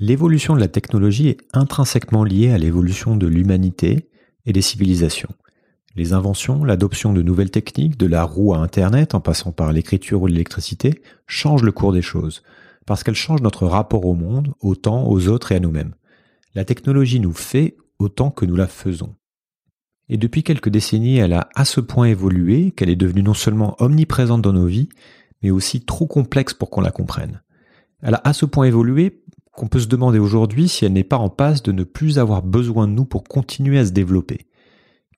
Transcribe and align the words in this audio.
L'évolution 0.00 0.56
de 0.56 0.60
la 0.60 0.66
technologie 0.66 1.28
est 1.28 1.38
intrinsèquement 1.52 2.24
liée 2.24 2.50
à 2.50 2.58
l'évolution 2.58 3.16
de 3.16 3.28
l'humanité 3.28 4.10
et 4.44 4.52
des 4.52 4.60
civilisations. 4.60 5.32
Les 5.94 6.12
inventions, 6.12 6.64
l'adoption 6.64 7.12
de 7.12 7.22
nouvelles 7.22 7.52
techniques, 7.52 7.96
de 7.96 8.06
la 8.06 8.24
roue 8.24 8.54
à 8.54 8.58
Internet 8.58 9.14
en 9.14 9.20
passant 9.20 9.52
par 9.52 9.72
l'écriture 9.72 10.22
ou 10.22 10.26
l'électricité, 10.26 11.00
changent 11.28 11.62
le 11.62 11.70
cours 11.70 11.92
des 11.92 12.02
choses, 12.02 12.42
parce 12.86 13.04
qu'elles 13.04 13.14
changent 13.14 13.42
notre 13.42 13.68
rapport 13.68 14.04
au 14.04 14.14
monde, 14.14 14.52
au 14.60 14.74
temps, 14.74 15.08
aux 15.08 15.28
autres 15.28 15.52
et 15.52 15.56
à 15.56 15.60
nous-mêmes. 15.60 15.94
La 16.56 16.64
technologie 16.64 17.20
nous 17.20 17.32
fait 17.32 17.76
autant 18.00 18.32
que 18.32 18.46
nous 18.46 18.56
la 18.56 18.66
faisons. 18.66 19.14
Et 20.08 20.16
depuis 20.16 20.42
quelques 20.42 20.70
décennies, 20.70 21.18
elle 21.18 21.32
a 21.32 21.48
à 21.54 21.64
ce 21.64 21.80
point 21.80 22.06
évolué 22.06 22.72
qu'elle 22.72 22.90
est 22.90 22.96
devenue 22.96 23.22
non 23.22 23.32
seulement 23.32 23.76
omniprésente 23.78 24.42
dans 24.42 24.52
nos 24.52 24.66
vies, 24.66 24.88
mais 25.40 25.52
aussi 25.52 25.84
trop 25.84 26.08
complexe 26.08 26.52
pour 26.52 26.70
qu'on 26.70 26.80
la 26.80 26.90
comprenne. 26.90 27.42
Elle 28.02 28.14
a 28.14 28.20
à 28.24 28.32
ce 28.32 28.44
point 28.44 28.66
évolué 28.66 29.22
qu'on 29.54 29.68
peut 29.68 29.80
se 29.80 29.86
demander 29.86 30.18
aujourd'hui 30.18 30.68
si 30.68 30.84
elle 30.84 30.92
n'est 30.92 31.04
pas 31.04 31.18
en 31.18 31.28
passe 31.28 31.62
de 31.62 31.72
ne 31.72 31.84
plus 31.84 32.18
avoir 32.18 32.42
besoin 32.42 32.88
de 32.88 32.92
nous 32.92 33.04
pour 33.04 33.24
continuer 33.24 33.78
à 33.78 33.86
se 33.86 33.92
développer. 33.92 34.46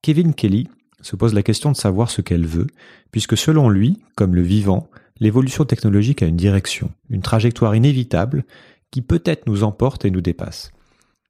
Kevin 0.02 0.34
Kelly 0.34 0.68
se 1.00 1.16
pose 1.16 1.34
la 1.34 1.42
question 1.42 1.72
de 1.72 1.76
savoir 1.76 2.10
ce 2.10 2.20
qu'elle 2.20 2.46
veut, 2.46 2.66
puisque 3.10 3.36
selon 3.36 3.68
lui, 3.68 3.98
comme 4.14 4.34
le 4.34 4.42
vivant, 4.42 4.88
l'évolution 5.20 5.64
technologique 5.64 6.22
a 6.22 6.26
une 6.26 6.36
direction, 6.36 6.90
une 7.10 7.22
trajectoire 7.22 7.74
inévitable 7.74 8.44
qui 8.90 9.02
peut-être 9.02 9.46
nous 9.46 9.62
emporte 9.62 10.04
et 10.04 10.10
nous 10.10 10.20
dépasse. 10.20 10.70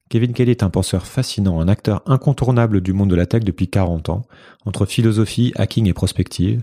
Kevin 0.09 0.32
Kelly 0.32 0.52
est 0.52 0.62
un 0.62 0.70
penseur 0.70 1.06
fascinant, 1.06 1.60
un 1.60 1.68
acteur 1.68 2.02
incontournable 2.06 2.80
du 2.80 2.92
monde 2.92 3.10
de 3.10 3.16
la 3.16 3.26
tech 3.26 3.42
depuis 3.42 3.68
40 3.68 4.09
ans, 4.09 4.23
entre 4.64 4.86
philosophie, 4.86 5.52
hacking 5.56 5.88
et 5.88 5.92
prospective. 5.92 6.62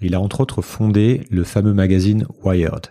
Il 0.00 0.14
a 0.14 0.20
entre 0.20 0.40
autres 0.40 0.62
fondé 0.62 1.26
le 1.30 1.44
fameux 1.44 1.74
magazine 1.74 2.26
Wired. 2.42 2.86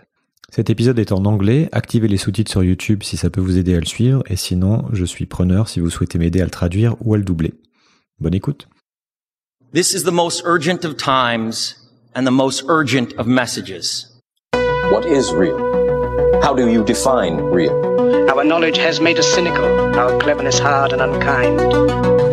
Cet 0.54 0.68
épisode 0.68 0.98
est 0.98 1.12
en 1.12 1.24
anglais, 1.24 1.70
activez 1.72 2.08
les 2.08 2.18
sous-titres 2.18 2.50
sur 2.50 2.62
YouTube 2.62 3.02
si 3.02 3.16
ça 3.16 3.30
peut 3.30 3.40
vous 3.40 3.56
aider 3.56 3.74
à 3.74 3.80
le 3.80 3.86
suivre, 3.86 4.22
et 4.26 4.36
sinon, 4.36 4.84
je 4.92 5.06
suis 5.06 5.24
preneur 5.24 5.66
si 5.66 5.80
vous 5.80 5.88
souhaitez 5.88 6.18
m'aider 6.18 6.42
à 6.42 6.44
le 6.44 6.50
traduire 6.50 6.94
ou 7.00 7.14
à 7.14 7.16
le 7.16 7.24
doubler. 7.24 7.54
Bonne 8.20 8.34
écoute. 8.34 8.68
This 9.72 9.94
is 9.94 10.04
the 10.04 10.12
most 10.12 10.42
urgent 10.44 10.84
of 10.84 10.98
times 10.98 11.74
and 12.14 12.26
the 12.26 12.30
most 12.30 12.66
urgent 12.68 13.14
of 13.16 13.26
messages. 13.26 14.08
What 14.90 15.06
is 15.06 15.32
real? 15.32 15.56
How 16.42 16.54
do 16.54 16.68
you 16.68 16.84
define 16.84 17.38
real? 17.50 17.72
Our 18.28 18.44
knowledge 18.44 18.76
has 18.76 19.00
made 19.00 19.18
us 19.18 19.32
cynical, 19.32 19.64
our 19.98 20.18
cleverness 20.18 20.58
hard 20.58 20.92
and 20.92 21.00
unkind. 21.00 21.60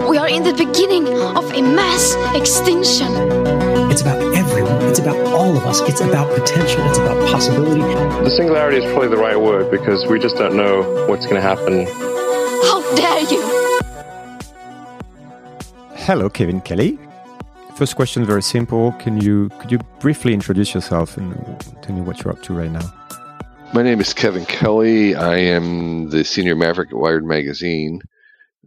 We 0.10 0.18
are 0.18 0.28
in 0.28 0.44
the 0.44 0.52
beginning 0.52 1.08
of 1.38 1.54
a 1.54 1.62
mass 1.62 2.18
extinction. 2.36 3.08
It's 3.90 4.02
about 4.02 4.29
all 5.50 5.58
of 5.58 5.66
us. 5.66 5.82
It's 5.90 6.02
about 6.02 6.32
potential. 6.36 6.86
It's 6.86 7.00
about 7.00 7.28
possibility. 7.32 7.82
The 7.82 8.30
singularity 8.30 8.78
is 8.78 8.86
probably 8.92 9.08
the 9.08 9.18
right 9.18 9.40
word 9.40 9.72
because 9.72 10.06
we 10.06 10.20
just 10.20 10.36
don't 10.38 10.56
know 10.56 10.84
what's 11.08 11.26
going 11.26 11.38
to 11.38 11.42
happen. 11.42 11.88
How 12.68 12.80
dare 12.96 13.22
you! 13.34 13.42
Hello, 16.06 16.30
Kevin 16.30 16.62
Kelly. 16.62 17.00
First 17.76 17.96
question, 17.96 18.26
very 18.26 18.44
simple. 18.44 18.92
Can 19.00 19.20
you 19.22 19.50
could 19.60 19.72
you 19.72 19.80
briefly 20.00 20.34
introduce 20.34 20.74
yourself 20.76 21.18
and 21.18 21.34
tell 21.82 21.96
me 21.96 22.02
what 22.02 22.24
you're 22.24 22.34
up 22.34 22.44
to 22.44 22.54
right 22.54 22.72
now? 22.72 22.88
My 23.74 23.82
name 23.82 24.00
is 24.02 24.14
Kevin 24.14 24.46
Kelly. 24.46 25.16
I 25.16 25.38
am 25.38 26.10
the 26.10 26.24
senior 26.24 26.56
maverick 26.56 26.90
at 26.90 26.98
Wired 26.98 27.26
Magazine, 27.26 28.02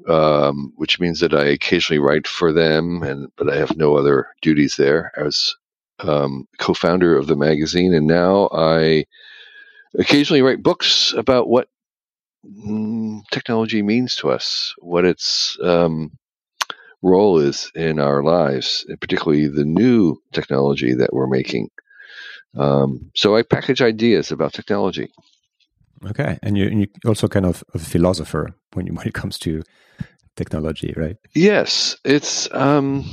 um, 0.09 0.73
which 0.77 0.99
means 0.99 1.21
that 1.21 1.35
I 1.35 1.45
occasionally 1.45 2.01
write 2.01 2.27
for 2.27 2.53
them, 2.53 3.03
and 3.03 3.29
but 3.37 3.53
I 3.53 3.57
have 3.57 3.77
no 3.77 3.97
other 3.97 4.29
duties 4.41 4.77
there. 4.77 5.13
I 5.17 5.23
was 5.23 5.57
um, 6.01 6.47
co-founder 6.59 7.17
of 7.17 7.27
the 7.27 7.37
magazine, 7.37 7.95
and 7.95 8.07
now 8.07 8.49
I 8.53 9.07
occasionally 9.99 10.43
write 10.43 10.63
books 10.63 11.13
about 11.17 11.49
what 11.49 11.69
mm, 12.47 13.21
technology 13.31 13.83
means 13.83 14.17
to 14.17 14.31
us, 14.31 14.75
what 14.79 15.05
its 15.05 15.59
um, 15.63 16.13
role 17.03 17.39
is 17.39 17.71
in 17.75 17.99
our 17.99 18.23
lives, 18.23 18.85
and 18.89 19.01
particularly 19.01 19.49
the 19.49 19.65
new 19.65 20.17
technology 20.33 20.95
that 20.95 21.13
we're 21.13 21.27
making. 21.27 21.69
Um, 22.57 23.11
so 23.15 23.37
I 23.37 23.43
package 23.43 23.83
ideas 23.83 24.31
about 24.31 24.53
technology. 24.53 25.11
Okay, 26.07 26.39
and 26.43 26.59
you, 26.59 26.67
and 26.67 26.81
you 26.81 26.87
also 27.07 27.29
kind 27.29 27.47
of 27.47 27.63
a 27.75 27.79
philosopher 27.79 28.55
when 28.73 28.87
you, 28.87 28.93
when 28.97 29.07
it 29.07 29.15
comes 29.15 29.39
to 29.41 29.63
technology, 30.37 30.95
right? 30.97 31.17
Yes, 31.35 31.97
it's. 32.05 32.53
Um, 32.53 33.05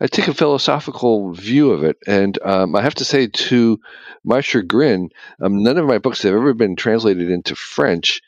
I 0.00 0.06
take 0.06 0.28
a 0.28 0.34
philosophical 0.34 1.32
view 1.32 1.70
of 1.72 1.84
it, 1.84 1.96
and 2.06 2.38
um, 2.42 2.74
I 2.76 2.82
have 2.82 2.94
to 2.96 3.04
say, 3.04 3.26
to 3.28 3.80
my 4.24 4.40
chagrin, 4.40 5.10
um, 5.40 5.62
none 5.62 5.78
of 5.78 5.86
my 5.86 5.98
books 5.98 6.22
have 6.22 6.34
ever 6.34 6.54
been 6.54 6.76
translated 6.76 7.30
into 7.30 7.54
French, 7.54 8.20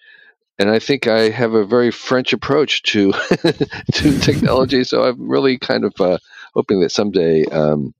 and 0.58 0.70
I 0.70 0.78
think 0.78 1.06
I 1.06 1.30
have 1.30 1.54
a 1.54 1.66
very 1.66 1.90
French 1.90 2.32
approach 2.32 2.82
to 2.84 3.12
to 3.92 4.18
technology. 4.18 4.84
So 4.84 5.02
I'm 5.04 5.28
really 5.28 5.58
kind 5.58 5.84
of 5.84 5.94
uh, 6.00 6.18
hoping 6.54 6.80
that 6.80 6.90
someday 6.92 7.44
um, 7.46 7.94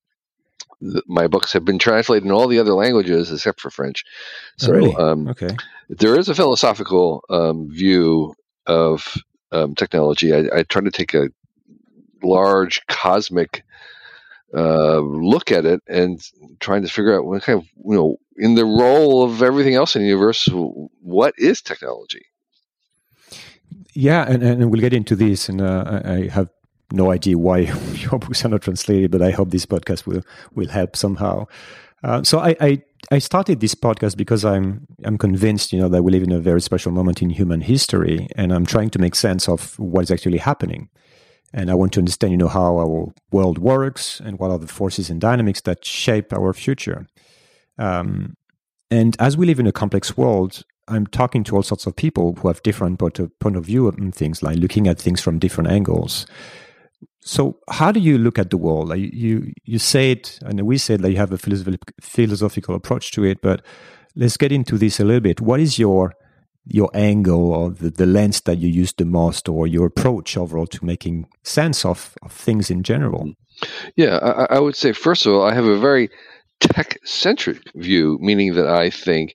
th- 0.81 1.05
my 1.07 1.27
books 1.27 1.53
have 1.53 1.65
been 1.65 1.79
translated 1.79 2.25
in 2.25 2.33
all 2.33 2.49
the 2.49 2.59
other 2.61 2.75
languages 2.75 3.31
except 3.33 3.61
for 3.61 3.71
French. 3.71 4.05
So 4.57 4.73
Oh, 4.73 4.75
really? 4.75 4.95
um, 4.97 5.29
Okay. 5.29 5.57
there 5.89 6.17
is 6.19 6.29
a 6.29 6.35
philosophical 6.35 7.25
um, 7.31 7.71
view 7.71 8.35
of 8.67 9.17
um, 9.53 9.75
technology. 9.75 10.35
I, 10.35 10.59
I 10.59 10.63
try 10.65 10.83
to 10.83 10.91
take 10.91 11.15
a 11.15 11.29
large 12.23 12.85
cosmic 12.87 13.65
uh, 14.55 15.01
look 15.01 15.51
at 15.51 15.65
it 15.67 15.83
and 15.89 16.23
trying 16.61 16.83
to 16.83 16.89
figure 16.89 17.17
out 17.17 17.27
what 17.27 17.43
kind 17.43 17.59
of 17.59 17.67
you 17.85 17.97
know 17.97 18.17
in 18.37 18.55
the 18.55 18.65
role 18.65 19.23
of 19.23 19.43
everything 19.43 19.75
else 19.75 19.97
in 19.97 20.03
the 20.03 20.09
universe, 20.09 20.49
what 21.01 21.35
is 21.39 21.61
technology? 21.61 22.25
Yeah, 23.95 24.27
and, 24.29 24.43
and 24.43 24.71
we'll 24.71 24.81
get 24.81 24.93
into 24.93 25.17
this, 25.17 25.49
and 25.49 25.63
uh, 25.63 26.03
I 26.05 26.29
have 26.29 26.51
no 26.93 27.11
idea 27.11 27.39
why 27.39 27.59
your 27.95 28.19
books 28.19 28.45
are 28.45 28.49
not 28.49 28.63
translated, 28.63 29.11
but 29.11 29.23
I 29.23 29.31
hope 29.31 29.51
this 29.51 29.67
podcast 29.67 30.07
will 30.07 30.23
will 30.55 30.69
help 30.69 30.97
somehow. 30.97 31.47
Uh, 32.05 32.23
so 32.23 32.39
I, 32.39 32.55
I 32.61 32.83
I 33.11 33.19
started 33.19 33.61
this 33.61 33.75
podcast 33.75 34.17
because 34.17 34.45
I'm 34.45 34.87
I'm 35.05 35.19
convinced, 35.19 35.73
you 35.73 35.81
know, 35.81 35.89
that 35.89 36.03
we 36.03 36.13
live 36.13 36.23
in 36.23 36.33
a 36.33 36.39
very 36.41 36.61
special 36.61 36.93
moment 36.93 37.23
in 37.23 37.31
human 37.31 37.63
history, 37.63 38.29
and 38.37 38.53
I'm 38.53 38.67
trying 38.67 38.91
to 38.91 38.99
make 38.99 39.15
sense 39.15 39.49
of 39.49 39.79
what 39.79 40.03
is 40.03 40.11
actually 40.11 40.39
happening. 40.39 40.89
And 41.53 41.71
I 41.71 41.75
want 41.75 41.93
to 41.95 42.01
understand, 42.01 42.33
you 42.33 42.37
know, 42.37 42.49
how 42.49 42.77
our 42.77 43.13
world 43.31 43.59
works 43.59 44.21
and 44.21 44.39
what 44.39 44.51
are 44.51 44.59
the 44.59 44.67
forces 44.67 45.11
and 45.11 45.21
dynamics 45.21 45.61
that 45.63 45.85
shape 45.85 46.33
our 46.33 46.53
future. 46.53 47.07
Um, 47.79 48.37
and 48.91 49.17
as 49.19 49.37
we 49.37 49.47
live 49.47 49.61
in 49.61 49.67
a 49.67 49.73
complex 49.73 50.17
world, 50.17 50.63
I'm 50.89 51.07
talking 51.07 51.43
to 51.45 51.57
all 51.57 51.63
sorts 51.63 51.87
of 51.87 51.97
people 51.97 52.35
who 52.35 52.49
have 52.49 52.63
different 52.63 52.99
point 52.99 53.19
of, 53.19 53.37
point 53.41 53.57
of 53.57 53.65
view 53.65 53.89
on 53.89 54.13
things, 54.13 54.43
like 54.43 54.59
looking 54.59 54.87
at 54.87 55.01
things 55.01 55.21
from 55.21 55.39
different 55.39 55.71
angles. 55.71 56.27
So, 57.21 57.59
how 57.69 57.91
do 57.91 57.99
you 57.99 58.19
look 58.19 58.39
at 58.39 58.51
the 58.51 58.57
world? 58.57 58.89
Like 58.89 59.01
you, 59.01 59.53
you 59.65 59.81
say 59.81 60.13
it, 60.13 60.39
and 60.45 60.61
we 60.61 60.79
said 60.79 61.01
that 61.01 61.11
you 61.11 61.17
have 61.17 61.33
a 61.33 61.39
philosophical 62.01 62.77
approach 62.77 63.11
to 63.13 63.25
it. 63.25 63.43
But 63.43 63.63
let's 64.15 64.37
get 64.37 64.53
into 64.53 64.79
this 64.79 65.01
a 65.01 65.05
little 65.05 65.21
bit. 65.21 65.41
What 65.41 65.59
is 65.59 65.77
your 65.77 66.15
your 66.67 66.91
angle 66.95 67.53
or 67.53 67.71
the, 67.71 67.91
the 67.91 68.07
lens 68.07 68.41
that 68.43 68.59
you 68.59 68.69
use 68.69 68.93
the 68.93 69.05
most, 69.05 69.49
or 69.49 69.67
your 69.67 69.87
approach 69.87 70.37
overall 70.37 70.67
to 70.67 70.85
making 70.85 71.29
sense 71.43 71.85
of, 71.85 72.17
of 72.23 72.33
things 72.33 72.71
in 72.71 72.83
general? 72.83 73.33
Yeah, 73.97 74.17
I, 74.17 74.57
I 74.57 74.59
would 74.59 74.77
say 74.77 74.93
first 74.93 75.27
of 75.27 75.33
all, 75.33 75.43
I 75.43 75.55
have 75.55 75.67
a 75.67 75.79
very 75.79 76.11
tech 76.61 76.99
centric 77.05 77.63
view, 77.75 78.19
meaning 78.21 78.55
that 78.55 78.67
I 78.67 78.91
think 78.91 79.35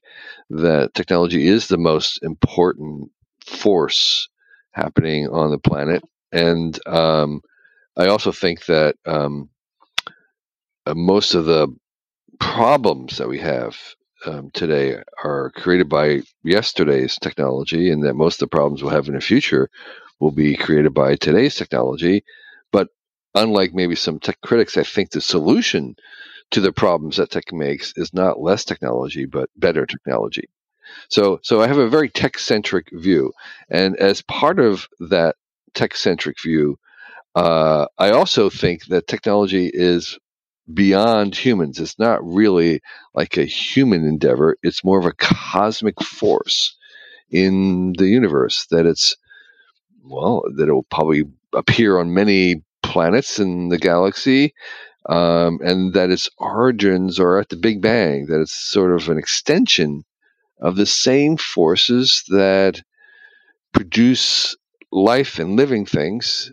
that 0.50 0.94
technology 0.94 1.46
is 1.46 1.68
the 1.68 1.78
most 1.78 2.22
important 2.22 3.10
force 3.44 4.28
happening 4.72 5.28
on 5.28 5.50
the 5.50 5.58
planet, 5.58 6.02
and 6.30 6.78
um, 6.86 7.40
I 7.96 8.06
also 8.06 8.32
think 8.32 8.66
that 8.66 8.96
um, 9.06 9.50
uh, 10.86 10.94
most 10.94 11.34
of 11.34 11.44
the 11.44 11.68
problems 12.40 13.18
that 13.18 13.28
we 13.28 13.38
have 13.38 13.76
um, 14.26 14.50
today 14.52 14.96
are 15.22 15.50
created 15.56 15.88
by 15.88 16.22
yesterday's 16.42 17.16
technology, 17.16 17.90
and 17.90 18.04
that 18.04 18.14
most 18.14 18.36
of 18.36 18.48
the 18.48 18.56
problems 18.56 18.82
we'll 18.82 18.92
have 18.92 19.08
in 19.08 19.14
the 19.14 19.20
future 19.20 19.70
will 20.20 20.30
be 20.30 20.56
created 20.56 20.94
by 20.94 21.16
today's 21.16 21.54
technology. 21.54 22.24
But 22.70 22.88
unlike 23.34 23.74
maybe 23.74 23.94
some 23.96 24.18
tech 24.18 24.40
critics, 24.40 24.76
I 24.76 24.82
think 24.82 25.10
the 25.10 25.20
solution 25.20 25.96
to 26.52 26.60
the 26.60 26.72
problems 26.72 27.16
that 27.16 27.30
tech 27.30 27.52
makes 27.52 27.92
is 27.96 28.12
not 28.12 28.40
less 28.40 28.64
technology, 28.64 29.26
but 29.26 29.50
better 29.56 29.86
technology. 29.86 30.48
So, 31.08 31.40
so 31.42 31.60
I 31.62 31.66
have 31.66 31.78
a 31.78 31.88
very 31.88 32.08
tech 32.08 32.38
centric 32.38 32.88
view, 32.92 33.32
and 33.70 33.96
as 33.96 34.22
part 34.22 34.58
of 34.60 34.86
that 35.00 35.36
tech 35.74 35.96
centric 35.96 36.36
view, 36.42 36.78
uh, 37.34 37.86
I 37.98 38.10
also 38.10 38.50
think 38.50 38.86
that 38.86 39.06
technology 39.06 39.70
is 39.72 40.18
beyond 40.72 41.34
humans. 41.34 41.78
It's 41.78 41.98
not 41.98 42.24
really 42.24 42.80
like 43.14 43.36
a 43.36 43.44
human 43.44 44.06
endeavor. 44.06 44.56
It's 44.62 44.84
more 44.84 44.98
of 44.98 45.06
a 45.06 45.12
cosmic 45.12 46.00
force 46.02 46.76
in 47.30 47.94
the 47.98 48.06
universe. 48.06 48.66
That 48.70 48.86
it's 48.86 49.16
well, 50.04 50.42
that 50.56 50.68
it 50.68 50.72
will 50.72 50.84
probably 50.84 51.24
appear 51.54 51.98
on 51.98 52.14
many 52.14 52.62
planets 52.82 53.38
in 53.38 53.68
the 53.68 53.78
galaxy, 53.78 54.54
um, 55.08 55.60
and 55.62 55.94
that 55.94 56.10
its 56.10 56.28
origins 56.38 57.18
are 57.18 57.38
at 57.38 57.48
the 57.48 57.56
Big 57.56 57.80
Bang. 57.80 58.26
That 58.26 58.40
it's 58.40 58.52
sort 58.52 58.92
of 58.92 59.08
an 59.08 59.18
extension 59.18 60.04
of 60.60 60.76
the 60.76 60.86
same 60.86 61.36
forces 61.36 62.22
that 62.28 62.82
produce 63.72 64.56
life 64.92 65.38
and 65.38 65.56
living 65.56 65.86
things 65.86 66.52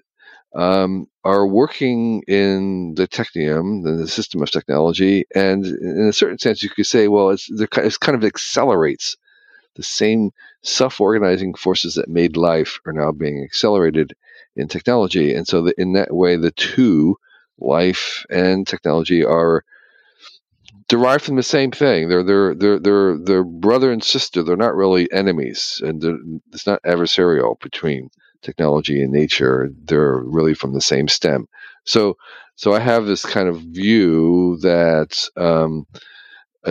um, 0.55 1.07
are 1.23 1.45
working 1.45 2.23
in 2.27 2.95
the 2.95 3.07
technium, 3.07 3.83
the 3.83 4.07
system 4.07 4.41
of 4.41 4.51
technology, 4.51 5.25
and 5.35 5.65
in 5.65 6.07
a 6.07 6.13
certain 6.13 6.39
sense, 6.39 6.63
you 6.63 6.69
could 6.69 6.87
say, 6.87 7.07
well, 7.07 7.29
it's, 7.29 7.49
it's 7.51 7.97
kind 7.97 8.15
of 8.15 8.23
accelerates 8.23 9.15
the 9.75 9.83
same 9.83 10.31
self-organizing 10.63 11.53
forces 11.53 11.93
that 11.95 12.09
made 12.09 12.35
life 12.35 12.79
are 12.85 12.93
now 12.93 13.11
being 13.11 13.43
accelerated 13.43 14.13
in 14.55 14.67
technology, 14.67 15.33
and 15.33 15.47
so 15.47 15.61
the, 15.61 15.73
in 15.77 15.93
that 15.93 16.13
way, 16.13 16.35
the 16.35 16.51
two, 16.51 17.15
life 17.59 18.25
and 18.29 18.67
technology, 18.67 19.23
are 19.23 19.63
derived 20.87 21.23
from 21.23 21.35
the 21.35 21.43
same 21.43 21.71
thing. 21.71 22.09
They're 22.09 22.23
they're 22.23 22.55
they're 22.55 22.79
they're 22.79 23.17
they're 23.17 23.43
brother 23.43 23.91
and 23.91 24.03
sister. 24.03 24.43
They're 24.43 24.57
not 24.57 24.75
really 24.75 25.09
enemies, 25.11 25.81
and 25.85 26.41
it's 26.51 26.65
not 26.65 26.81
adversarial 26.83 27.59
between 27.59 28.09
technology 28.41 29.01
and 29.01 29.11
nature. 29.11 29.69
They're 29.85 30.17
really 30.17 30.53
from 30.53 30.73
the 30.73 30.81
same 30.81 31.07
stem. 31.07 31.47
So 31.85 32.17
so 32.55 32.73
I 32.73 32.79
have 32.79 33.05
this 33.05 33.25
kind 33.25 33.47
of 33.47 33.61
view 33.61 34.57
that 34.61 35.29
um, 35.37 35.87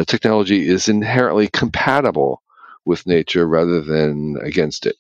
technology 0.07 0.69
is 0.69 0.89
inherently 0.89 1.49
compatible 1.49 2.43
with 2.85 3.07
nature 3.07 3.47
rather 3.47 3.81
than 3.81 4.37
against 4.43 4.87
it. 4.87 4.97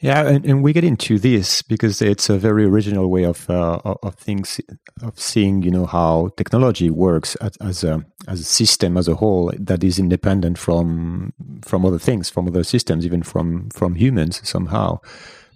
Yeah, 0.00 0.28
and, 0.28 0.44
and 0.46 0.62
we 0.62 0.72
get 0.72 0.84
into 0.84 1.18
this 1.18 1.60
because 1.60 2.00
it's 2.00 2.30
a 2.30 2.38
very 2.38 2.64
original 2.64 3.10
way 3.10 3.24
of 3.24 3.50
uh, 3.50 3.80
of 3.84 4.14
things 4.14 4.60
of 5.02 5.18
seeing, 5.18 5.62
you 5.62 5.72
know, 5.72 5.86
how 5.86 6.30
technology 6.36 6.88
works 6.88 7.34
as, 7.36 7.56
as, 7.56 7.82
a 7.82 8.04
as 8.28 8.40
a 8.40 8.44
system 8.44 8.96
as 8.96 9.08
a 9.08 9.16
whole 9.16 9.52
that 9.58 9.82
is 9.82 9.98
independent 9.98 10.56
from 10.56 11.32
from 11.64 11.84
other 11.84 11.98
things, 11.98 12.30
from 12.30 12.46
other 12.46 12.62
systems, 12.62 13.04
even 13.04 13.24
from 13.24 13.70
from 13.70 13.96
humans 13.96 14.40
somehow. 14.48 15.00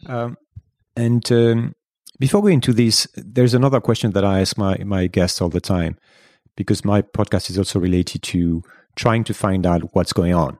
Um, 0.06 0.36
and 0.96 1.30
um, 1.30 1.76
before 2.18 2.42
going 2.42 2.54
into 2.54 2.72
this, 2.72 3.06
there's 3.14 3.54
another 3.54 3.80
question 3.80 4.10
that 4.10 4.24
I 4.24 4.40
ask 4.40 4.58
my 4.58 4.76
my 4.78 5.06
guests 5.06 5.40
all 5.40 5.50
the 5.50 5.60
time 5.60 5.98
because 6.56 6.84
my 6.84 7.02
podcast 7.02 7.48
is 7.48 7.58
also 7.58 7.78
related 7.78 8.24
to 8.24 8.64
trying 8.96 9.22
to 9.24 9.34
find 9.34 9.66
out 9.66 9.94
what's 9.94 10.12
going 10.12 10.34
on. 10.34 10.58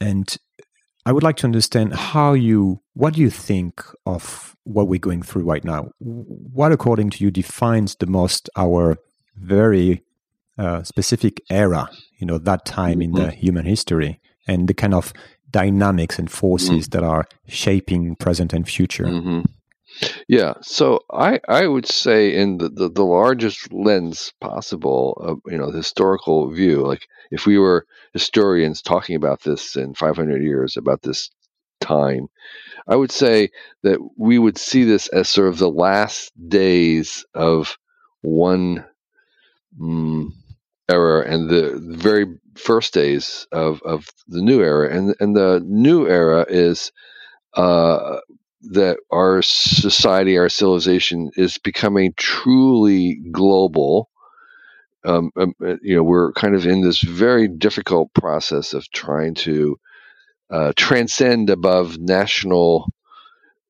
And 0.00 0.36
I 1.04 1.12
would 1.12 1.22
like 1.22 1.36
to 1.38 1.46
understand 1.46 1.94
how 1.94 2.32
you, 2.32 2.80
what 2.94 3.14
do 3.14 3.20
you 3.20 3.30
think 3.30 3.82
of 4.06 4.56
what 4.64 4.86
we're 4.86 5.00
going 5.00 5.22
through 5.22 5.42
right 5.42 5.64
now? 5.64 5.90
What, 5.98 6.72
according 6.72 7.10
to 7.10 7.24
you, 7.24 7.30
defines 7.30 7.96
the 7.96 8.06
most 8.06 8.48
our 8.56 8.96
very 9.36 10.04
uh, 10.58 10.82
specific 10.84 11.42
era, 11.50 11.90
you 12.18 12.26
know, 12.26 12.38
that 12.38 12.64
time 12.64 13.00
mm-hmm. 13.00 13.02
in 13.02 13.12
the 13.12 13.20
mm-hmm. 13.22 13.40
human 13.40 13.66
history 13.66 14.20
and 14.46 14.68
the 14.68 14.74
kind 14.74 14.94
of 14.94 15.12
dynamics 15.50 16.18
and 16.18 16.30
forces 16.30 16.88
mm-hmm. 16.88 16.98
that 16.98 17.02
are 17.02 17.26
shaping 17.48 18.14
present 18.16 18.52
and 18.52 18.68
future? 18.68 19.04
Mm-hmm. 19.04 19.40
Yeah, 20.28 20.54
so 20.62 21.00
I 21.12 21.40
I 21.48 21.66
would 21.66 21.86
say 21.86 22.34
in 22.34 22.58
the, 22.58 22.68
the, 22.68 22.88
the 22.88 23.04
largest 23.04 23.72
lens 23.72 24.32
possible, 24.40 25.12
of, 25.20 25.40
you 25.46 25.58
know, 25.58 25.70
historical 25.70 26.50
view, 26.50 26.82
like 26.86 27.06
if 27.30 27.46
we 27.46 27.58
were 27.58 27.86
historians 28.12 28.82
talking 28.82 29.16
about 29.16 29.42
this 29.42 29.76
in 29.76 29.94
500 29.94 30.42
years 30.42 30.76
about 30.76 31.02
this 31.02 31.30
time, 31.80 32.28
I 32.88 32.96
would 32.96 33.12
say 33.12 33.50
that 33.84 33.98
we 34.18 34.38
would 34.38 34.58
see 34.58 34.84
this 34.84 35.08
as 35.08 35.28
sort 35.28 35.48
of 35.48 35.58
the 35.58 35.70
last 35.70 36.32
days 36.48 37.24
of 37.34 37.78
one 38.22 38.84
mm, 39.78 40.28
era 40.90 41.26
and 41.26 41.48
the 41.50 41.80
very 41.98 42.26
first 42.56 42.94
days 42.94 43.46
of, 43.52 43.82
of 43.82 44.08
the 44.28 44.42
new 44.42 44.62
era. 44.62 44.94
And 44.96 45.14
and 45.20 45.36
the 45.36 45.62
new 45.66 46.06
era 46.08 46.46
is 46.48 46.92
uh, 47.54 48.18
that 48.70 48.98
our 49.10 49.42
society, 49.42 50.38
our 50.38 50.48
civilization 50.48 51.30
is 51.36 51.58
becoming 51.58 52.14
truly 52.16 53.20
global. 53.30 54.08
Um, 55.04 55.32
um, 55.36 55.54
uh, 55.60 55.76
you 55.82 55.96
know, 55.96 56.02
we're 56.02 56.32
kind 56.32 56.54
of 56.54 56.66
in 56.66 56.80
this 56.80 57.00
very 57.00 57.48
difficult 57.48 58.14
process 58.14 58.72
of 58.72 58.88
trying 58.92 59.34
to 59.34 59.78
uh, 60.50 60.72
transcend 60.76 61.50
above 61.50 61.98
national 61.98 62.88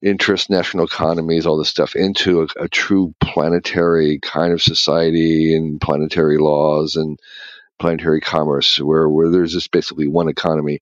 interests, 0.03 0.51
national 0.51 0.85
economies, 0.85 1.47
all 1.47 1.57
this 1.57 1.69
stuff, 1.69 1.95
into 1.95 2.43
a, 2.43 2.65
a, 2.65 2.69
true 2.69 3.15
planetary 3.21 4.19
kind 4.19 4.53
of 4.53 4.61
society 4.61 5.55
and 5.57 5.81
planetary 5.81 6.39
laws 6.39 6.97
and 6.97 7.19
planetary 7.79 8.21
commerce, 8.21 8.79
where 8.81 9.09
where 9.09 9.31
there's 9.31 9.53
just 9.53 9.71
basically 9.71 10.09
one 10.09 10.29
economy 10.29 10.81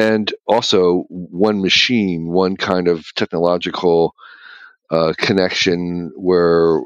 and 0.00 0.32
also 0.46 1.04
one 1.08 1.60
machine, 1.60 2.28
one 2.28 2.56
kind 2.56 2.88
of 2.88 3.14
technological 3.16 4.14
uh, 4.90 5.12
connection 5.18 6.10
where 6.16 6.80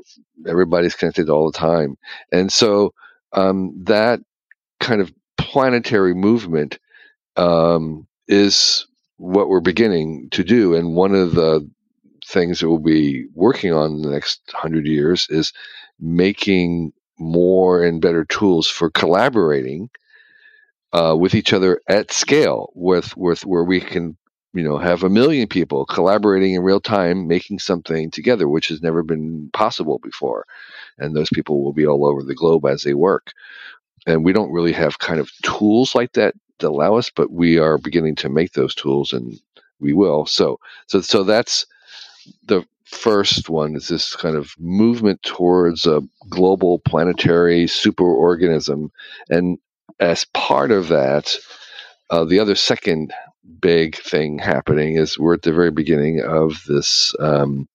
everybody's 0.49 0.97
connected 0.97 1.31
all 1.31 1.49
the 1.49 1.57
time. 1.57 1.97
And 2.33 2.53
so 2.53 2.93
um, 3.33 3.73
that 3.85 4.19
kind 4.81 5.01
of 5.01 5.13
planetary 5.39 6.13
movement 6.13 6.81
um, 7.37 8.09
is 8.27 8.85
what 9.19 9.49
we're 9.49 9.61
beginning 9.61 10.29
to 10.33 10.43
do. 10.43 10.75
And 10.75 10.97
one 10.97 11.15
of 11.15 11.37
the 11.37 11.71
things 12.27 12.59
that 12.59 12.69
we'll 12.69 12.79
be 12.81 13.27
working 13.35 13.73
on 13.73 13.93
in 13.93 14.03
the 14.03 14.11
next 14.11 14.41
hundred 14.53 14.87
years 14.89 15.29
is 15.31 15.53
making 16.01 16.93
more 17.17 17.85
and 17.85 18.03
better 18.03 18.25
tools 18.25 18.67
for 18.67 18.91
collaborating 18.91 19.89
uh, 20.95 21.17
with 21.19 21.35
each 21.35 21.55
other 21.55 21.83
at 21.89 22.13
scale, 22.13 22.73
with 22.77 23.17
with 23.19 23.47
where 23.47 23.65
we 23.65 23.81
can 23.81 24.17
you 24.55 24.65
know 24.65 24.79
have 24.79 25.05
a 25.05 25.11
million 25.11 25.49
people 25.49 25.87
collaborating 25.87 26.55
in 26.55 26.63
real 26.63 26.81
time, 26.81 27.29
making 27.29 27.61
something 27.61 28.11
together, 28.13 28.49
which 28.49 28.69
has 28.69 28.83
never 28.83 29.05
been 29.05 29.51
possible 29.55 30.01
before, 30.05 30.47
and 30.99 31.17
those 31.17 31.31
people 31.35 31.65
will 31.65 31.75
be 31.75 31.87
all 31.87 32.07
over 32.07 32.25
the 32.25 32.37
globe 32.37 32.67
as 32.67 32.85
they 32.85 32.95
work. 32.95 33.33
And 34.07 34.25
we 34.25 34.33
don't 34.35 34.53
really 34.53 34.73
have 34.73 35.01
kind 35.01 35.21
of 35.21 35.31
tools 35.45 35.95
like 35.95 36.15
that 36.15 36.35
that 36.61 36.69
allow 36.71 36.97
us, 36.97 37.11
but 37.11 37.33
we 37.33 37.59
are 37.59 37.79
beginning 37.79 38.17
to 38.17 38.31
make 38.31 38.55
those 38.55 38.75
tools, 38.75 39.13
and 39.13 39.39
we 39.81 39.95
will. 39.95 40.27
So 40.27 40.61
so 40.89 41.03
so 41.03 41.25
that's 41.25 41.67
the 42.47 42.65
first 42.85 43.51
one 43.51 43.77
is 43.77 43.89
this 43.89 44.17
kind 44.17 44.37
of 44.37 44.55
movement 44.61 45.23
towards 45.25 45.87
a 45.87 46.03
global 46.31 46.81
planetary 46.81 47.67
superorganism 47.67 48.91
and 49.31 49.59
as 50.01 50.27
part 50.35 50.71
of 50.73 50.89
that, 50.89 51.37
uh, 52.11 52.25
the 52.25 52.41
other 52.41 52.55
second 52.55 53.13
big 53.61 53.97
thing 53.97 54.39
happening 54.39 54.97
is 54.97 55.19
we're 55.19 55.35
at 55.35 55.43
the 55.43 55.53
very 55.53 55.71
beginning 55.71 56.23
of 56.23 56.63
this 56.67 57.15
um, 57.21 57.69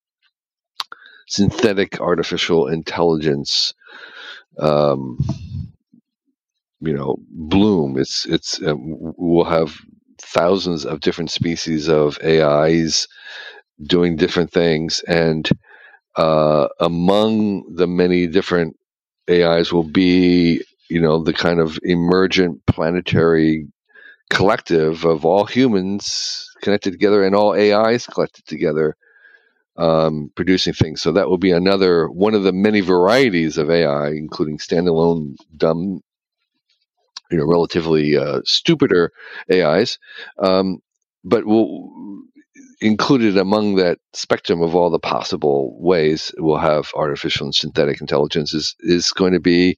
synthetic 1.27 2.01
artificial 2.01 2.67
intelligence. 2.67 3.73
Um, 4.59 5.17
you 6.81 6.93
know, 6.93 7.17
bloom. 7.29 7.97
It's 7.97 8.25
it's 8.25 8.61
uh, 8.61 8.75
we'll 8.77 9.45
have 9.45 9.75
thousands 10.19 10.85
of 10.85 10.99
different 11.01 11.31
species 11.31 11.89
of 11.89 12.19
AIs 12.23 13.07
doing 13.83 14.15
different 14.17 14.51
things, 14.51 15.01
and 15.07 15.49
uh, 16.17 16.69
among 16.79 17.75
the 17.75 17.87
many 17.87 18.27
different 18.27 18.77
AIs 19.29 19.73
will 19.73 19.83
be 19.83 20.63
you 20.89 21.01
know 21.01 21.23
the 21.23 21.33
kind 21.33 21.59
of 21.59 21.79
emergent 21.83 22.65
planetary 22.67 23.67
collective 24.31 25.05
of 25.05 25.25
all 25.25 25.45
humans 25.45 26.51
connected 26.61 26.91
together 26.91 27.23
and 27.23 27.35
all 27.35 27.53
AIs 27.55 28.07
collected 28.07 28.45
together, 28.47 28.97
um, 29.77 30.31
producing 30.35 30.73
things. 30.73 31.01
So 31.01 31.13
that 31.13 31.29
will 31.29 31.37
be 31.39 31.51
another 31.51 32.09
one 32.09 32.35
of 32.35 32.43
the 32.43 32.53
many 32.53 32.81
varieties 32.81 33.57
of 33.57 33.69
AI, 33.71 34.09
including 34.09 34.59
standalone 34.59 35.35
dumb, 35.57 36.01
you 37.31 37.37
know, 37.37 37.45
relatively 37.45 38.17
uh, 38.17 38.41
stupider 38.45 39.11
AIs. 39.51 39.99
Um, 40.39 40.79
but 41.23 41.45
we'll 41.45 41.89
included 42.81 43.37
among 43.37 43.75
that 43.75 43.99
spectrum 44.13 44.61
of 44.61 44.75
all 44.75 44.89
the 44.89 44.99
possible 44.99 45.77
ways 45.81 46.31
we'll 46.37 46.57
have 46.57 46.91
artificial 46.95 47.45
and 47.47 47.55
synthetic 47.55 48.01
intelligence 48.01 48.53
is, 48.53 48.75
is 48.81 49.11
going 49.11 49.33
to 49.33 49.39
be 49.39 49.77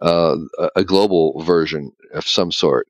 uh, 0.00 0.36
a 0.76 0.84
global 0.84 1.42
version 1.42 1.92
of 2.14 2.26
some 2.26 2.52
sort, 2.52 2.88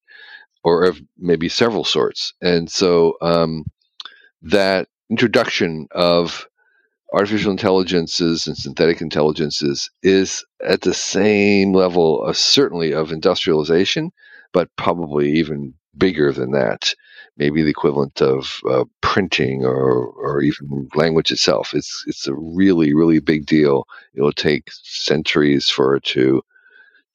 or 0.64 0.84
of 0.84 1.00
maybe 1.18 1.48
several 1.48 1.84
sorts. 1.84 2.34
And 2.40 2.70
so 2.70 3.16
um, 3.20 3.64
that 4.42 4.88
introduction 5.10 5.88
of 5.92 6.46
artificial 7.12 7.50
intelligences 7.50 8.46
and 8.46 8.56
synthetic 8.56 9.00
intelligences 9.00 9.90
is 10.02 10.44
at 10.64 10.82
the 10.82 10.94
same 10.94 11.72
level, 11.72 12.24
of, 12.24 12.36
certainly, 12.36 12.92
of 12.92 13.10
industrialization, 13.10 14.12
but 14.52 14.68
probably 14.76 15.32
even 15.32 15.74
bigger 15.96 16.32
than 16.32 16.52
that. 16.52 16.94
Maybe 17.36 17.62
the 17.62 17.70
equivalent 17.70 18.20
of 18.20 18.60
uh, 18.68 18.84
printing 19.00 19.64
or, 19.64 20.06
or 20.06 20.42
even 20.42 20.88
language 20.94 21.30
itself. 21.30 21.72
It's 21.74 22.04
it's 22.06 22.26
a 22.26 22.34
really 22.34 22.92
really 22.92 23.18
big 23.18 23.46
deal. 23.46 23.86
It 24.14 24.20
will 24.20 24.32
take 24.32 24.70
centuries 24.70 25.68
for 25.68 25.96
it 25.96 26.04
to 26.04 26.42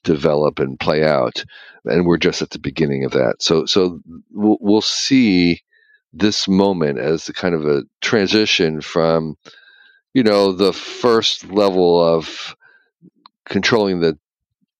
develop 0.05 0.59
and 0.59 0.79
play 0.79 1.03
out, 1.03 1.43
and 1.83 2.05
we're 2.05 2.17
just 2.17 2.41
at 2.41 2.51
the 2.51 2.59
beginning 2.59 3.03
of 3.03 3.11
that. 3.11 3.41
So 3.41 3.65
so 3.65 3.99
we'll, 4.31 4.57
we'll 4.61 4.81
see 4.81 5.61
this 6.13 6.47
moment 6.47 6.97
as 6.97 7.25
the 7.25 7.33
kind 7.33 7.53
of 7.53 7.65
a 7.65 7.83
transition 7.99 8.79
from 8.79 9.35
you 10.13 10.23
know 10.23 10.53
the 10.53 10.71
first 10.71 11.51
level 11.51 12.01
of 12.01 12.55
controlling 13.45 13.99
the 13.99 14.17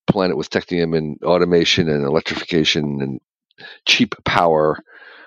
planet 0.08 0.38
with 0.38 0.50
technium 0.50 0.98
and 0.98 1.22
automation 1.24 1.90
and 1.90 2.06
electrification 2.06 3.02
and 3.02 3.20
cheap 3.86 4.16
power 4.24 4.80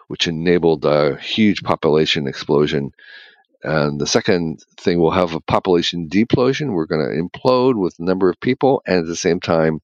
which 0.07 0.26
enabled 0.26 0.85
a 0.87 1.17
huge 1.17 1.62
population 1.62 2.26
explosion 2.26 2.90
and 3.62 4.00
the 4.00 4.07
second 4.07 4.62
thing 4.77 5.00
we'll 5.00 5.11
have 5.11 5.35
a 5.35 5.41
population 5.41 6.09
deplosion 6.09 6.73
we're 6.73 6.87
going 6.87 7.05
to 7.05 7.23
implode 7.23 7.75
with 7.75 7.95
a 7.99 8.05
number 8.05 8.31
of 8.31 8.41
people 8.41 8.83
and 8.87 8.99
at 8.99 9.07
the 9.07 9.17
same 9.17 9.41
time 9.41 9.81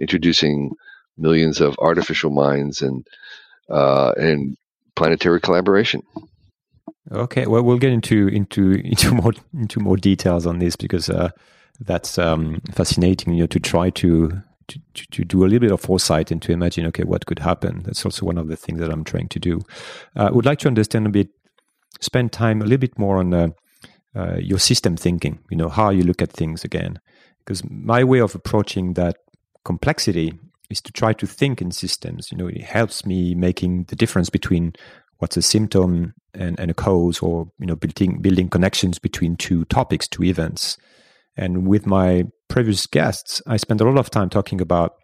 introducing 0.00 0.70
millions 1.18 1.60
of 1.60 1.76
artificial 1.78 2.30
minds 2.30 2.80
and 2.80 3.06
uh, 3.68 4.12
and 4.16 4.56
planetary 4.96 5.40
collaboration. 5.40 6.02
Okay, 7.10 7.46
well, 7.46 7.62
we'll 7.62 7.78
get 7.78 7.92
into 7.92 8.28
into 8.28 8.72
into 8.84 9.14
more 9.14 9.32
into 9.54 9.80
more 9.80 9.96
details 9.96 10.46
on 10.46 10.58
this 10.58 10.76
because 10.76 11.10
uh, 11.10 11.30
that's 11.80 12.18
um, 12.18 12.60
fascinating. 12.72 13.34
You 13.34 13.42
know, 13.42 13.46
to 13.48 13.60
try 13.60 13.90
to, 13.90 14.42
to 14.68 14.80
to 15.10 15.24
do 15.24 15.44
a 15.44 15.46
little 15.46 15.60
bit 15.60 15.72
of 15.72 15.80
foresight 15.80 16.30
and 16.30 16.40
to 16.42 16.52
imagine, 16.52 16.86
okay, 16.86 17.04
what 17.04 17.26
could 17.26 17.38
happen. 17.38 17.82
That's 17.84 18.04
also 18.04 18.26
one 18.26 18.38
of 18.38 18.48
the 18.48 18.56
things 18.56 18.80
that 18.80 18.90
I'm 18.90 19.04
trying 19.04 19.28
to 19.28 19.38
do. 19.38 19.60
Uh, 20.16 20.24
I 20.24 20.30
would 20.30 20.46
like 20.46 20.58
to 20.60 20.68
understand 20.68 21.06
a 21.06 21.10
bit, 21.10 21.28
spend 22.00 22.32
time 22.32 22.60
a 22.60 22.64
little 22.64 22.78
bit 22.78 22.98
more 22.98 23.18
on 23.18 23.34
uh, 23.34 23.48
uh, 24.14 24.36
your 24.36 24.58
system 24.58 24.96
thinking. 24.96 25.38
You 25.50 25.56
know, 25.56 25.68
how 25.68 25.90
you 25.90 26.02
look 26.02 26.22
at 26.22 26.32
things 26.32 26.64
again, 26.64 27.00
because 27.38 27.62
my 27.68 28.04
way 28.04 28.20
of 28.20 28.34
approaching 28.34 28.94
that 28.94 29.16
complexity 29.64 30.32
is 30.70 30.80
to 30.82 30.92
try 30.92 31.12
to 31.14 31.26
think 31.26 31.60
in 31.62 31.70
systems. 31.70 32.30
You 32.30 32.38
know, 32.38 32.48
it 32.48 32.62
helps 32.62 33.06
me 33.06 33.34
making 33.34 33.84
the 33.84 33.96
difference 33.96 34.30
between 34.30 34.74
what's 35.18 35.36
a 35.36 35.42
symptom 35.42 36.14
and, 36.34 36.58
and 36.60 36.70
a 36.70 36.74
cause, 36.74 37.20
or 37.20 37.50
you 37.58 37.66
know, 37.66 37.76
building 37.76 38.20
building 38.20 38.48
connections 38.48 38.98
between 38.98 39.36
two 39.36 39.64
topics, 39.66 40.08
two 40.08 40.24
events. 40.24 40.76
And 41.36 41.66
with 41.66 41.86
my 41.86 42.24
previous 42.48 42.86
guests, 42.86 43.40
I 43.46 43.56
spent 43.56 43.80
a 43.80 43.84
lot 43.84 43.98
of 43.98 44.10
time 44.10 44.28
talking 44.28 44.60
about 44.60 44.94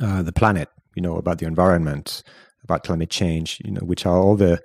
uh, 0.00 0.22
the 0.22 0.32
planet, 0.32 0.68
you 0.94 1.02
know, 1.02 1.16
about 1.16 1.38
the 1.38 1.46
environment, 1.46 2.22
about 2.64 2.82
climate 2.84 3.10
change, 3.10 3.60
you 3.64 3.70
know, 3.70 3.82
which 3.82 4.06
are 4.06 4.18
all 4.18 4.36
the 4.36 4.60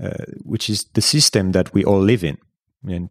uh, 0.00 0.24
which 0.42 0.70
is 0.70 0.84
the 0.94 1.02
system 1.02 1.52
that 1.52 1.72
we 1.74 1.84
all 1.84 2.00
live 2.00 2.22
in, 2.22 2.38
and 2.86 3.10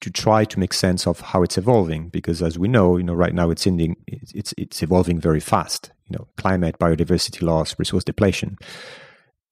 to 0.00 0.10
try 0.10 0.44
to 0.44 0.58
make 0.58 0.72
sense 0.72 1.06
of 1.06 1.20
how 1.20 1.42
it's 1.42 1.58
evolving 1.58 2.08
because 2.08 2.42
as 2.42 2.58
we 2.58 2.68
know 2.68 2.96
you 2.96 3.02
know 3.02 3.14
right 3.14 3.34
now 3.34 3.50
it's 3.50 3.66
ending 3.66 3.96
it's 4.06 4.54
it's 4.56 4.82
evolving 4.82 5.20
very 5.20 5.40
fast 5.40 5.92
you 6.08 6.16
know 6.16 6.26
climate 6.36 6.78
biodiversity 6.78 7.42
loss 7.42 7.78
resource 7.78 8.04
depletion. 8.04 8.56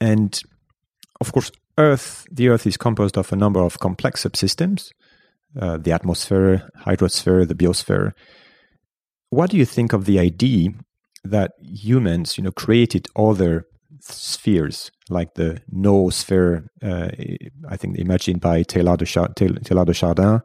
And 0.00 0.40
of 1.20 1.32
course 1.32 1.50
earth 1.76 2.26
the 2.30 2.48
earth 2.48 2.66
is 2.66 2.76
composed 2.76 3.16
of 3.16 3.32
a 3.32 3.36
number 3.36 3.60
of 3.60 3.78
complex 3.78 4.24
subsystems 4.24 4.90
uh, 5.60 5.76
the 5.76 5.92
atmosphere 5.92 6.68
hydrosphere 6.84 7.46
the 7.46 7.54
biosphere. 7.54 8.12
What 9.30 9.50
do 9.50 9.58
you 9.58 9.66
think 9.66 9.92
of 9.92 10.06
the 10.06 10.18
idea 10.18 10.70
that 11.24 11.52
humans 11.60 12.38
you 12.38 12.44
know 12.44 12.52
created 12.52 13.08
other 13.16 13.66
spheres 14.00 14.90
like 15.10 15.34
the 15.34 15.60
noosphere, 15.74 16.66
uh, 16.82 17.08
I 17.68 17.76
think 17.76 17.98
imagined 17.98 18.40
by 18.40 18.62
Teilhard 18.62 18.98
de, 18.98 19.94
Chardin, 19.94 20.42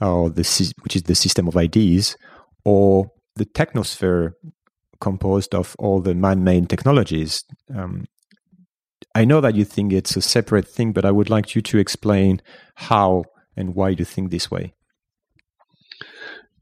or 0.00 0.30
the, 0.30 0.74
which 0.82 0.96
is 0.96 1.02
the 1.02 1.14
system 1.14 1.48
of 1.48 1.56
ideas, 1.56 2.16
or 2.64 3.10
the 3.36 3.46
technosphere 3.46 4.32
composed 5.00 5.54
of 5.54 5.76
all 5.78 6.00
the 6.00 6.14
man-made 6.14 6.68
technologies. 6.68 7.44
Um, 7.74 8.06
I 9.14 9.24
know 9.24 9.40
that 9.40 9.54
you 9.54 9.64
think 9.64 9.92
it's 9.92 10.16
a 10.16 10.22
separate 10.22 10.68
thing, 10.68 10.92
but 10.92 11.04
I 11.04 11.10
would 11.10 11.30
like 11.30 11.54
you 11.54 11.62
to 11.62 11.78
explain 11.78 12.40
how 12.74 13.24
and 13.56 13.74
why 13.74 13.90
you 13.90 14.04
think 14.04 14.30
this 14.30 14.50
way. 14.50 14.74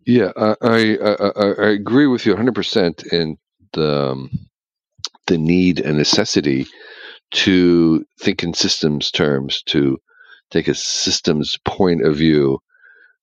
Yeah, 0.06 0.32
I 0.36 0.54
I, 0.60 0.96
I, 1.36 1.52
I 1.58 1.68
agree 1.70 2.06
with 2.06 2.26
you 2.26 2.34
100% 2.34 3.12
in 3.12 3.38
the 3.72 4.10
um, 4.10 4.30
the 5.26 5.38
need 5.38 5.80
and 5.80 5.96
necessity 5.96 6.66
to 7.32 8.04
think 8.20 8.42
in 8.42 8.54
systems 8.54 9.10
terms, 9.10 9.62
to 9.62 9.98
take 10.50 10.68
a 10.68 10.74
systems 10.74 11.58
point 11.64 12.06
of 12.06 12.16
view. 12.16 12.60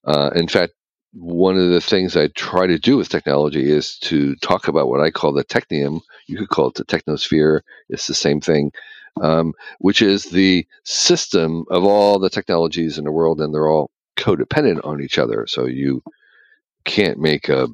Uh, 0.06 0.32
in 0.36 0.48
fact, 0.48 0.74
one 1.14 1.58
of 1.58 1.70
the 1.70 1.82
things 1.82 2.16
I 2.16 2.28
try 2.28 2.68
to 2.68 2.80
do 2.80 2.98
with 2.98 3.10
technology 3.10 3.70
is 3.70 3.98
to 4.00 4.36
talk 4.38 4.68
about 4.68 4.88
what 4.88 5.02
I 5.02 5.12
call 5.12 5.34
the 5.34 5.44
technium. 5.44 6.02
You 6.28 6.38
could 6.38 6.50
call 6.50 6.70
it 6.70 6.76
the 6.76 6.86
technosphere. 6.86 7.62
It's 7.90 8.08
the 8.08 8.14
same 8.14 8.40
thing, 8.40 8.72
um, 9.22 9.54
which 9.80 10.02
is 10.02 10.26
the 10.26 10.66
system 10.84 11.66
of 11.70 11.84
all 11.84 12.18
the 12.18 12.30
technologies 12.30 12.98
in 12.98 13.04
the 13.04 13.12
world, 13.12 13.42
and 13.42 13.54
they're 13.54 13.68
all 13.68 13.92
codependent 14.18 14.86
on 14.86 15.02
each 15.02 15.18
other. 15.18 15.46
So 15.48 15.66
you 15.66 16.02
can't 16.86 17.20
make 17.20 17.50
a 17.50 17.68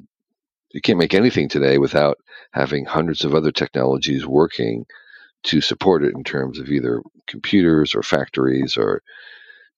you 0.70 0.80
can't 0.80 0.98
make 0.98 1.14
anything 1.14 1.48
today 1.48 1.78
without 1.78 2.18
having 2.52 2.84
hundreds 2.84 3.24
of 3.24 3.34
other 3.34 3.52
technologies 3.52 4.26
working 4.26 4.86
to 5.44 5.60
support 5.60 6.02
it 6.02 6.14
in 6.14 6.24
terms 6.24 6.58
of 6.58 6.68
either 6.68 7.02
computers 7.26 7.94
or 7.94 8.02
factories 8.02 8.76
or 8.76 9.02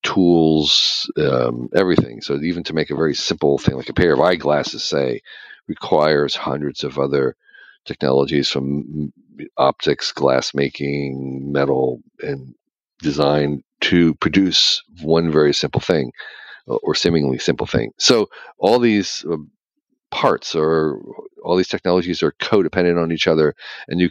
tools, 0.03 1.11
um, 1.19 1.69
everything. 1.75 2.23
So 2.23 2.41
even 2.41 2.65
to 2.65 2.73
make 2.73 2.91
a 2.91 2.97
very 2.97 3.15
simple 3.15 3.59
thing 3.59 3.77
like 3.77 3.91
a 3.91 3.95
pair 3.95 4.15
of 4.15 4.21
eyeglasses, 4.21 4.83
say, 4.83 5.21
requires 5.69 6.35
hundreds 6.35 6.85
of 6.85 6.99
other 6.99 7.37
technologies 7.85 8.49
from 8.49 9.13
optics, 9.57 10.13
glass 10.13 10.55
making, 10.55 11.53
metal, 11.53 12.01
and 12.21 12.55
design 13.03 13.63
to 13.81 14.15
produce 14.15 14.83
one 15.03 15.31
very 15.31 15.55
simple 15.55 15.81
thing 15.81 16.13
or 16.67 16.95
seemingly 16.95 17.39
simple 17.39 17.67
thing. 17.67 17.93
So 17.99 18.29
all 18.59 18.79
these 18.79 19.25
uh, 19.31 19.37
parts 20.11 20.55
or 20.55 21.01
all 21.43 21.57
these 21.57 21.69
technologies 21.69 22.23
are 22.23 22.33
codependent 22.33 23.03
on 23.03 23.13
each 23.13 23.27
other 23.27 23.55
and 23.89 24.01
you 24.01 24.11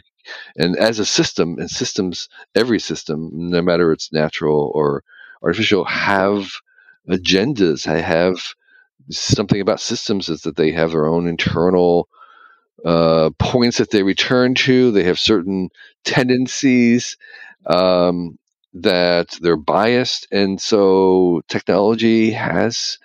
and 0.56 0.76
as 0.76 0.98
a 0.98 1.04
system 1.04 1.58
and 1.58 1.70
systems 1.70 2.28
every 2.54 2.78
system 2.78 3.30
no 3.32 3.62
matter 3.62 3.92
it's 3.92 4.12
natural 4.12 4.70
or 4.74 5.02
artificial 5.42 5.84
have 5.84 6.50
agendas. 7.08 7.86
I 7.86 8.00
have 8.00 8.38
something 9.10 9.60
about 9.60 9.80
systems 9.80 10.28
is 10.28 10.42
that 10.42 10.56
they 10.56 10.72
have 10.72 10.92
their 10.92 11.06
own 11.06 11.26
internal 11.26 12.08
uh, 12.84 13.30
points 13.38 13.78
that 13.78 13.90
they 13.90 14.02
return 14.02 14.54
to. 14.54 14.90
They 14.90 15.04
have 15.04 15.18
certain 15.18 15.70
tendencies 16.04 17.16
um, 17.66 18.38
that 18.74 19.36
they're 19.40 19.56
biased 19.56 20.28
and 20.30 20.60
so 20.60 21.42
technology 21.48 22.30
has 22.30 22.98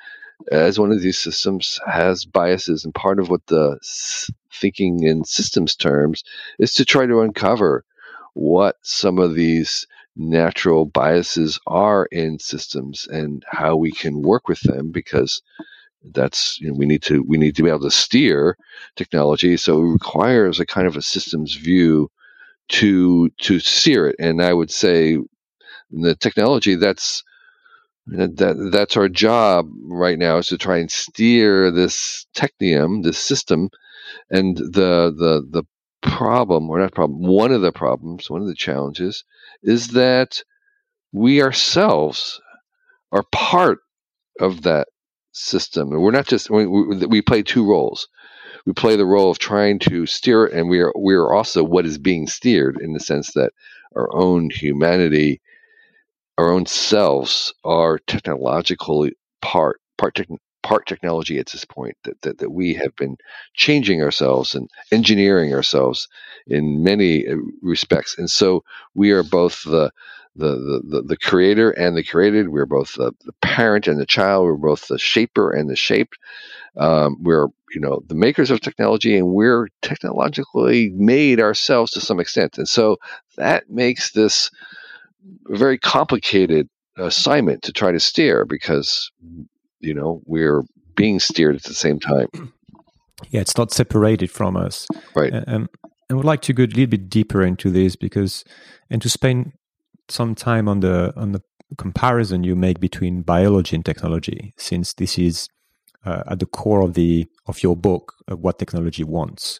as 0.52 0.80
one 0.80 0.92
of 0.92 1.02
these 1.02 1.18
systems 1.18 1.80
has 1.88 2.26
biases 2.26 2.86
and 2.86 2.94
part 2.94 3.20
of 3.20 3.30
what 3.30 3.46
the 3.48 3.80
thinking 4.52 5.04
in 5.04 5.24
systems 5.24 5.76
terms 5.76 6.24
is 6.60 6.74
to 6.74 6.86
try 6.86 7.06
to 7.06 7.22
uncover 7.22 7.84
what 8.34 8.78
some 8.82 9.18
of 9.18 9.36
these 9.36 9.88
natural 10.16 10.86
biases 10.86 11.60
are 11.68 12.06
in 12.12 12.40
systems 12.40 13.08
and 13.08 13.44
how 13.48 13.76
we 13.76 13.92
can 13.92 14.22
work 14.22 14.48
with 14.48 14.62
them 14.62 14.92
because 14.92 15.42
that's 16.14 16.60
you 16.62 16.68
know, 16.68 16.74
we 16.74 16.86
need 16.86 17.02
to 17.02 17.24
we 17.24 17.38
need 17.38 17.56
to 17.56 17.64
be 17.64 17.70
able 17.70 17.80
to 17.80 17.92
steer 17.92 18.58
technology 18.96 19.58
so 19.58 19.80
it 19.80 19.92
requires 19.92 20.60
a 20.60 20.66
kind 20.66 20.88
of 20.88 20.96
a 20.96 21.02
systems 21.02 21.56
view 21.56 22.10
to 22.70 23.30
to 23.40 23.60
steer 23.60 24.08
it. 24.08 24.16
And 24.20 24.42
i 24.42 24.54
would 24.54 24.72
say 24.72 25.18
the 25.92 26.16
technology 26.16 26.76
that's 26.76 27.24
that 28.08 28.70
that's 28.72 28.98
our 28.98 29.10
job 29.10 29.68
right 29.88 30.20
now 30.20 30.38
is 30.38 30.48
to 30.48 30.58
try 30.58 30.78
and 30.78 30.92
steer 30.92 31.72
this 31.72 32.26
technium, 32.36 33.04
this 33.04 33.18
system, 33.18 33.70
and 34.30 34.58
the 34.58 35.14
the 35.18 35.46
the 35.50 35.64
problem 36.02 36.70
or 36.70 36.80
not 36.80 36.94
problem. 36.94 37.22
One 37.24 37.52
of 37.52 37.62
the 37.62 37.72
problems, 37.72 38.30
one 38.30 38.42
of 38.42 38.48
the 38.48 38.56
challenges, 38.56 39.24
is 39.64 39.90
that 39.90 40.44
we 41.12 41.42
ourselves 41.42 42.40
are 43.12 43.24
part 43.32 43.80
of 44.40 44.64
that 44.64 44.88
system, 45.32 45.92
and 45.92 46.02
we're 46.02 46.12
not 46.12 46.28
just 46.28 46.50
we, 46.50 46.66
we, 46.68 47.06
we 47.08 47.22
play 47.22 47.42
two 47.42 47.68
roles. 47.68 48.08
We 48.66 48.74
play 48.74 48.96
the 48.96 49.06
role 49.06 49.30
of 49.30 49.40
trying 49.40 49.80
to 49.80 50.06
steer 50.06 50.46
it, 50.46 50.54
and 50.54 50.70
we 50.70 50.80
are 50.80 50.94
we 51.00 51.16
are 51.16 51.34
also 51.34 51.64
what 51.64 51.86
is 51.86 51.98
being 51.98 52.28
steered 52.28 52.78
in 52.82 52.94
the 52.94 53.00
sense 53.00 53.34
that 53.34 53.52
our 53.96 54.14
own 54.16 54.50
humanity 54.52 55.42
our 56.38 56.52
own 56.52 56.66
selves 56.66 57.54
are 57.64 58.00
technologically 58.00 59.14
part 59.42 59.80
part 59.98 60.20
part 60.64 60.88
technology 60.88 61.38
at 61.38 61.46
this 61.48 61.64
point 61.64 61.96
that, 62.04 62.20
that 62.22 62.40
that 62.40 62.50
we 62.50 62.74
have 62.74 62.96
been 62.96 63.18
changing 63.54 64.02
ourselves 64.02 64.56
and 64.56 64.70
engineering 64.92 65.54
ourselves 65.54 66.08
in 66.48 66.84
many 66.84 67.28
uh, 67.28 67.36
respects 67.62 68.18
and 68.18 68.30
so 68.30 68.64
we 68.94 69.12
are 69.12 69.24
both 69.24 69.64
the 69.64 69.92
the, 70.38 70.82
the, 70.84 71.02
the 71.02 71.18
creator 71.18 71.72
and 71.72 71.96
the 71.96 72.04
created. 72.04 72.50
We're 72.50 72.66
both 72.66 72.96
the, 72.96 73.14
the 73.24 73.32
parent 73.42 73.88
and 73.88 73.98
the 74.00 74.06
child. 74.06 74.44
We're 74.44 74.56
both 74.56 74.90
the 74.90 75.00
shaper 75.00 75.50
and 75.50 75.70
the 75.70 75.78
shaped. 75.78 76.18
Um, 76.76 77.16
we're 77.22 77.48
you 77.72 77.82
know 77.82 78.04
the 78.08 78.16
makers 78.16 78.52
of 78.52 78.62
technology 78.62 79.18
and 79.18 79.28
we're 79.34 79.68
technologically 79.82 80.92
made 80.92 81.40
ourselves 81.40 81.92
to 81.92 82.02
some 82.02 82.20
extent 82.20 82.58
and 82.58 82.68
so 82.68 82.98
that 83.38 83.70
makes 83.70 84.12
this 84.12 84.50
a 85.50 85.58
very 85.58 85.78
complicated 85.78 86.70
assignment 86.98 87.62
to 87.64 87.74
try 87.74 87.92
to 87.92 88.00
steer 88.00 88.46
because 88.46 89.12
you 89.80 89.94
know 89.94 90.22
we're 90.26 90.64
being 90.96 91.20
steered 91.20 91.56
at 91.56 91.64
the 91.64 91.74
same 91.74 92.00
time. 92.00 92.28
Yeah 93.30 93.42
it's 93.42 93.58
not 93.58 93.72
separated 93.72 94.32
from 94.32 94.58
us. 94.58 94.88
Right. 95.16 95.34
And 95.34 95.68
i 96.10 96.14
would 96.14 96.26
like 96.26 96.42
to 96.42 96.54
go 96.54 96.64
a 96.64 96.68
little 96.68 96.86
bit 96.86 97.10
deeper 97.10 97.44
into 97.44 97.72
this 97.72 97.96
because 97.96 98.44
and 98.92 99.02
to 99.02 99.10
spend 99.10 99.54
some 100.08 100.36
time 100.36 100.68
on 100.68 100.82
the 100.82 101.12
on 101.16 101.32
the 101.32 101.42
comparison 101.80 102.44
you 102.44 102.56
make 102.56 102.80
between 102.80 103.24
biology 103.24 103.76
and 103.76 103.84
technology 103.84 104.54
since 104.56 104.94
this 104.94 105.18
is 105.18 105.50
uh, 106.06 106.24
at 106.28 106.40
the 106.40 106.46
core 106.46 106.82
of 106.82 106.94
the 106.94 107.26
of 107.48 107.64
your 107.64 107.76
book 107.76 108.14
uh, 108.32 108.36
what 108.36 108.60
technology 108.60 109.04
wants. 109.04 109.60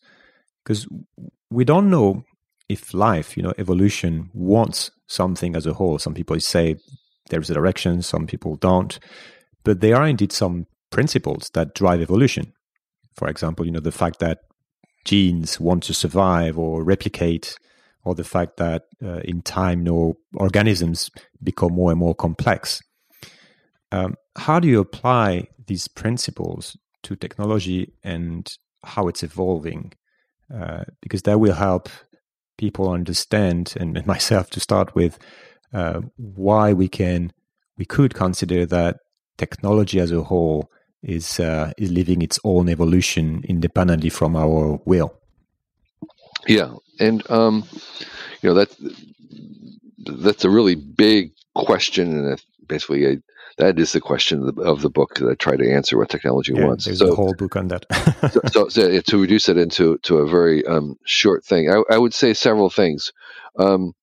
Because 0.64 0.88
we 1.50 1.64
don't 1.66 1.90
know 1.90 2.24
if 2.70 2.94
life 2.94 3.38
you 3.38 3.44
know 3.44 3.54
evolution 3.58 4.30
wants 4.34 4.92
something 5.08 5.56
as 5.56 5.66
a 5.66 5.74
whole 5.74 6.00
some 6.00 6.14
people 6.14 6.40
say 6.40 6.76
there's 7.30 7.50
a 7.50 7.54
direction 7.54 8.02
some 8.02 8.26
people 8.26 8.56
don't 8.56 9.00
but 9.64 9.82
there 9.82 9.96
are 9.96 10.08
indeed 10.08 10.32
some 10.32 10.68
principles 10.92 11.50
that 11.54 11.74
drive 11.74 12.00
evolution. 12.02 12.54
For 13.16 13.28
example 13.28 13.66
you 13.66 13.72
know 13.72 13.80
the 13.80 13.92
fact 13.92 14.20
that 14.20 14.40
genes 15.06 15.60
want 15.60 15.84
to 15.84 15.94
survive 15.94 16.58
or 16.58 16.84
replicate 16.84 17.58
or 18.06 18.16
the 18.16 18.24
fact 18.24 18.58
that 18.58 18.84
uh, 19.04 19.20
in 19.26 19.42
time 19.42 19.80
you 19.80 19.86
know, 19.86 20.18
organisms 20.36 21.10
become 21.44 21.74
more 21.74 21.92
and 21.92 22.00
more 22.00 22.16
complex. 22.16 22.82
Um, 23.92 24.16
how 24.38 24.60
do 24.60 24.68
you 24.68 24.80
apply 24.80 25.48
these 25.66 25.88
principles 25.88 26.78
to 27.04 27.16
technology 27.16 27.94
and 28.04 28.48
how 28.84 29.08
it's 29.08 29.24
evolving? 29.24 29.94
Uh, 30.54 30.84
because 31.02 31.24
that 31.24 31.40
will 31.40 31.56
help 31.56 31.90
people 32.58 32.90
understand 32.90 33.74
and 33.80 34.06
myself 34.06 34.50
to 34.52 34.60
start 34.60 34.96
with 34.96 35.18
uh, 35.74 36.02
why 36.18 36.74
we 36.74 36.88
can 36.88 37.32
we 37.78 37.86
could 37.86 38.14
consider 38.14 38.66
that 38.66 38.98
technology 39.38 40.00
as 40.00 40.12
a 40.12 40.24
whole 40.24 40.72
is 41.04 41.40
uh, 41.40 41.72
is 41.78 41.92
living 41.92 42.22
its 42.22 42.40
own 42.44 42.70
evolution 42.70 43.44
independently 43.48 44.10
from 44.10 44.36
our 44.36 44.80
will. 44.86 45.14
Yeah 46.48 46.74
and 47.00 47.30
um, 47.30 47.64
you 48.42 48.50
know 48.50 48.54
that 48.54 48.76
that's 50.06 50.46
a 50.46 50.50
really 50.50 50.76
big 50.76 51.32
question 51.56 52.12
and 52.12 52.44
basically 52.68 53.06
a 53.06 53.18
that 53.58 53.80
is 53.80 53.94
the 53.94 54.02
question 54.02 54.48
of 54.48 54.56
the, 54.56 54.62
of 54.64 54.82
the, 54.82 54.90
book 54.90 55.16
that 55.16 55.30
I 55.30 55.36
try 55.36 55.56
to 55.56 55.72
answer 55.72 55.98
what 55.98 56.10
technology 56.10 56.54
yeah, 56.54 56.66
wants. 56.66 56.86
There's 56.86 57.00
so, 57.00 57.12
a 57.12 57.16
whole 57.16 57.34
book 57.34 57.56
on 57.56 57.70
that. 57.70 57.86
so, 58.32 58.42
so, 58.52 58.70
so, 58.70 59.00
to 59.00 59.22
reduce 59.22 59.48
it 59.48 59.58
into 59.58 59.98
to 60.00 60.18
a 60.18 60.28
very 60.28 60.66
um, 60.66 60.98
short 61.06 61.46
thing, 61.46 61.70
I, 61.70 61.82
I, 61.90 61.98
would 61.98 62.14
say 62.14 62.34
several 62.34 62.70
things. 62.70 63.14
Um, 63.58 63.94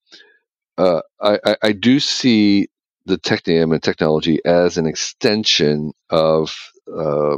uh, 0.78 1.02
I, 1.20 1.56
I, 1.62 1.72
do 1.72 2.00
see 2.00 2.68
the 3.04 3.18
technium 3.18 3.74
and 3.74 3.82
technology 3.82 4.40
as 4.46 4.78
an 4.78 4.86
extension 4.86 5.92
of 6.08 6.56
uh, 6.90 7.36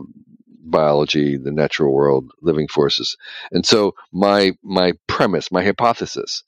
biology, 0.64 1.37
the 1.37 1.50
natural 1.50 1.93
world, 1.93 2.31
living 2.43 2.69
forces, 2.69 3.16
and 3.50 3.66
so 3.66 3.95
my 4.12 4.52
my 4.62 4.93
premise, 5.09 5.50
my 5.50 5.64
hypothesis 5.64 6.45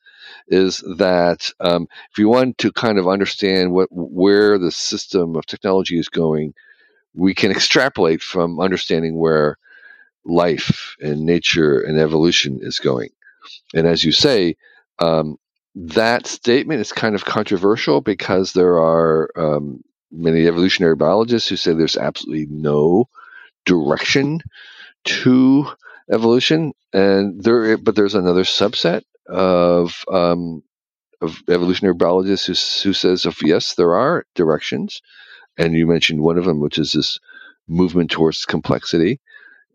is 0.49 0.83
that 0.99 1.51
um, 1.61 1.89
if 2.11 2.19
you 2.19 2.29
want 2.29 2.59
to 2.59 2.73
kind 2.73 2.99
of 2.99 3.09
understand 3.09 3.73
what 3.73 3.89
where 3.91 4.59
the 4.59 4.71
system 4.71 5.37
of 5.37 5.47
technology 5.47 5.99
is 5.99 6.09
going, 6.09 6.55
we 7.15 7.35
can 7.35 7.51
extrapolate 7.51 8.23
from 8.23 8.61
understanding 8.61 9.19
where 9.19 9.59
life 10.25 10.97
and 11.01 11.25
nature 11.25 11.81
and 11.81 11.99
evolution 11.99 12.59
is 12.63 12.79
going. 12.79 13.11
And 13.75 13.87
as 13.87 14.05
you 14.05 14.13
say, 14.13 14.57
um, 14.99 15.39
that 15.75 16.27
statement 16.27 16.81
is 16.81 16.93
kind 16.93 17.15
of 17.15 17.25
controversial 17.25 18.01
because 18.01 18.53
there 18.53 18.79
are 18.79 19.31
um, 19.37 19.83
many 20.11 20.47
evolutionary 20.47 20.97
biologists 20.97 21.49
who 21.49 21.57
say 21.57 21.73
there's 21.73 21.97
absolutely 21.97 22.47
no 22.49 23.09
direction 23.65 24.41
to 25.05 25.69
evolution, 26.11 26.73
and 26.93 27.43
there, 27.43 27.77
but 27.77 27.95
there's 27.95 28.15
another 28.15 28.45
subset 28.45 29.03
of 29.29 30.05
um, 30.13 30.63
of 31.21 31.43
evolutionary 31.49 31.95
biologists 31.95 32.47
who, 32.83 32.89
who 32.89 32.93
says 32.93 33.27
if 33.27 33.43
yes 33.43 33.75
there 33.75 33.95
are 33.95 34.27
directions 34.35 35.01
and 35.59 35.75
you 35.75 35.87
mentioned 35.87 36.21
one 36.21 36.39
of 36.39 36.45
them 36.45 36.61
which 36.61 36.79
is 36.79 36.93
this 36.93 37.19
movement 37.69 38.11
towards 38.11 38.45
complexity 38.45 39.21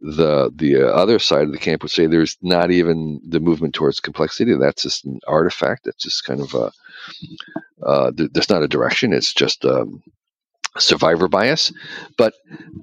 the 0.01 0.51
the 0.55 0.77
uh, 0.77 0.87
other 0.87 1.19
side 1.19 1.43
of 1.43 1.51
the 1.51 1.59
camp 1.59 1.83
would 1.83 1.91
say 1.91 2.07
there's 2.07 2.37
not 2.41 2.71
even 2.71 3.21
the 3.27 3.39
movement 3.39 3.73
towards 3.73 3.99
complexity 3.99 4.53
that's 4.55 4.83
just 4.83 5.05
an 5.05 5.19
artifact 5.27 5.85
that's 5.85 6.03
just 6.03 6.25
kind 6.25 6.41
of 6.41 6.53
a 6.55 6.71
uh, 7.85 8.11
th- 8.11 8.29
there's 8.33 8.49
not 8.49 8.63
a 8.63 8.67
direction 8.67 9.13
it's 9.13 9.33
just 9.33 9.65
um, 9.65 10.01
survivor 10.77 11.27
bias 11.27 11.71
but 12.17 12.33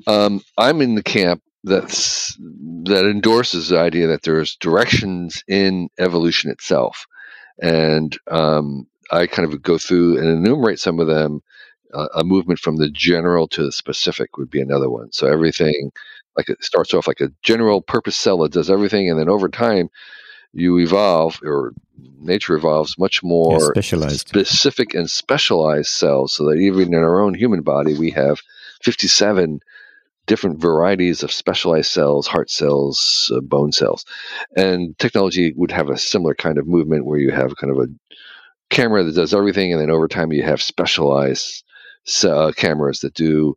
um, 0.07 0.43
i'm 0.59 0.81
in 0.81 0.95
the 0.95 1.03
camp 1.03 1.43
that's 1.69 2.37
that 2.85 3.05
endorses 3.05 3.69
the 3.69 3.79
idea 3.79 4.07
that 4.09 4.23
there's 4.23 4.57
directions 4.57 5.43
in 5.47 5.89
evolution 5.99 6.51
itself, 6.51 7.07
and 7.63 8.17
um, 8.29 8.87
I 9.11 9.27
kind 9.27 9.53
of 9.53 9.63
go 9.63 9.79
through 9.79 10.19
and 10.19 10.27
enumerate 10.27 10.81
some 10.81 10.99
of 11.01 11.07
them. 11.07 11.43
Uh, 11.95 12.07
a 12.15 12.23
movement 12.23 12.61
from 12.61 12.77
the 12.77 12.91
general 12.91 13.49
to 13.49 13.65
the 13.65 13.73
specific 13.73 14.37
would 14.37 14.51
be 14.51 14.61
another 14.61 14.91
one. 14.91 15.11
So 15.11 15.27
everything, 15.27 15.91
like 16.37 16.51
it 16.51 16.63
starts 16.63 16.93
off 16.93 17.07
like 17.07 17.23
a 17.23 17.33
general 17.43 17.81
purpose 17.81 18.15
cell 18.15 18.37
that 18.41 18.53
does 18.53 18.69
everything, 18.69 19.09
and 19.09 19.19
then 19.19 19.31
over 19.31 19.49
time 19.49 19.89
you 20.53 20.79
evolve 20.79 21.41
or 21.43 21.73
nature 22.21 22.55
evolves 22.57 22.99
much 22.99 23.23
more 23.23 23.53
yeah, 23.53 23.69
specialized 23.71 24.29
specific 24.29 24.95
and 24.95 25.11
specialized 25.11 25.89
cells 25.89 26.33
so 26.33 26.45
that 26.45 26.59
even 26.59 26.95
in 26.95 27.01
our 27.01 27.21
own 27.21 27.35
human 27.35 27.63
body 27.63 27.97
we 27.99 28.11
have 28.11 28.41
57 28.83 29.61
different 30.29 30.61
varieties 30.61 31.25
of 31.25 31.33
specialized 31.33 31.91
cells, 31.91 32.29
heart 32.29 32.51
cells, 32.51 33.33
uh, 33.35 33.41
bone 33.41 33.73
cells. 33.73 34.05
And 34.57 34.97
technology 34.99 35.53
would 35.57 35.73
have 35.73 35.89
a 35.89 35.99
similar 35.99 36.35
kind 36.35 36.59
of 36.59 36.69
movement 36.69 37.07
where 37.07 37.19
you 37.19 37.33
have 37.33 37.57
kind 37.57 37.73
of 37.73 37.79
a 37.79 37.89
camera 38.71 39.03
that 39.03 39.15
does 39.15 39.35
everything, 39.35 39.73
and 39.73 39.81
then 39.81 39.91
over 39.91 40.07
time 40.07 40.33
you 40.33 40.45
have 40.45 40.63
specialized 40.63 41.65
uh, 42.23 42.53
cameras 42.55 43.01
that 43.01 43.15
do 43.15 43.57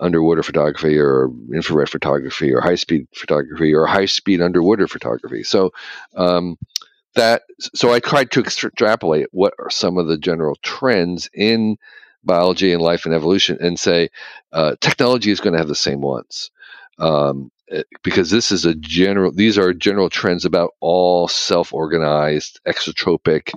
underwater 0.00 0.42
photography 0.42 0.98
or 0.98 1.30
infrared 1.54 1.88
photography 1.88 2.52
or 2.52 2.60
high 2.60 2.74
speed 2.74 3.06
photography 3.14 3.74
or 3.74 3.86
high 3.86 4.06
speed 4.06 4.42
underwater 4.42 4.88
photography. 4.88 5.42
So, 5.42 5.72
um, 6.16 6.58
that 7.14 7.42
so 7.74 7.92
I 7.92 8.00
tried 8.00 8.30
to 8.32 8.40
extrapolate 8.40 9.28
what 9.32 9.54
are 9.58 9.70
some 9.70 9.98
of 9.98 10.06
the 10.06 10.16
general 10.16 10.56
trends 10.62 11.28
in 11.34 11.76
biology 12.24 12.72
and 12.72 12.82
life 12.82 13.04
and 13.04 13.14
evolution 13.14 13.58
and 13.60 13.78
say 13.78 14.08
uh, 14.52 14.76
technology 14.80 15.30
is 15.30 15.40
going 15.40 15.52
to 15.52 15.58
have 15.58 15.68
the 15.68 15.74
same 15.74 16.00
ones. 16.00 16.50
Um, 16.98 17.50
eh, 17.70 17.82
because 18.02 18.30
this 18.30 18.52
is 18.52 18.64
a 18.64 18.74
general 18.74 19.32
these 19.32 19.58
are 19.58 19.72
general 19.72 20.10
trends 20.10 20.44
about 20.44 20.74
all 20.80 21.28
self-organized 21.28 22.60
exotropic 22.66 23.52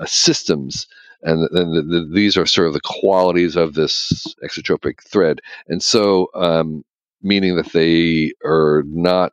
uh, 0.00 0.06
systems. 0.06 0.86
And, 1.22 1.48
and 1.52 1.74
the, 1.74 1.82
the, 1.82 2.10
these 2.12 2.36
are 2.36 2.44
sort 2.44 2.66
of 2.66 2.74
the 2.74 2.80
qualities 2.84 3.56
of 3.56 3.72
this 3.74 4.34
exotropic 4.44 5.02
thread. 5.02 5.40
And 5.68 5.82
so 5.82 6.28
um, 6.34 6.84
meaning 7.22 7.56
that 7.56 7.72
they 7.72 8.32
are 8.44 8.84
not 8.86 9.32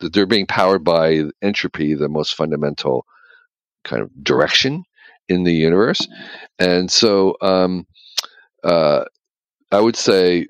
that 0.00 0.12
they're 0.12 0.26
being 0.26 0.46
powered 0.46 0.84
by 0.84 1.24
entropy 1.42 1.94
the 1.94 2.08
most 2.08 2.34
fundamental 2.34 3.04
kind 3.82 4.00
of 4.00 4.10
direction 4.22 4.84
in 5.28 5.44
the 5.44 5.52
universe. 5.52 6.06
And 6.58 6.90
so 6.90 7.36
um, 7.40 7.86
uh, 8.64 9.04
I 9.70 9.80
would 9.80 9.96
say, 9.96 10.46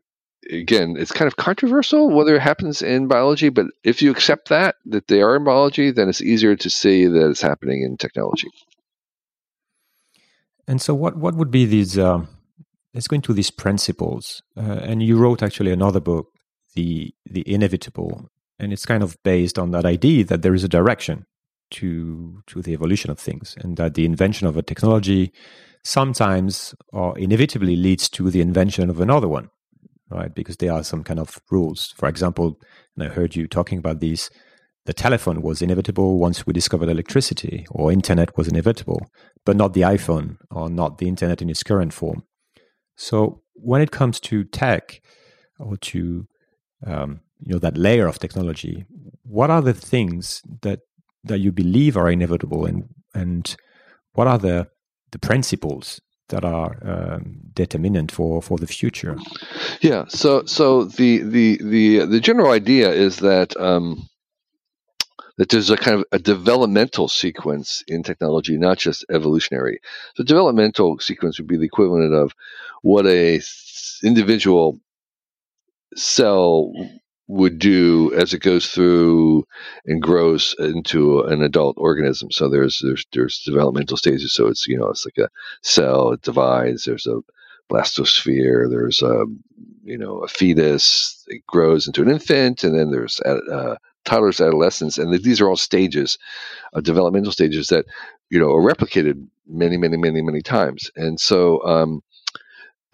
again, 0.51 0.97
it's 0.99 1.13
kind 1.13 1.27
of 1.27 1.37
controversial 1.37 2.11
whether 2.11 2.37
it 2.37 2.43
happens 2.43 2.83
in 2.83 3.09
biology, 3.09 3.49
but 3.49 3.67
if 3.85 4.01
you 4.01 4.11
accept 4.11 4.49
that, 4.49 4.77
that 4.87 5.09
they 5.09 5.21
are 5.23 5.37
in 5.37 5.45
biology, 5.45 5.91
then 5.91 6.09
it's 6.09 6.23
easier 6.23 6.57
to 6.57 6.71
see 6.71 7.07
that 7.07 7.29
it's 7.31 7.41
happening 7.41 7.83
in 7.83 7.97
technology. 7.97 8.49
And 10.67 10.81
so, 10.83 10.95
what, 10.95 11.17
what 11.17 11.35
would 11.35 11.51
be 11.51 11.65
these? 11.65 11.97
Uh, 11.97 12.27
let's 12.93 13.09
go 13.09 13.15
into 13.15 13.33
these 13.33 13.51
principles. 13.51 14.43
Uh, 14.57 14.81
and 14.83 15.03
you 15.03 15.17
wrote 15.17 15.43
actually 15.43 15.73
another 15.73 16.01
book, 16.01 16.27
the 16.75 17.15
the 17.25 17.43
inevitable, 17.51 18.29
and 18.59 18.73
it's 18.73 18.85
kind 18.85 19.03
of 19.03 19.17
based 19.23 19.59
on 19.59 19.71
that 19.71 19.87
idea 19.87 20.25
that 20.25 20.43
there 20.43 20.55
is 20.55 20.65
a 20.65 20.69
direction 20.69 21.25
to 21.71 22.43
to 22.47 22.63
the 22.63 22.73
evolution 22.73 23.11
of 23.11 23.19
things, 23.19 23.57
and 23.61 23.77
that 23.77 23.95
the 23.95 24.05
invention 24.05 24.47
of 24.47 24.57
a 24.57 24.63
technology 24.63 25.33
sometimes 25.85 26.75
or 26.93 27.19
inevitably 27.19 27.77
leads 27.77 28.09
to 28.11 28.31
the 28.31 28.41
invention 28.41 28.91
of 28.91 29.01
another 29.01 29.29
one, 29.29 29.49
right? 30.11 30.35
Because 30.35 30.57
there 30.59 30.73
are 30.73 30.85
some 30.85 31.05
kind 31.05 31.21
of 31.21 31.41
rules. 31.51 31.95
For 31.97 32.09
example, 32.09 32.59
and 32.97 33.09
I 33.09 33.13
heard 33.13 33.37
you 33.37 33.47
talking 33.47 33.79
about 33.79 34.01
these. 34.01 34.31
The 34.87 34.95
telephone 34.95 35.43
was 35.43 35.61
inevitable 35.61 36.19
once 36.19 36.47
we 36.47 36.55
discovered 36.55 36.89
electricity, 36.89 37.67
or 37.71 37.93
internet 37.93 38.37
was 38.39 38.49
inevitable, 38.49 39.11
but 39.45 39.57
not 39.57 39.75
the 39.75 39.83
iPhone 39.83 40.39
or 40.51 40.71
not 40.71 40.97
the 40.97 41.09
internet 41.09 41.43
in 41.43 41.51
its 41.51 41.63
current 41.63 41.93
form. 41.93 42.23
So 42.97 43.43
when 43.53 43.83
it 43.83 43.91
comes 43.91 44.19
to 44.21 44.45
tech 44.45 45.03
or 45.59 45.77
to 45.77 46.27
um, 46.87 47.21
you 47.41 47.53
know 47.53 47.59
that 47.59 47.77
layer 47.77 48.07
of 48.07 48.19
technology, 48.19 48.87
what 49.25 49.51
are 49.51 49.63
the 49.63 49.75
things 49.75 50.43
that 50.63 50.81
that 51.29 51.39
you 51.39 51.53
believe 51.53 51.97
are 51.97 52.11
inevitable, 52.11 52.67
and 52.67 52.89
and 53.15 53.57
what 54.13 54.27
are 54.27 54.39
the 54.39 54.69
the 55.13 55.19
principles 55.19 56.01
that 56.29 56.45
are 56.45 56.77
um, 56.83 57.41
determinant 57.55 58.13
for 58.13 58.43
for 58.43 58.59
the 58.59 58.67
future? 58.67 59.17
Yeah. 59.81 60.05
So 60.09 60.45
so 60.45 60.85
the 60.85 61.23
the 61.23 61.59
the 61.63 62.07
the 62.07 62.21
general 62.21 62.51
idea 62.51 62.91
is 62.91 63.19
that. 63.19 63.59
Um, 63.61 64.09
that 65.39 65.51
there's 65.51 65.71
a 65.71 65.77
kind 65.77 65.97
of 65.97 66.05
a 66.11 66.19
developmental 66.19 67.07
sequence 67.07 67.85
in 67.87 68.03
technology, 68.03 68.59
not 68.59 68.77
just 68.77 69.05
evolutionary. 69.09 69.79
The 70.17 70.25
developmental 70.25 70.99
sequence 70.99 71.39
would 71.39 71.47
be 71.47 71.57
the 71.57 71.65
equivalent 71.65 72.13
of 72.13 72.35
what 72.83 73.07
a 73.07 73.41
individual 74.03 74.81
cell 75.95 76.73
would 77.29 77.59
do 77.59 78.13
as 78.15 78.33
it 78.33 78.41
goes 78.41 78.67
through 78.69 79.45
and 79.85 80.03
grows 80.03 80.55
into 80.59 81.21
an 81.21 81.43
adult 81.43 81.77
organism. 81.79 82.31
So 82.31 82.49
there's 82.49 82.81
there's 82.83 83.05
there's 83.13 83.43
developmental 83.45 83.97
stages. 83.97 84.35
So 84.35 84.47
it's 84.47 84.67
you 84.67 84.79
know 84.79 84.89
it's 84.89 85.07
like 85.07 85.19
a 85.19 85.31
cell 85.63 86.13
it 86.13 86.23
divides. 86.23 86.85
There's 86.85 87.07
a 87.07 87.21
blastosphere. 87.71 88.69
There's 88.69 89.03
a 89.03 89.27
you 89.85 89.99
know 89.99 90.19
a 90.21 90.29
fetus. 90.29 91.25
It 91.29 91.47
grows 91.47 91.87
into 91.87 92.03
an 92.03 92.11
infant, 92.11 92.65
and 92.65 92.77
then 92.77 92.91
there's 92.91 93.21
uh, 93.21 93.77
toddlers, 94.05 94.41
adolescence, 94.41 94.97
and 94.97 95.13
these 95.23 95.41
are 95.41 95.49
all 95.49 95.57
stages, 95.57 96.19
uh, 96.73 96.81
developmental 96.81 97.33
stages 97.33 97.69
that 97.69 97.85
you 98.31 98.39
know 98.39 98.51
are 98.55 98.63
replicated 98.63 99.27
many, 99.47 99.77
many, 99.77 99.97
many, 99.97 100.23
many 100.23 100.43
times. 100.43 100.91
And 100.97 101.21
so 101.21 101.63
um, 101.65 102.03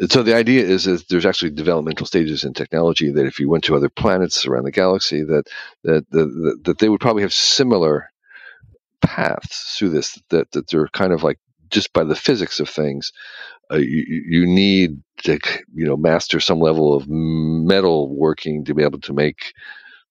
so 0.09 0.23
the 0.23 0.35
idea 0.35 0.65
is 0.65 0.85
that 0.85 1.09
there's 1.09 1.27
actually 1.27 1.51
developmental 1.51 2.07
stages 2.07 2.45
in 2.45 2.53
technology 2.53 3.11
that 3.11 3.27
if 3.27 3.39
you 3.39 3.49
went 3.49 3.65
to 3.65 3.77
other 3.77 3.89
planets 3.89 4.47
around 4.47 4.65
the 4.65 4.71
galaxy 4.71 5.23
that 5.23 5.45
that 5.85 6.09
that, 6.11 6.61
that 6.65 6.79
they 6.79 6.89
would 6.89 7.01
probably 7.01 7.23
have 7.23 7.33
similar 7.33 8.11
paths 9.01 9.77
through 9.79 9.91
this 9.91 10.21
that 10.31 10.51
that 10.53 10.69
they're 10.69 10.89
kind 10.89 11.13
of 11.13 11.23
like 11.23 11.39
just 11.71 11.93
by 11.93 12.05
the 12.05 12.17
physics 12.17 12.61
of 12.61 12.69
things 12.69 13.13
uh, 13.73 13.77
you, 13.77 14.25
you 14.29 14.47
need 14.47 15.03
to 15.19 15.39
you 15.75 15.87
know 15.87 15.97
master 15.97 16.41
some 16.41 16.61
level 16.61 16.95
of 16.95 17.09
metal 17.09 18.15
working 18.15 18.65
to 18.65 18.75
be 18.75 18.83
able 18.83 19.01
to 19.01 19.13
make 19.13 19.53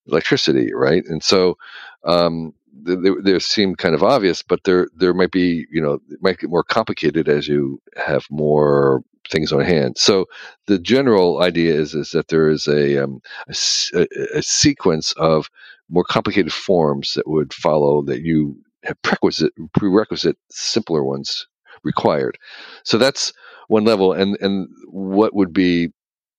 electricity 0.07 0.73
right? 0.73 1.03
And 1.05 1.23
so 1.23 1.57
um, 2.03 2.53
they, 2.73 2.95
they, 3.23 3.39
seem 3.39 3.75
kind 3.75 3.95
of 3.95 4.03
obvious, 4.03 4.41
but 4.41 4.63
there 4.63 4.87
there 4.95 5.13
might 5.13 5.31
be 5.31 5.65
you 5.71 5.81
know 5.81 5.99
it 6.09 6.21
might 6.21 6.39
get 6.39 6.49
more 6.49 6.63
complicated 6.63 7.29
as 7.29 7.47
you 7.47 7.81
have 7.95 8.25
more 8.29 9.03
things 9.29 9.51
on 9.51 9.61
hand. 9.61 9.97
So 9.97 10.25
the 10.67 10.79
general 10.79 11.41
idea 11.41 11.73
is 11.73 11.93
is 11.93 12.11
that 12.11 12.27
there 12.27 12.49
is 12.49 12.67
a, 12.67 13.03
um, 13.03 13.21
a, 13.47 14.07
a, 14.35 14.41
sequence 14.41 15.13
of 15.13 15.49
more 15.89 16.03
complicated 16.03 16.53
forms 16.53 17.13
that 17.13 17.27
would 17.27 17.53
follow 17.53 18.01
that 18.03 18.21
you 18.21 18.57
have 18.83 19.01
prerequisite 19.01 19.53
prerequisite 19.73 20.37
simpler 20.49 21.03
ones 21.03 21.47
required. 21.83 22.37
So 22.83 22.97
that's 22.97 23.33
one 23.67 23.85
level, 23.85 24.13
and 24.13 24.37
and 24.41 24.67
what 24.87 25.33
would 25.33 25.53
be 25.53 25.89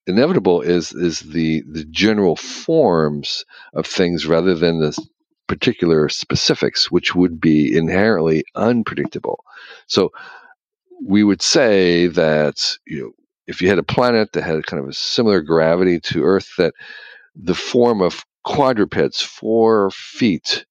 inevitable 0.07 0.61
is 0.61 0.93
is 0.93 1.21
the 1.21 1.63
the 1.71 1.85
general 1.87 2.37
forms 2.37 3.45
of 3.73 3.87
things 3.87 4.27
rather 4.27 4.55
than 4.55 4.81
the 4.81 4.97
particular 5.47 6.09
specifics, 6.09 6.91
which 6.91 7.15
would 7.15 7.41
be 7.41 7.77
inherently 7.77 8.45
unpredictable. 8.55 9.45
So 9.87 10.13
we 11.07 11.25
would 11.25 11.43
say 11.43 12.07
that 12.09 12.77
you 12.87 13.01
know 13.01 13.13
if 13.47 13.61
you 13.61 13.69
had 13.69 13.79
a 13.79 13.83
planet 13.83 14.33
that 14.33 14.43
had 14.43 14.67
kind 14.67 14.83
of 14.83 14.89
a 14.89 14.93
similar 14.93 15.41
gravity 15.41 16.01
to 16.01 16.25
Earth, 16.25 16.51
that 16.59 16.75
the 17.37 17.55
form 17.55 18.01
of 18.01 18.25
quadrupeds, 18.45 19.21
four 19.21 19.91
feet, 19.91 20.65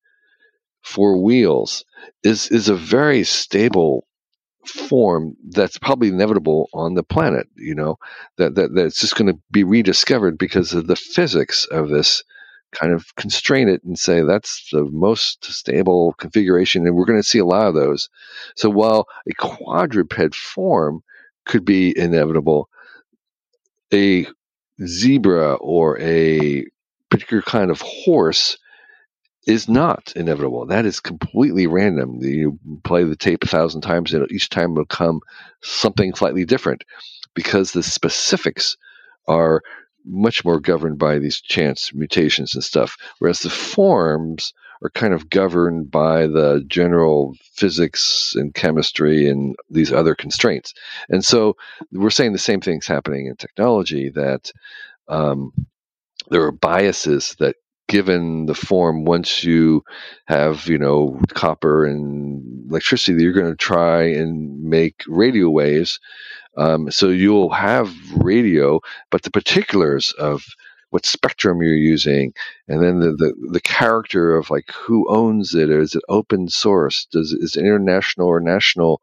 four 0.81 1.21
wheels, 1.21 1.85
is 2.23 2.47
is 2.49 2.69
a 2.69 2.75
very 2.75 3.23
stable 3.23 4.07
form 4.65 5.35
that's 5.49 5.77
probably 5.77 6.07
inevitable 6.07 6.69
on 6.73 6.95
the 6.95 7.03
planet. 7.03 7.47
You 7.55 7.75
know 7.75 7.97
that 8.37 8.55
that 8.55 8.73
that's 8.73 8.99
just 8.99 9.15
going 9.15 9.31
to 9.31 9.39
be 9.51 9.63
rediscovered 9.63 10.37
because 10.37 10.73
of 10.73 10.87
the 10.87 10.95
physics 10.95 11.65
of 11.65 11.89
this 11.89 12.23
kind 12.73 12.93
of 12.93 13.15
constrain 13.15 13.69
it 13.69 13.83
and 13.83 13.97
say 13.97 14.21
that's 14.21 14.69
the 14.71 14.83
most 14.85 15.45
stable 15.45 16.13
configuration, 16.13 16.85
and 16.85 16.95
we're 16.95 17.05
going 17.05 17.19
to 17.19 17.27
see 17.27 17.39
a 17.39 17.45
lot 17.45 17.67
of 17.67 17.73
those. 17.73 18.09
So 18.55 18.69
while 18.69 19.07
a 19.29 19.33
quadruped 19.33 20.35
form 20.35 21.03
could 21.45 21.65
be 21.65 21.97
inevitable, 21.97 22.69
a 23.93 24.27
zebra 24.85 25.53
or 25.55 25.99
a 25.99 26.65
particular 27.09 27.43
kind 27.43 27.69
of 27.69 27.81
horse 27.81 28.57
is 29.45 29.67
not 29.67 30.13
inevitable. 30.15 30.65
That 30.65 30.85
is 30.85 30.99
completely 30.99 31.67
random. 31.67 32.19
You 32.21 32.57
play 32.83 33.03
the 33.03 33.15
tape 33.15 33.43
a 33.43 33.47
thousand 33.47 33.81
times, 33.81 34.13
and 34.13 34.29
each 34.31 34.49
time 34.49 34.73
will 34.73 34.85
come 34.85 35.19
something 35.61 36.13
slightly 36.15 36.45
different 36.45 36.83
because 37.33 37.71
the 37.71 37.83
specifics 37.83 38.77
are 39.27 39.61
much 40.05 40.43
more 40.43 40.59
governed 40.59 40.97
by 40.97 41.19
these 41.19 41.41
chance 41.41 41.93
mutations 41.93 42.53
and 42.53 42.63
stuff, 42.63 42.97
whereas 43.19 43.39
the 43.39 43.49
forms 43.49 44.53
are 44.83 44.89
kind 44.89 45.13
of 45.13 45.29
governed 45.29 45.89
by 45.89 46.27
the 46.27 46.63
general 46.67 47.35
physics 47.53 48.33
and 48.35 48.53
chemistry 48.53 49.29
and 49.29 49.55
these 49.69 49.93
other 49.93 50.13
constraints. 50.13 50.73
And 51.09 51.23
so 51.23 51.55
we're 51.91 52.09
saying 52.09 52.33
the 52.33 52.39
same 52.39 52.59
thing's 52.59 52.87
happening 52.87 53.27
in 53.27 53.35
technology 53.37 54.09
that 54.09 54.51
um, 55.07 55.53
there 56.29 56.43
are 56.43 56.51
biases 56.51 57.35
that 57.39 57.55
given 57.87 58.45
the 58.45 58.55
form 58.55 59.03
once 59.05 59.43
you 59.43 59.83
have 60.25 60.67
you 60.67 60.77
know 60.77 61.19
copper 61.33 61.85
and 61.85 62.69
electricity 62.69 63.21
you're 63.21 63.33
going 63.33 63.51
to 63.51 63.57
try 63.57 64.03
and 64.03 64.63
make 64.63 65.03
radio 65.07 65.49
waves 65.49 65.99
um, 66.57 66.91
so 66.91 67.09
you'll 67.09 67.49
have 67.49 67.91
radio, 68.15 68.79
but 69.09 69.23
the 69.23 69.31
particulars 69.31 70.11
of 70.13 70.45
what 70.91 71.05
spectrum 71.07 71.59
you're 71.63 71.73
using, 71.73 72.33
and 72.67 72.83
then 72.83 72.99
the, 72.99 73.13
the, 73.13 73.33
the 73.53 73.61
character 73.61 74.35
of 74.35 74.51
like 74.51 74.69
who 74.71 75.09
owns 75.09 75.55
it, 75.55 75.71
is 75.71 75.95
it 75.95 76.03
open 76.07 76.47
source, 76.47 77.05
does 77.05 77.31
is 77.31 77.55
it 77.55 77.61
international 77.61 78.27
or 78.27 78.39
national, 78.39 79.01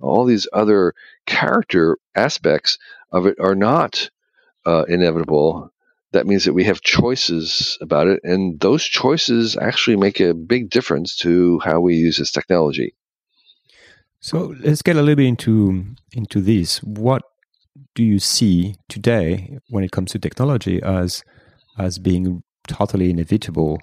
all 0.00 0.24
these 0.24 0.46
other 0.52 0.94
character 1.26 1.98
aspects 2.14 2.78
of 3.10 3.26
it 3.26 3.40
are 3.40 3.56
not 3.56 4.08
uh, 4.64 4.84
inevitable. 4.88 5.72
That 6.12 6.26
means 6.26 6.44
that 6.44 6.52
we 6.52 6.64
have 6.64 6.80
choices 6.80 7.76
about 7.80 8.06
it, 8.06 8.20
and 8.22 8.60
those 8.60 8.84
choices 8.84 9.56
actually 9.56 9.96
make 9.96 10.20
a 10.20 10.34
big 10.34 10.70
difference 10.70 11.16
to 11.16 11.58
how 11.64 11.80
we 11.80 11.96
use 11.96 12.18
this 12.18 12.30
technology. 12.30 12.94
So 14.22 14.54
let's 14.60 14.82
get 14.82 14.94
a 14.96 15.00
little 15.00 15.16
bit 15.16 15.26
into 15.26 15.84
into 16.12 16.40
this. 16.40 16.82
What 16.84 17.22
do 17.96 18.04
you 18.04 18.20
see 18.20 18.76
today 18.88 19.58
when 19.68 19.82
it 19.82 19.90
comes 19.90 20.12
to 20.12 20.18
technology 20.20 20.80
as 20.80 21.24
as 21.76 21.98
being 21.98 22.42
totally 22.68 23.10
inevitable? 23.10 23.80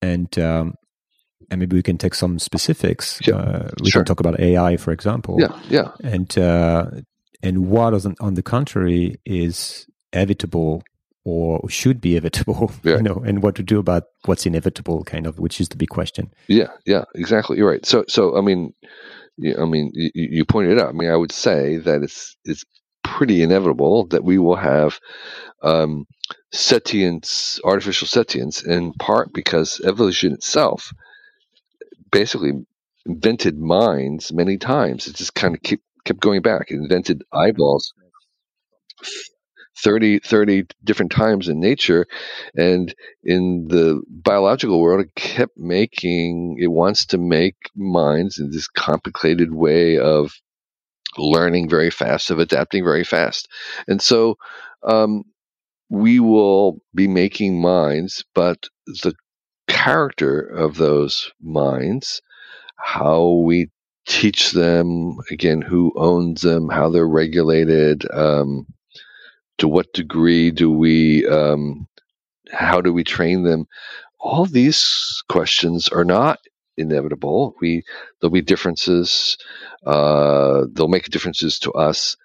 And 0.00 0.38
um, 0.38 0.74
and 1.50 1.58
maybe 1.58 1.76
we 1.76 1.82
can 1.82 1.98
take 1.98 2.14
some 2.14 2.38
specifics. 2.38 3.20
Yeah, 3.26 3.34
uh, 3.34 3.70
we 3.82 3.90
sure. 3.90 4.00
can 4.00 4.06
talk 4.06 4.20
about 4.20 4.38
AI, 4.38 4.76
for 4.76 4.92
example. 4.92 5.38
Yeah, 5.40 5.60
yeah. 5.68 5.90
And 6.04 6.38
uh, 6.38 6.90
and 7.42 7.66
what, 7.66 7.94
on, 7.94 8.14
on 8.20 8.34
the 8.34 8.42
contrary, 8.42 9.16
is 9.26 9.86
evitable 10.12 10.82
or 11.24 11.68
should 11.68 12.00
be 12.00 12.18
evitable, 12.20 12.72
yeah. 12.84 12.96
you 12.96 13.02
know, 13.02 13.22
and 13.26 13.42
what 13.42 13.56
to 13.56 13.62
do 13.62 13.80
about 13.80 14.04
what's 14.26 14.46
inevitable, 14.46 15.02
kind 15.04 15.26
of, 15.26 15.38
which 15.40 15.60
is 15.60 15.68
the 15.70 15.76
big 15.76 15.88
question. 15.88 16.32
Yeah, 16.46 16.68
yeah, 16.86 17.04
exactly. 17.14 17.56
You're 17.56 17.70
right. 17.70 17.84
So, 17.84 18.04
so 18.08 18.36
I 18.36 18.40
mean, 18.40 18.72
I 19.40 19.64
mean, 19.64 19.90
you, 19.94 20.10
you 20.14 20.44
pointed 20.44 20.72
it 20.72 20.80
out. 20.80 20.90
I 20.90 20.92
mean, 20.92 21.10
I 21.10 21.16
would 21.16 21.32
say 21.32 21.78
that 21.78 22.02
it's 22.02 22.36
it's 22.44 22.64
pretty 23.02 23.42
inevitable 23.42 24.06
that 24.08 24.24
we 24.24 24.38
will 24.38 24.56
have 24.56 25.00
um, 25.62 26.06
sentience, 26.52 27.60
artificial 27.64 28.06
sentience, 28.08 28.64
in 28.64 28.92
part 28.94 29.32
because 29.32 29.80
evolution 29.84 30.32
itself 30.32 30.92
basically 32.12 32.52
invented 33.06 33.58
minds 33.58 34.32
many 34.32 34.56
times. 34.56 35.06
It 35.08 35.16
just 35.16 35.34
kind 35.34 35.54
of 35.54 35.62
kept 35.62 35.82
kept 36.04 36.20
going 36.20 36.42
back. 36.42 36.70
It 36.70 36.76
invented 36.76 37.24
eyeballs 37.32 37.92
30, 39.78 40.20
30 40.20 40.64
different 40.82 41.12
times 41.12 41.48
in 41.48 41.60
nature. 41.60 42.06
And 42.54 42.94
in 43.22 43.66
the 43.68 44.02
biological 44.08 44.80
world, 44.80 45.04
it 45.04 45.14
kept 45.14 45.56
making, 45.56 46.56
it 46.60 46.68
wants 46.68 47.06
to 47.06 47.18
make 47.18 47.56
minds 47.74 48.38
in 48.38 48.50
this 48.50 48.68
complicated 48.68 49.52
way 49.52 49.98
of 49.98 50.32
learning 51.16 51.68
very 51.68 51.90
fast, 51.90 52.30
of 52.30 52.38
adapting 52.38 52.84
very 52.84 53.04
fast. 53.04 53.48
And 53.86 54.00
so 54.00 54.36
um, 54.82 55.24
we 55.88 56.20
will 56.20 56.80
be 56.94 57.08
making 57.08 57.60
minds, 57.60 58.24
but 58.34 58.68
the 58.86 59.14
character 59.68 60.40
of 60.40 60.76
those 60.76 61.30
minds, 61.40 62.20
how 62.76 63.42
we 63.44 63.70
teach 64.06 64.52
them, 64.52 65.16
again, 65.30 65.62
who 65.62 65.92
owns 65.96 66.42
them, 66.42 66.68
how 66.68 66.90
they're 66.90 67.08
regulated, 67.08 68.04
um, 68.12 68.66
to 69.58 69.68
what 69.68 69.92
degree 69.94 70.50
do 70.50 70.70
we 70.70 71.26
um, 71.28 71.86
How 72.52 72.80
do 72.80 72.92
we 72.92 73.04
train 73.04 73.44
them? 73.44 73.66
All 74.20 74.46
these 74.46 75.22
questions 75.28 75.88
are 75.88 76.04
not 76.04 76.40
inevitable. 76.78 77.54
We 77.60 77.84
there'll 78.20 78.32
be 78.32 78.42
differences. 78.42 79.38
Uh, 79.86 80.66
they'll 80.72 80.88
make 80.88 81.06
differences 81.10 81.58
to 81.60 81.72
us, 81.72 82.16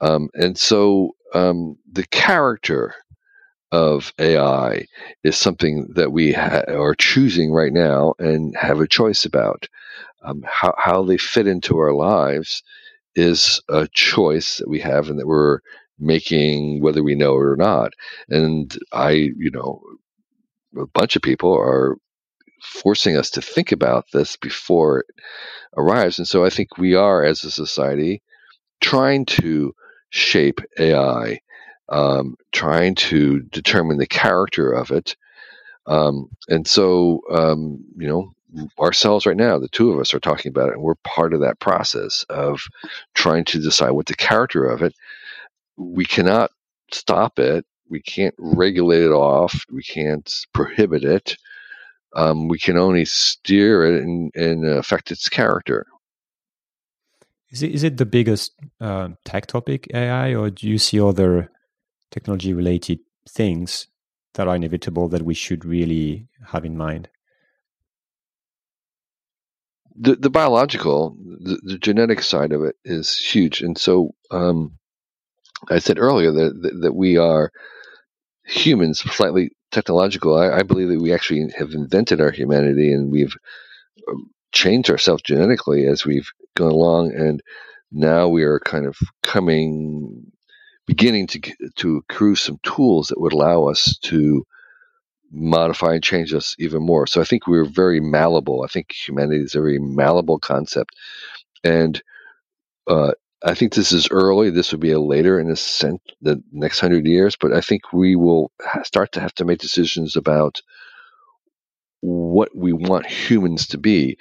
um, 0.00 0.30
and 0.34 0.58
so 0.58 1.16
um, 1.34 1.78
the 1.92 2.06
character 2.08 2.94
of 3.72 4.12
AI 4.18 4.86
is 5.24 5.36
something 5.38 5.88
that 5.94 6.12
we 6.12 6.32
ha- 6.32 6.64
are 6.68 6.94
choosing 6.94 7.52
right 7.52 7.72
now 7.72 8.14
and 8.18 8.56
have 8.56 8.80
a 8.80 8.88
choice 8.88 9.24
about. 9.24 9.68
Um, 10.24 10.44
how 10.46 10.74
how 10.78 11.04
they 11.04 11.18
fit 11.18 11.46
into 11.48 11.78
our 11.78 11.94
lives 11.94 12.62
is 13.16 13.60
a 13.68 13.88
choice 13.92 14.58
that 14.58 14.68
we 14.68 14.80
have 14.80 15.10
and 15.10 15.18
that 15.20 15.26
we're 15.26 15.60
making 15.98 16.82
whether 16.82 17.02
we 17.02 17.14
know 17.14 17.34
it 17.34 17.44
or 17.46 17.56
not. 17.56 17.92
And 18.28 18.76
I, 18.92 19.10
you 19.10 19.50
know, 19.52 19.82
a 20.78 20.86
bunch 20.86 21.16
of 21.16 21.22
people 21.22 21.54
are 21.54 21.96
forcing 22.62 23.16
us 23.16 23.30
to 23.30 23.42
think 23.42 23.72
about 23.72 24.06
this 24.12 24.36
before 24.36 25.00
it 25.00 25.06
arrives. 25.76 26.18
And 26.18 26.28
so 26.28 26.44
I 26.44 26.50
think 26.50 26.78
we 26.78 26.94
are, 26.94 27.24
as 27.24 27.44
a 27.44 27.50
society, 27.50 28.22
trying 28.80 29.26
to 29.26 29.74
shape 30.10 30.60
AI, 30.78 31.40
um, 31.90 32.36
trying 32.52 32.96
to 32.96 33.40
determine 33.42 33.98
the 33.98 34.06
character 34.06 34.72
of 34.72 34.90
it. 34.90 35.16
Um, 35.86 36.30
and 36.48 36.66
so, 36.66 37.22
um, 37.32 37.84
you 37.96 38.08
know, 38.08 38.32
ourselves 38.80 39.26
right 39.26 39.36
now, 39.36 39.58
the 39.58 39.68
two 39.68 39.92
of 39.92 40.00
us 40.00 40.14
are 40.14 40.20
talking 40.20 40.50
about 40.50 40.68
it, 40.70 40.74
and 40.74 40.82
we're 40.82 40.94
part 40.96 41.34
of 41.34 41.40
that 41.40 41.60
process 41.60 42.24
of 42.30 42.62
trying 43.14 43.44
to 43.46 43.60
decide 43.60 43.90
what 43.92 44.06
the 44.06 44.14
character 44.14 44.64
of 44.64 44.82
it. 44.82 44.94
We 45.78 46.04
cannot 46.04 46.50
stop 46.92 47.38
it. 47.38 47.64
We 47.88 48.02
can't 48.02 48.34
regulate 48.38 49.02
it 49.02 49.12
off. 49.12 49.64
We 49.72 49.82
can't 49.82 50.30
prohibit 50.52 51.04
it. 51.04 51.36
Um, 52.14 52.48
we 52.48 52.58
can 52.58 52.76
only 52.76 53.04
steer 53.04 53.84
it 53.84 54.02
and, 54.02 54.32
and 54.34 54.66
affect 54.66 55.10
its 55.10 55.28
character. 55.28 55.86
Is 57.50 57.62
it, 57.62 57.72
is 57.72 57.82
it 57.82 57.96
the 57.96 58.06
biggest 58.06 58.52
uh, 58.80 59.10
tech 59.24 59.46
topic, 59.46 59.88
AI, 59.94 60.34
or 60.34 60.50
do 60.50 60.68
you 60.68 60.78
see 60.78 61.00
other 61.00 61.50
technology 62.10 62.52
related 62.52 63.00
things 63.28 63.86
that 64.34 64.48
are 64.48 64.56
inevitable 64.56 65.08
that 65.08 65.22
we 65.22 65.34
should 65.34 65.64
really 65.64 66.28
have 66.48 66.64
in 66.64 66.76
mind? 66.76 67.08
The, 69.96 70.16
the 70.16 70.30
biological, 70.30 71.16
the, 71.18 71.58
the 71.62 71.78
genetic 71.78 72.22
side 72.22 72.52
of 72.52 72.62
it 72.62 72.76
is 72.84 73.18
huge. 73.18 73.62
And 73.62 73.76
so 73.76 74.14
um, 74.30 74.77
I 75.70 75.78
said 75.78 75.98
earlier 75.98 76.30
that, 76.32 76.62
that, 76.62 76.80
that 76.82 76.92
we 76.94 77.16
are 77.16 77.50
humans 78.44 79.00
slightly 79.00 79.50
technological. 79.70 80.36
I, 80.36 80.58
I, 80.58 80.62
believe 80.62 80.88
that 80.88 81.00
we 81.00 81.12
actually 81.12 81.50
have 81.58 81.72
invented 81.72 82.20
our 82.20 82.30
humanity 82.30 82.92
and 82.92 83.10
we've 83.10 83.34
um, 84.08 84.30
changed 84.52 84.90
ourselves 84.90 85.22
genetically 85.22 85.86
as 85.86 86.04
we've 86.04 86.30
gone 86.56 86.72
along, 86.72 87.12
and 87.14 87.42
now 87.92 88.28
we 88.28 88.42
are 88.42 88.60
kind 88.60 88.86
of 88.86 88.96
coming, 89.22 90.32
beginning 90.86 91.26
to 91.28 91.40
to 91.76 91.96
accrue 91.98 92.34
some 92.34 92.58
tools 92.62 93.08
that 93.08 93.20
would 93.20 93.32
allow 93.32 93.64
us 93.64 93.98
to 93.98 94.44
modify 95.30 95.94
and 95.94 96.02
change 96.02 96.32
us 96.32 96.56
even 96.58 96.82
more. 96.82 97.06
So 97.06 97.20
I 97.20 97.24
think 97.24 97.46
we're 97.46 97.66
very 97.66 98.00
malleable. 98.00 98.62
I 98.64 98.68
think 98.68 98.92
humanity 98.92 99.42
is 99.42 99.54
a 99.54 99.60
very 99.60 99.78
malleable 99.78 100.38
concept, 100.38 100.94
and 101.62 102.02
uh, 102.86 103.12
I 103.44 103.54
think 103.54 103.74
this 103.74 103.92
is 103.92 104.08
early. 104.10 104.50
This 104.50 104.72
would 104.72 104.80
be 104.80 104.90
a 104.92 105.00
later 105.00 105.38
in 105.38 105.48
the, 105.48 105.56
cent- 105.56 106.02
the 106.22 106.42
next 106.52 106.80
hundred 106.80 107.06
years, 107.06 107.36
but 107.40 107.52
I 107.52 107.60
think 107.60 107.92
we 107.92 108.16
will 108.16 108.52
start 108.84 109.12
to 109.12 109.20
have 109.20 109.34
to 109.36 109.44
make 109.44 109.60
decisions 109.60 110.16
about 110.16 110.60
what 112.00 112.50
we 112.56 112.72
want 112.72 113.06
humans 113.06 113.68
to 113.68 113.78
be, 113.78 114.18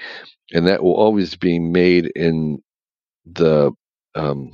and 0.54 0.68
that 0.68 0.84
will 0.84 0.96
always 0.96 1.36
be 1.36 1.60
made 1.60 2.08
in 2.16 2.60
the 3.26 3.72
um, 4.16 4.52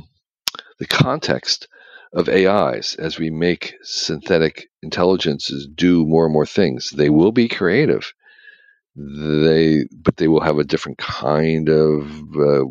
the 0.80 0.88
context 0.88 1.67
of 2.13 2.30
AIs 2.30 2.95
as 2.95 3.17
we 3.17 3.30
make 3.30 3.76
synthetic 3.82 4.69
intelligences 4.84 5.67
do 5.73 6.06
more 6.06 6.26
and 6.26 6.34
more 6.34 6.45
things. 6.45 6.91
They 6.91 7.10
will 7.10 7.32
be 7.32 7.47
creative. 7.47 8.13
They, 8.95 9.86
but 9.91 10.17
they 10.17 10.28
will 10.28 10.41
have 10.41 10.60
a 10.60 10.63
different 10.63 10.99
kind 10.99 11.69
of 11.69 12.12
uh, 12.38 12.65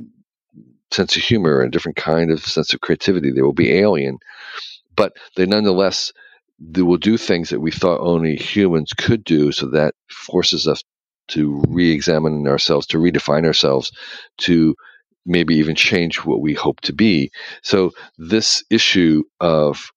sense 0.93 1.17
of 1.17 1.23
humor 1.23 1.61
and 1.61 1.69
a 1.69 1.71
different 1.71 1.97
kind 1.97 2.31
of 2.31 2.45
sense 2.45 2.73
of 2.73 2.81
creativity. 2.81 3.31
They 3.31 3.43
will 3.43 3.53
be 3.53 3.73
alien, 3.73 4.19
but 4.97 5.13
they 5.37 5.47
nonetheless 5.47 6.13
they 6.59 6.83
will 6.83 6.99
do 6.99 7.17
things 7.17 7.51
that 7.51 7.61
we 7.61 7.73
thought 7.73 8.01
only 8.01 8.37
humans 8.37 8.93
could 8.97 9.25
do. 9.25 9.53
So 9.53 9.69
that 9.71 9.95
forces 10.11 10.69
us 10.69 10.83
to 11.29 11.63
re-examine 11.69 12.47
ourselves, 12.47 12.87
to 12.89 12.99
redefine 12.99 13.45
ourselves, 13.45 13.91
to 14.39 14.75
maybe 15.25 15.55
even 15.55 15.75
change 15.75 16.19
what 16.19 16.41
we 16.41 16.55
hope 16.55 16.81
to 16.83 16.93
be. 16.93 17.31
So 17.63 17.93
this 18.19 18.63
issue 18.71 19.23
of 19.41 19.91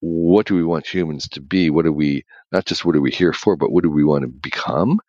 what 0.00 0.46
do 0.46 0.54
we 0.54 0.64
want 0.64 0.86
humans 0.86 1.28
to 1.28 1.40
be? 1.40 1.70
What 1.70 1.84
do 1.84 1.92
we 1.92 2.24
not 2.50 2.66
just 2.66 2.84
what 2.84 2.96
are 2.96 3.00
we 3.00 3.10
here 3.10 3.32
for, 3.32 3.56
but 3.56 3.70
what 3.72 3.84
do 3.84 3.90
we 3.90 4.04
want 4.04 4.22
to 4.22 4.28
become? 4.28 5.00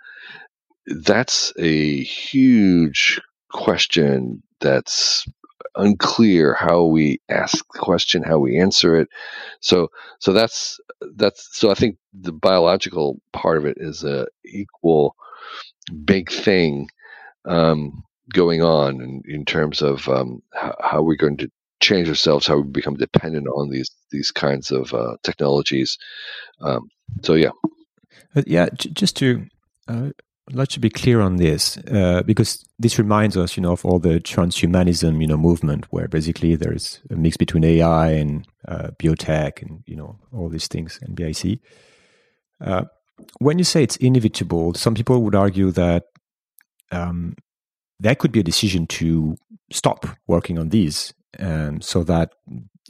That's 0.86 1.52
a 1.58 2.04
huge 2.04 3.20
question 3.54 4.44
that's 4.60 5.26
unclear 5.76 6.54
how 6.54 6.84
we 6.84 7.20
ask 7.30 7.66
the 7.74 7.80
question, 7.80 8.24
how 8.24 8.39
we 8.39 8.60
answer 8.60 8.96
it. 8.96 9.08
So, 9.62 9.89
so 10.20 10.34
that's 10.34 10.80
that's 11.16 11.50
so 11.58 11.72
I 11.72 11.74
think 11.74 11.98
the 12.13 12.32
biological 12.32 13.20
part 13.32 13.58
of 13.58 13.66
it 13.66 13.78
is 13.80 14.04
a 14.04 14.28
equal 14.46 15.16
big 16.06 16.32
thing 16.32 16.89
um, 17.46 18.04
going 18.32 18.63
on 18.63 19.02
in, 19.02 19.22
in 19.26 19.46
terms 19.46 19.82
of 19.82 20.08
um, 20.08 20.42
how, 20.54 20.76
how, 20.80 21.02
we're 21.02 21.16
going 21.16 21.38
to 21.38 21.52
change 21.82 22.08
ourselves, 22.08 22.48
how 22.48 22.58
we 22.58 22.63
become 22.63 22.96
dependent 22.96 23.48
on 23.48 23.70
these 23.70 23.92
these 24.12 24.32
kinds 24.32 24.72
of 24.72 24.94
uh, 24.94 25.18
technologies. 25.24 25.98
Um, 26.62 26.89
so, 27.22 27.34
yeah, 27.34 27.52
uh, 28.36 28.44
yeah. 28.46 28.70
J- 28.74 28.92
just 28.92 29.18
to 29.18 29.48
uh, 29.88 30.10
let's 30.52 30.74
to 30.74 30.80
be 30.80 30.90
clear 30.90 31.22
on 31.22 31.38
this 31.38 31.78
uh, 31.92 32.22
because 32.26 32.66
this 32.78 33.00
reminds 33.00 33.38
us, 33.38 33.56
you 33.56 33.64
know, 33.64 33.72
of 33.72 33.86
all 33.86 34.00
the 34.00 34.20
transhumanism, 34.20 35.22
you 35.22 35.28
know, 35.28 35.38
movement 35.38 35.86
where 35.90 36.08
basically 36.08 36.56
there's 36.56 37.02
a 37.10 37.16
mix 37.16 37.38
between 37.38 37.64
AI 37.64 38.12
and 38.12 38.48
uh, 38.68 38.90
biotech 39.00 39.62
and 39.62 39.84
you 39.86 39.96
know 39.96 40.18
all 40.34 40.50
these 40.50 40.68
things 40.68 41.00
and 41.02 41.16
BIC. 41.16 41.60
Uh, 42.62 42.86
when 43.40 43.58
you 43.58 43.64
say 43.64 43.84
it's 43.84 43.96
inevitable, 43.98 44.74
some 44.74 44.96
people 44.96 45.22
would 45.24 45.36
argue 45.36 45.72
that 45.72 46.06
um, 46.92 47.36
there 48.00 48.16
could 48.16 48.32
be 48.32 48.40
a 48.40 48.44
decision 48.44 48.88
to 48.88 49.38
stop 49.72 50.06
working 50.28 50.60
on 50.60 50.70
these, 50.70 51.14
um, 51.40 51.82
so 51.82 52.04
that 52.04 52.32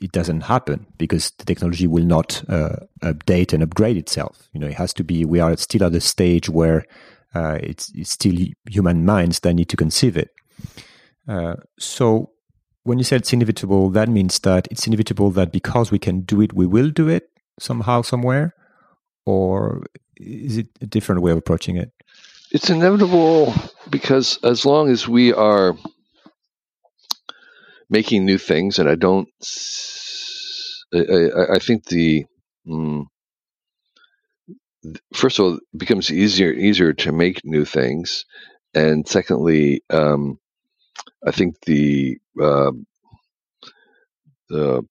it 0.01 0.11
doesn't 0.11 0.41
happen 0.41 0.87
because 0.97 1.31
the 1.37 1.45
technology 1.45 1.87
will 1.87 2.03
not 2.03 2.43
uh, 2.49 2.77
update 3.03 3.53
and 3.53 3.61
upgrade 3.61 3.97
itself. 3.97 4.49
You 4.53 4.59
know, 4.59 4.67
it 4.67 4.73
has 4.73 4.93
to 4.93 5.03
be. 5.03 5.23
We 5.23 5.39
are 5.39 5.55
still 5.57 5.83
at 5.83 5.91
the 5.91 6.01
stage 6.01 6.49
where 6.49 6.85
uh, 7.35 7.57
it's, 7.61 7.91
it's, 7.95 8.11
still 8.11 8.37
human 8.69 9.05
minds 9.05 9.39
that 9.39 9.53
need 9.53 9.69
to 9.69 9.77
conceive 9.77 10.17
it. 10.17 10.29
Uh, 11.27 11.55
so 11.79 12.31
when 12.83 12.97
you 12.97 13.03
say 13.03 13.15
it's 13.15 13.33
inevitable, 13.33 13.89
that 13.91 14.09
means 14.09 14.39
that 14.39 14.67
it's 14.69 14.87
inevitable 14.87 15.31
that 15.31 15.51
because 15.51 15.91
we 15.91 15.99
can 15.99 16.21
do 16.21 16.41
it, 16.41 16.53
we 16.53 16.65
will 16.65 16.89
do 16.89 17.07
it 17.07 17.29
somehow, 17.59 18.01
somewhere, 18.01 18.53
or 19.25 19.83
is 20.17 20.57
it 20.57 20.67
a 20.81 20.85
different 20.85 21.21
way 21.21 21.31
of 21.31 21.37
approaching 21.37 21.77
it? 21.77 21.91
It's 22.51 22.69
inevitable 22.69 23.53
because 23.89 24.37
as 24.43 24.65
long 24.65 24.89
as 24.89 25.07
we 25.07 25.33
are 25.33 25.75
making 27.89 28.25
new 28.25 28.37
things, 28.37 28.79
and 28.79 28.89
I 28.89 28.95
don't, 28.95 29.27
I, 30.93 31.55
I 31.55 31.59
think 31.59 31.85
the 31.85 32.25
mm, 32.67 33.05
first 35.13 35.39
of 35.39 35.45
all, 35.45 35.55
it 35.55 35.63
becomes 35.77 36.11
easier 36.11 36.51
easier 36.53 36.93
to 36.93 37.11
make 37.11 37.41
new 37.45 37.65
things, 37.65 38.25
and 38.73 39.07
secondly, 39.07 39.83
um, 39.89 40.39
I 41.25 41.31
think 41.31 41.59
the 41.61 42.19
uh, 42.41 42.71
the 44.49 44.83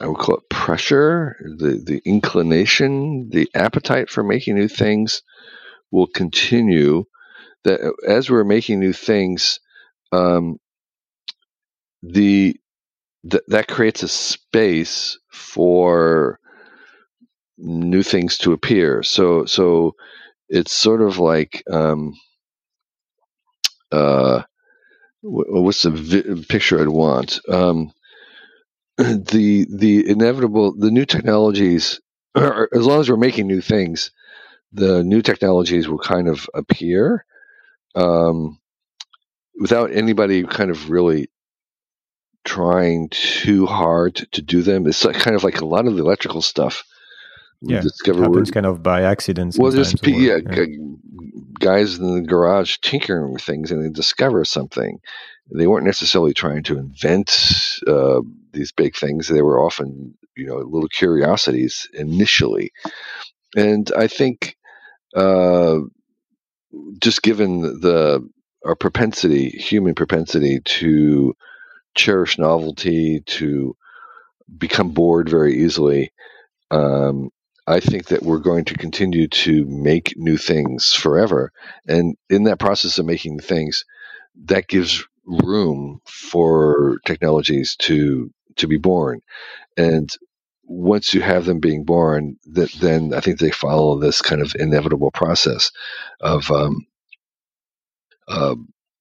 I 0.00 0.06
would 0.08 0.18
call 0.18 0.36
it 0.38 0.50
pressure, 0.50 1.36
the 1.58 1.82
the 1.84 2.02
inclination, 2.04 3.30
the 3.30 3.48
appetite 3.54 4.10
for 4.10 4.22
making 4.24 4.56
new 4.56 4.68
things 4.68 5.22
will 5.90 6.08
continue. 6.08 7.04
That 7.64 7.80
as 8.06 8.30
we're 8.30 8.44
making 8.44 8.80
new 8.80 8.92
things, 8.94 9.60
um, 10.12 10.58
the 12.02 12.56
th- 13.30 13.44
that 13.48 13.68
creates 13.68 14.02
a 14.02 14.08
space 14.08 15.18
for 15.32 16.40
new 17.58 18.02
things 18.02 18.38
to 18.38 18.52
appear. 18.52 19.02
So 19.02 19.44
so 19.44 19.94
it's 20.48 20.72
sort 20.72 21.02
of 21.02 21.18
like 21.18 21.62
um, 21.70 22.14
uh, 23.92 24.42
what's 25.22 25.82
the 25.82 25.90
vi- 25.90 26.44
picture 26.48 26.80
I'd 26.80 26.88
want? 26.88 27.40
Um, 27.48 27.92
the 28.98 29.66
the 29.70 30.08
inevitable 30.08 30.74
the 30.76 30.90
new 30.90 31.04
technologies, 31.04 32.00
as 32.34 32.86
long 32.86 33.00
as 33.00 33.10
we're 33.10 33.16
making 33.16 33.46
new 33.46 33.60
things, 33.60 34.10
the 34.72 35.02
new 35.02 35.22
technologies 35.22 35.88
will 35.88 35.98
kind 35.98 36.28
of 36.28 36.48
appear 36.54 37.24
um, 37.94 38.58
without 39.60 39.92
anybody 39.92 40.44
kind 40.44 40.70
of 40.70 40.90
really 40.90 41.28
trying 42.44 43.08
too 43.10 43.66
hard 43.66 44.16
to 44.32 44.42
do 44.42 44.62
them. 44.62 44.86
It's 44.86 45.04
kind 45.04 45.36
of 45.36 45.44
like 45.44 45.60
a 45.60 45.66
lot 45.66 45.86
of 45.86 45.94
the 45.96 46.02
electrical 46.02 46.42
stuff. 46.42 46.84
We 47.60 47.74
yeah, 47.74 47.80
discover 47.80 48.22
happens 48.22 48.50
kind 48.50 48.66
of 48.66 48.82
by 48.82 49.02
accident. 49.02 49.56
Well, 49.58 49.72
there's 49.72 49.94
yeah, 50.04 50.38
yeah, 50.50 50.64
guys 51.58 51.98
in 51.98 52.14
the 52.14 52.20
garage 52.20 52.78
tinkering 52.82 53.32
with 53.32 53.42
things, 53.42 53.72
and 53.72 53.84
they 53.84 53.90
discover 53.90 54.44
something. 54.44 55.00
They 55.50 55.66
weren't 55.66 55.86
necessarily 55.86 56.34
trying 56.34 56.62
to 56.64 56.78
invent 56.78 57.80
uh, 57.86 58.20
these 58.52 58.70
big 58.70 58.94
things. 58.94 59.28
They 59.28 59.42
were 59.42 59.60
often, 59.60 60.14
you 60.36 60.46
know, 60.46 60.56
little 60.58 60.88
curiosities 60.88 61.88
initially, 61.94 62.70
and 63.56 63.90
I 63.96 64.06
think 64.06 64.56
uh, 65.16 65.78
just 67.00 67.22
given 67.22 67.62
the 67.62 68.28
our 68.64 68.76
propensity, 68.76 69.48
human 69.50 69.94
propensity 69.94 70.60
to 70.60 71.34
cherish 71.96 72.38
novelty, 72.38 73.20
to 73.26 73.76
become 74.58 74.90
bored 74.90 75.28
very 75.28 75.56
easily. 75.56 76.12
Um, 76.70 77.30
I 77.68 77.80
think 77.80 78.06
that 78.06 78.22
we're 78.22 78.38
going 78.38 78.64
to 78.66 78.74
continue 78.74 79.28
to 79.28 79.66
make 79.66 80.14
new 80.16 80.38
things 80.38 80.94
forever. 80.94 81.52
And 81.86 82.16
in 82.30 82.44
that 82.44 82.58
process 82.60 82.98
of 82.98 83.06
making 83.06 83.40
things, 83.40 83.84
that 84.46 84.68
gives 84.68 85.04
room 85.26 86.00
for 86.06 87.00
technologies 87.06 87.76
to 87.80 88.32
to 88.56 88.66
be 88.66 88.78
born. 88.78 89.20
And 89.76 90.10
once 90.64 91.14
you 91.14 91.20
have 91.22 91.44
them 91.46 91.60
being 91.60 91.84
born, 91.84 92.38
that 92.46 92.72
then 92.80 93.14
I 93.14 93.20
think 93.20 93.38
they 93.38 93.50
follow 93.50 93.98
this 93.98 94.22
kind 94.22 94.42
of 94.42 94.54
inevitable 94.58 95.10
process 95.12 95.70
of 96.20 96.50
um, 96.50 96.86
uh, 98.28 98.56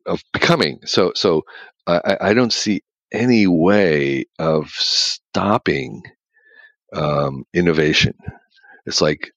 of 0.06 0.24
becoming. 0.34 0.80
So 0.86 1.14
so 1.16 1.44
I, 1.88 2.18
I 2.22 2.34
don't 2.34 2.54
see 2.54 2.84
any 3.14 3.48
way 3.48 4.26
of 4.40 4.70
stopping 4.72 6.04
um, 6.94 7.46
innovation. 7.54 8.16
It's 8.88 9.02
like 9.02 9.32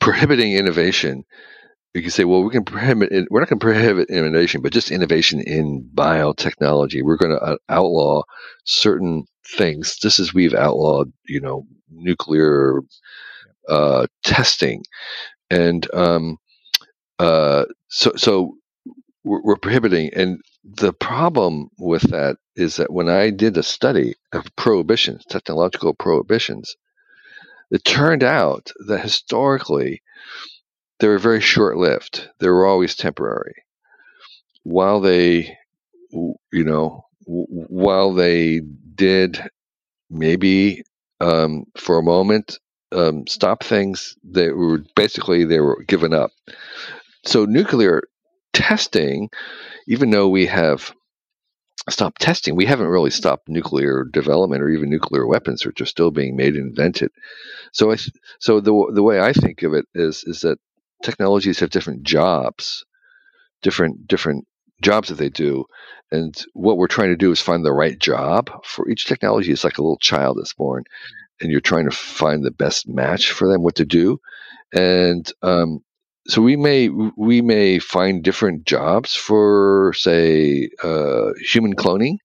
prohibiting 0.00 0.52
innovation. 0.54 1.24
You 1.94 2.02
can 2.02 2.10
say, 2.10 2.24
well, 2.24 2.44
we 2.44 2.50
can 2.50 2.64
prohibit. 2.64 3.10
We're 3.30 3.40
not 3.40 3.48
going 3.48 3.58
to 3.58 3.66
prohibit 3.66 4.08
innovation, 4.10 4.62
but 4.62 4.72
just 4.72 4.90
innovation 4.90 5.40
in 5.40 5.88
biotechnology. 5.94 7.02
We're 7.02 7.16
going 7.16 7.32
to 7.32 7.42
uh, 7.42 7.56
outlaw 7.68 8.22
certain 8.64 9.24
things, 9.46 9.96
just 9.96 10.20
as 10.20 10.32
we've 10.32 10.54
outlawed, 10.54 11.12
you 11.26 11.40
know, 11.40 11.66
nuclear 11.90 12.80
uh, 13.68 14.06
testing, 14.24 14.84
and 15.50 15.92
um, 15.94 16.36
uh, 17.18 17.64
so 17.88 18.12
so 18.16 18.54
we're, 19.24 19.42
we're 19.42 19.56
prohibiting. 19.56 20.10
And 20.14 20.40
the 20.64 20.92
problem 20.92 21.68
with 21.78 22.02
that 22.10 22.36
is 22.56 22.76
that 22.76 22.92
when 22.92 23.08
I 23.08 23.30
did 23.30 23.56
a 23.56 23.62
study 23.62 24.14
of 24.32 24.44
prohibitions, 24.56 25.24
technological 25.28 25.94
prohibitions, 25.94 26.76
it 27.70 27.84
turned 27.84 28.22
out 28.22 28.72
that 28.86 29.00
historically 29.00 30.02
they 31.00 31.08
were 31.08 31.18
very 31.18 31.40
short 31.40 31.76
lived. 31.76 32.28
They 32.40 32.48
were 32.48 32.66
always 32.66 32.96
temporary. 32.96 33.64
While 34.64 35.00
they, 35.00 35.56
you 36.10 36.64
know, 36.64 37.04
while 37.26 38.12
they 38.14 38.60
did 38.94 39.40
maybe 40.10 40.82
um, 41.20 41.64
for 41.76 41.98
a 41.98 42.02
moment 42.02 42.58
um, 42.92 43.26
stop 43.26 43.62
things, 43.62 44.16
they 44.24 44.50
were 44.50 44.82
basically 44.96 45.44
they 45.44 45.60
were 45.60 45.82
given 45.86 46.12
up. 46.12 46.30
So 47.24 47.44
nuclear 47.44 48.02
testing, 48.52 49.28
even 49.86 50.10
though 50.10 50.28
we 50.28 50.46
have 50.46 50.92
stopped 51.90 52.20
testing, 52.20 52.56
we 52.56 52.66
haven't 52.66 52.88
really 52.88 53.10
stopped 53.10 53.48
nuclear 53.48 54.04
development 54.04 54.62
or 54.62 54.68
even 54.68 54.90
nuclear 54.90 55.26
weapons, 55.26 55.64
which 55.64 55.80
are 55.80 55.86
still 55.86 56.10
being 56.10 56.36
made 56.36 56.54
and 56.54 56.70
invented. 56.70 57.10
So 57.72 57.92
I, 57.92 57.96
so 58.40 58.60
the 58.60 58.90
the 58.94 59.02
way 59.02 59.20
I 59.20 59.32
think 59.32 59.62
of 59.62 59.74
it 59.74 59.86
is 59.94 60.24
is 60.24 60.40
that 60.40 60.58
technologies 61.02 61.60
have 61.60 61.70
different 61.70 62.02
jobs, 62.02 62.84
different 63.62 64.06
different 64.06 64.46
jobs 64.82 65.08
that 65.08 65.16
they 65.16 65.28
do, 65.28 65.64
and 66.12 66.34
what 66.54 66.76
we're 66.76 66.86
trying 66.86 67.10
to 67.10 67.16
do 67.16 67.30
is 67.30 67.40
find 67.40 67.64
the 67.64 67.72
right 67.72 67.98
job 67.98 68.50
for 68.64 68.88
each 68.88 69.06
technology. 69.06 69.52
It's 69.52 69.64
like 69.64 69.78
a 69.78 69.82
little 69.82 69.98
child 69.98 70.38
that's 70.38 70.54
born, 70.54 70.84
and 71.40 71.50
you're 71.50 71.60
trying 71.60 71.88
to 71.88 71.96
find 71.96 72.44
the 72.44 72.50
best 72.50 72.88
match 72.88 73.32
for 73.32 73.48
them, 73.48 73.62
what 73.62 73.76
to 73.76 73.84
do, 73.84 74.20
and 74.72 75.30
um, 75.42 75.80
so 76.28 76.42
we 76.42 76.56
may 76.56 76.88
we 76.88 77.40
may 77.40 77.78
find 77.78 78.22
different 78.22 78.66
jobs 78.66 79.14
for 79.14 79.92
say 79.96 80.68
uh, 80.82 81.30
human 81.40 81.74
cloning 81.74 82.18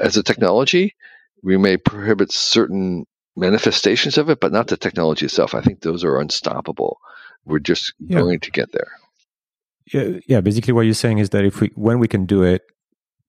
as 0.00 0.16
a 0.16 0.22
technology. 0.22 0.94
We 1.42 1.58
may 1.58 1.76
prohibit 1.76 2.32
certain 2.32 3.04
manifestations 3.36 4.16
of 4.16 4.30
it, 4.30 4.40
but 4.40 4.52
not 4.52 4.68
the 4.68 4.78
technology 4.78 5.26
itself. 5.26 5.54
I 5.54 5.60
think 5.60 5.82
those 5.82 6.02
are 6.02 6.18
unstoppable. 6.18 6.98
We're 7.44 7.58
just 7.58 7.92
yeah. 8.00 8.18
going 8.18 8.40
to 8.40 8.50
get 8.50 8.72
there. 8.72 8.90
Yeah, 9.92 10.18
yeah. 10.26 10.40
Basically, 10.40 10.72
what 10.72 10.86
you're 10.86 10.94
saying 10.94 11.18
is 11.18 11.30
that 11.30 11.44
if 11.44 11.60
we 11.60 11.70
when 11.74 11.98
we 11.98 12.08
can 12.08 12.24
do 12.24 12.42
it, 12.42 12.62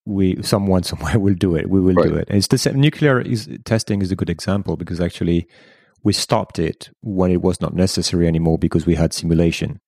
we 0.06 0.42
someone 0.42 0.84
somewhere 0.92 1.20
will 1.20 1.36
do 1.36 1.54
it. 1.56 1.70
We 1.70 1.82
will 1.82 1.96
right. 1.96 2.08
do 2.08 2.16
it. 2.16 2.30
And 2.30 2.38
it's 2.38 2.48
the 2.48 2.58
same. 2.58 2.80
Nuclear 2.80 3.20
is, 3.20 3.50
testing 3.66 4.02
is 4.02 4.10
a 4.10 4.16
good 4.16 4.30
example 4.30 4.78
because 4.78 5.02
actually 5.02 5.48
we 6.08 6.14
stopped 6.14 6.58
it 6.58 6.90
when 7.02 7.32
it 7.32 7.42
was 7.42 7.60
not 7.60 7.74
necessary 7.74 8.30
anymore 8.30 8.58
because 8.58 8.86
we 8.86 8.96
had 8.96 9.12
simulation 9.12 9.82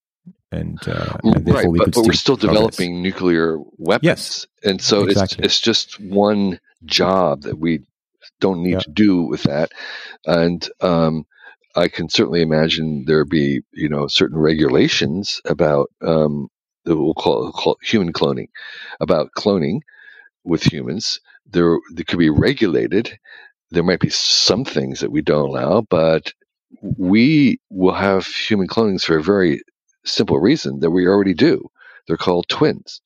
and, 0.51 0.77
uh, 0.85 1.15
and 1.23 1.47
right, 1.47 1.65
we 1.65 1.79
but, 1.79 1.93
but 1.93 2.05
we're 2.05 2.11
still 2.11 2.35
progress. 2.35 2.55
developing 2.55 3.01
nuclear 3.01 3.57
weapons. 3.77 4.05
Yes, 4.05 4.47
and 4.61 4.81
so 4.81 5.03
exactly. 5.03 5.45
it's 5.45 5.55
it's 5.55 5.61
just 5.61 5.97
one 6.01 6.59
job 6.83 7.43
that 7.43 7.57
we 7.57 7.85
don't 8.41 8.61
need 8.61 8.73
yeah. 8.73 8.79
to 8.79 8.91
do 8.91 9.21
with 9.21 9.43
that, 9.43 9.71
and 10.25 10.67
um, 10.81 11.25
I 11.77 11.87
can 11.87 12.09
certainly 12.09 12.41
imagine 12.41 13.05
there 13.05 13.23
be 13.23 13.61
you 13.71 13.87
know 13.87 14.07
certain 14.07 14.39
regulations 14.39 15.39
about 15.45 15.89
um, 16.01 16.49
that 16.83 16.97
we'll 16.97 17.13
call, 17.13 17.53
call 17.53 17.77
human 17.81 18.11
cloning, 18.11 18.49
about 18.99 19.31
cloning 19.37 19.79
with 20.43 20.63
humans. 20.63 21.21
There, 21.45 21.79
there 21.93 22.03
could 22.05 22.19
be 22.19 22.29
regulated 22.29 23.17
there 23.71 23.83
might 23.83 23.99
be 23.99 24.09
some 24.09 24.65
things 24.65 24.99
that 24.99 25.11
we 25.11 25.21
don't 25.21 25.49
allow, 25.49 25.81
but 25.81 26.33
we 26.97 27.59
will 27.69 27.93
have 27.93 28.25
human 28.25 28.67
clonings 28.67 29.03
for 29.03 29.17
a 29.17 29.23
very 29.23 29.61
simple 30.05 30.39
reason 30.39 30.79
that 30.79 30.91
we 30.91 31.07
already 31.07 31.33
do. 31.33 31.69
They're 32.07 32.17
called 32.17 32.47
twins. 32.49 33.01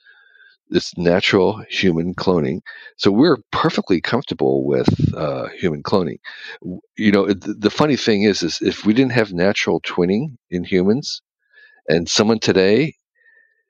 It's 0.69 0.97
natural 0.97 1.63
human 1.69 2.15
cloning. 2.15 2.61
So 2.97 3.11
we're 3.11 3.37
perfectly 3.51 4.01
comfortable 4.01 4.65
with 4.65 4.87
uh, 5.13 5.49
human 5.49 5.83
cloning. 5.83 6.19
You 6.97 7.11
know, 7.11 7.27
the, 7.27 7.53
the 7.53 7.69
funny 7.69 7.95
thing 7.95 8.23
is, 8.23 8.41
is 8.41 8.59
if 8.61 8.85
we 8.85 8.93
didn't 8.93 9.11
have 9.11 9.33
natural 9.33 9.81
twinning 9.81 10.37
in 10.49 10.63
humans, 10.63 11.21
and 11.89 12.09
someone 12.09 12.39
today 12.39 12.95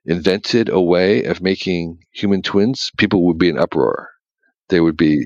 invented 0.06 0.70
a 0.70 0.80
way 0.80 1.24
of 1.24 1.42
making 1.42 1.98
human 2.12 2.42
twins, 2.42 2.92
people 2.98 3.26
would 3.26 3.38
be 3.38 3.50
in 3.50 3.58
uproar. 3.58 4.10
They 4.70 4.80
would 4.80 4.98
be 4.98 5.26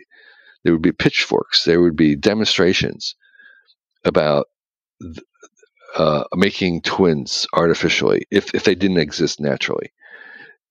there 0.68 0.74
would 0.74 0.82
be 0.82 0.92
pitchforks. 0.92 1.64
There 1.64 1.80
would 1.80 1.96
be 1.96 2.14
demonstrations 2.14 3.16
about 4.04 4.48
uh, 5.96 6.26
making 6.36 6.82
twins 6.82 7.48
artificially 7.54 8.26
if, 8.32 8.54
if 8.54 8.66
they 8.66 8.76
didn't 8.76 8.98
exist 8.98 9.40
naturally. 9.40 9.94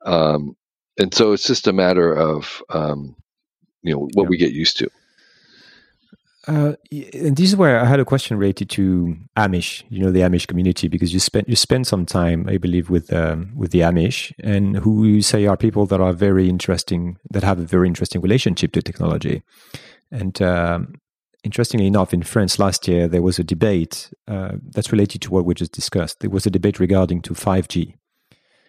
Um, 0.04 0.54
and 0.98 1.14
so 1.14 1.32
it's 1.32 1.46
just 1.46 1.66
a 1.66 1.72
matter 1.72 2.12
of 2.12 2.62
um, 2.68 3.16
you 3.82 3.94
know 3.94 4.10
what 4.12 4.24
yeah. 4.24 4.28
we 4.28 4.36
get 4.36 4.52
used 4.52 4.76
to. 4.80 4.90
Uh, 6.46 6.74
and 6.92 7.36
this 7.36 7.48
is 7.48 7.56
where 7.56 7.80
I 7.80 7.86
had 7.86 7.98
a 7.98 8.04
question 8.04 8.36
related 8.36 8.70
to 8.70 9.16
Amish, 9.36 9.82
you 9.88 9.98
know, 9.98 10.12
the 10.12 10.20
Amish 10.20 10.46
community, 10.46 10.86
because 10.86 11.12
you 11.12 11.18
spent 11.18 11.48
you 11.48 11.56
spent 11.56 11.86
some 11.86 12.06
time, 12.06 12.46
I 12.48 12.58
believe, 12.58 12.88
with 12.88 13.12
um, 13.12 13.50
with 13.56 13.72
the 13.72 13.80
Amish, 13.80 14.32
and 14.40 14.76
who 14.76 15.04
you 15.04 15.22
say 15.22 15.46
are 15.46 15.56
people 15.56 15.86
that 15.86 16.00
are 16.00 16.12
very 16.12 16.48
interesting, 16.48 17.18
that 17.30 17.42
have 17.42 17.58
a 17.58 17.64
very 17.64 17.88
interesting 17.88 18.20
relationship 18.20 18.72
to 18.72 18.82
technology. 18.82 19.42
And 20.10 20.40
um, 20.40 20.94
interestingly 21.42 21.86
enough, 21.86 22.14
in 22.14 22.22
France 22.22 22.58
last 22.58 22.86
year, 22.88 23.08
there 23.08 23.22
was 23.22 23.38
a 23.38 23.44
debate 23.44 24.10
uh, 24.28 24.52
that's 24.62 24.92
related 24.92 25.22
to 25.22 25.30
what 25.30 25.44
we 25.44 25.54
just 25.54 25.72
discussed. 25.72 26.20
There 26.20 26.30
was 26.30 26.46
a 26.46 26.50
debate 26.50 26.80
regarding 26.80 27.22
to 27.22 27.34
5G 27.34 27.94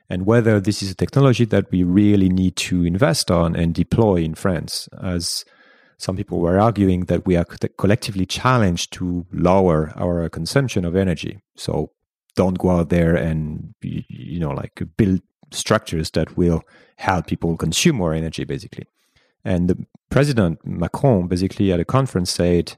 and 0.09 0.25
whether 0.25 0.59
this 0.59 0.81
is 0.81 0.91
a 0.91 0.95
technology 0.95 1.45
that 1.45 1.69
we 1.71 1.83
really 1.83 2.29
need 2.29 2.55
to 2.55 2.85
invest 2.85 3.29
on 3.29 3.55
and 3.55 3.73
deploy 3.73 4.17
in 4.17 4.35
France, 4.35 4.87
as 5.01 5.43
some 5.97 6.15
people 6.15 6.39
were 6.39 6.59
arguing 6.59 7.05
that 7.05 7.25
we 7.25 7.35
are 7.35 7.45
collectively 7.77 8.25
challenged 8.25 8.93
to 8.93 9.25
lower 9.33 9.91
our 9.97 10.29
consumption 10.29 10.85
of 10.85 10.95
energy. 10.95 11.39
So 11.55 11.91
don't 12.35 12.57
go 12.57 12.69
out 12.69 12.89
there 12.89 13.15
and 13.15 13.73
you 13.81 14.39
know 14.39 14.51
like 14.51 14.81
build 14.95 15.21
structures 15.51 16.11
that 16.11 16.37
will 16.37 16.61
help 16.97 17.27
people 17.27 17.57
consume 17.57 17.97
more 17.97 18.13
energy, 18.13 18.43
basically. 18.43 18.85
And 19.47 19.69
the 19.69 19.77
president 20.09 20.59
Macron 20.65 21.29
basically 21.29 21.71
at 21.71 21.79
a 21.79 21.85
conference 21.85 22.31
said, 22.31 22.75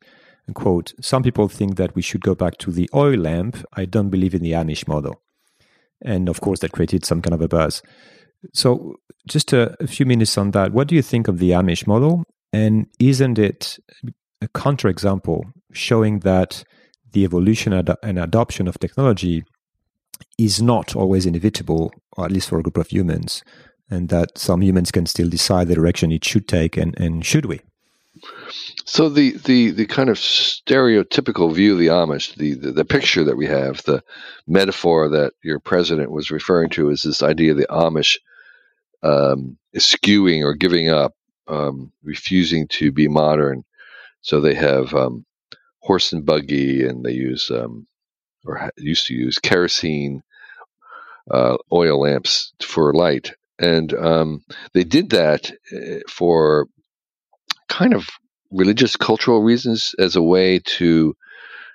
quote, 0.53 0.93
some 1.01 1.23
people 1.23 1.47
think 1.47 1.77
that 1.77 1.95
we 1.95 2.03
should 2.03 2.21
go 2.21 2.35
back 2.35 2.59
to 2.59 2.71
the 2.71 2.87
oil 2.93 3.17
lamp. 3.17 3.57
I 3.73 3.85
don't 3.85 4.11
believe 4.11 4.35
in 4.35 4.43
the 4.43 4.51
Amish 4.51 4.87
model. 4.87 5.19
And 6.03 6.29
of 6.29 6.41
course, 6.41 6.59
that 6.59 6.71
created 6.71 7.05
some 7.05 7.23
kind 7.23 7.33
of 7.33 7.41
a 7.41 7.47
buzz. 7.47 7.81
So, 8.53 8.97
just 9.27 9.51
a, 9.51 9.75
a 9.83 9.87
few 9.87 10.05
minutes 10.05 10.37
on 10.37 10.51
that. 10.51 10.71
What 10.71 10.87
do 10.87 10.93
you 10.93 11.01
think 11.01 11.27
of 11.27 11.39
the 11.39 11.49
Amish 11.51 11.87
model? 11.87 12.23
And 12.53 12.85
isn't 12.99 13.39
it 13.39 13.79
a 14.39 14.47
counterexample 14.49 15.41
showing 15.73 16.19
that 16.19 16.63
the 17.13 17.23
evolution 17.23 17.73
ad- 17.73 17.97
and 18.03 18.19
adoption 18.19 18.67
of 18.67 18.79
technology 18.79 19.43
is 20.37 20.61
not 20.61 20.95
always 20.95 21.25
inevitable, 21.25 21.91
or 22.15 22.25
at 22.25 22.31
least 22.31 22.49
for 22.49 22.59
a 22.59 22.63
group 22.63 22.77
of 22.77 22.89
humans, 22.89 23.43
and 23.89 24.09
that 24.09 24.37
some 24.37 24.61
humans 24.61 24.91
can 24.91 25.05
still 25.05 25.29
decide 25.29 25.67
the 25.67 25.75
direction 25.75 26.11
it 26.11 26.23
should 26.23 26.47
take, 26.47 26.77
and, 26.77 26.97
and 26.99 27.25
should 27.25 27.45
we? 27.45 27.61
So 28.85 29.09
the, 29.09 29.37
the, 29.37 29.71
the 29.71 29.85
kind 29.85 30.09
of 30.09 30.17
stereotypical 30.17 31.53
view 31.53 31.73
of 31.73 31.79
the 31.79 31.87
Amish, 31.87 32.35
the, 32.35 32.55
the, 32.55 32.71
the 32.71 32.85
picture 32.85 33.23
that 33.23 33.37
we 33.37 33.45
have, 33.45 33.83
the 33.83 34.03
metaphor 34.47 35.09
that 35.09 35.33
your 35.43 35.59
president 35.59 36.11
was 36.11 36.31
referring 36.31 36.69
to, 36.71 36.89
is 36.89 37.03
this 37.03 37.23
idea 37.23 37.51
of 37.51 37.57
the 37.57 37.67
Amish 37.69 38.17
um, 39.03 39.57
skewing 39.75 40.43
or 40.43 40.53
giving 40.53 40.89
up, 40.89 41.13
um, 41.47 41.91
refusing 42.03 42.67
to 42.67 42.91
be 42.91 43.07
modern. 43.07 43.63
So 44.21 44.41
they 44.41 44.55
have 44.55 44.93
um, 44.93 45.25
horse 45.79 46.11
and 46.11 46.25
buggy, 46.25 46.85
and 46.85 47.03
they 47.03 47.13
use 47.13 47.49
um, 47.51 47.87
or 48.45 48.71
used 48.77 49.07
to 49.07 49.13
use 49.13 49.39
kerosene 49.39 50.23
uh, 51.31 51.57
oil 51.71 52.01
lamps 52.01 52.53
for 52.61 52.93
light, 52.93 53.33
and 53.59 53.93
um, 53.93 54.43
they 54.73 54.83
did 54.83 55.11
that 55.11 55.51
eh, 55.73 55.99
for 56.09 56.67
kind 57.67 57.93
of 57.93 58.07
religious 58.51 58.95
cultural 58.95 59.43
reasons 59.43 59.93
as 59.99 60.15
a 60.15 60.23
way 60.23 60.59
to 60.59 61.15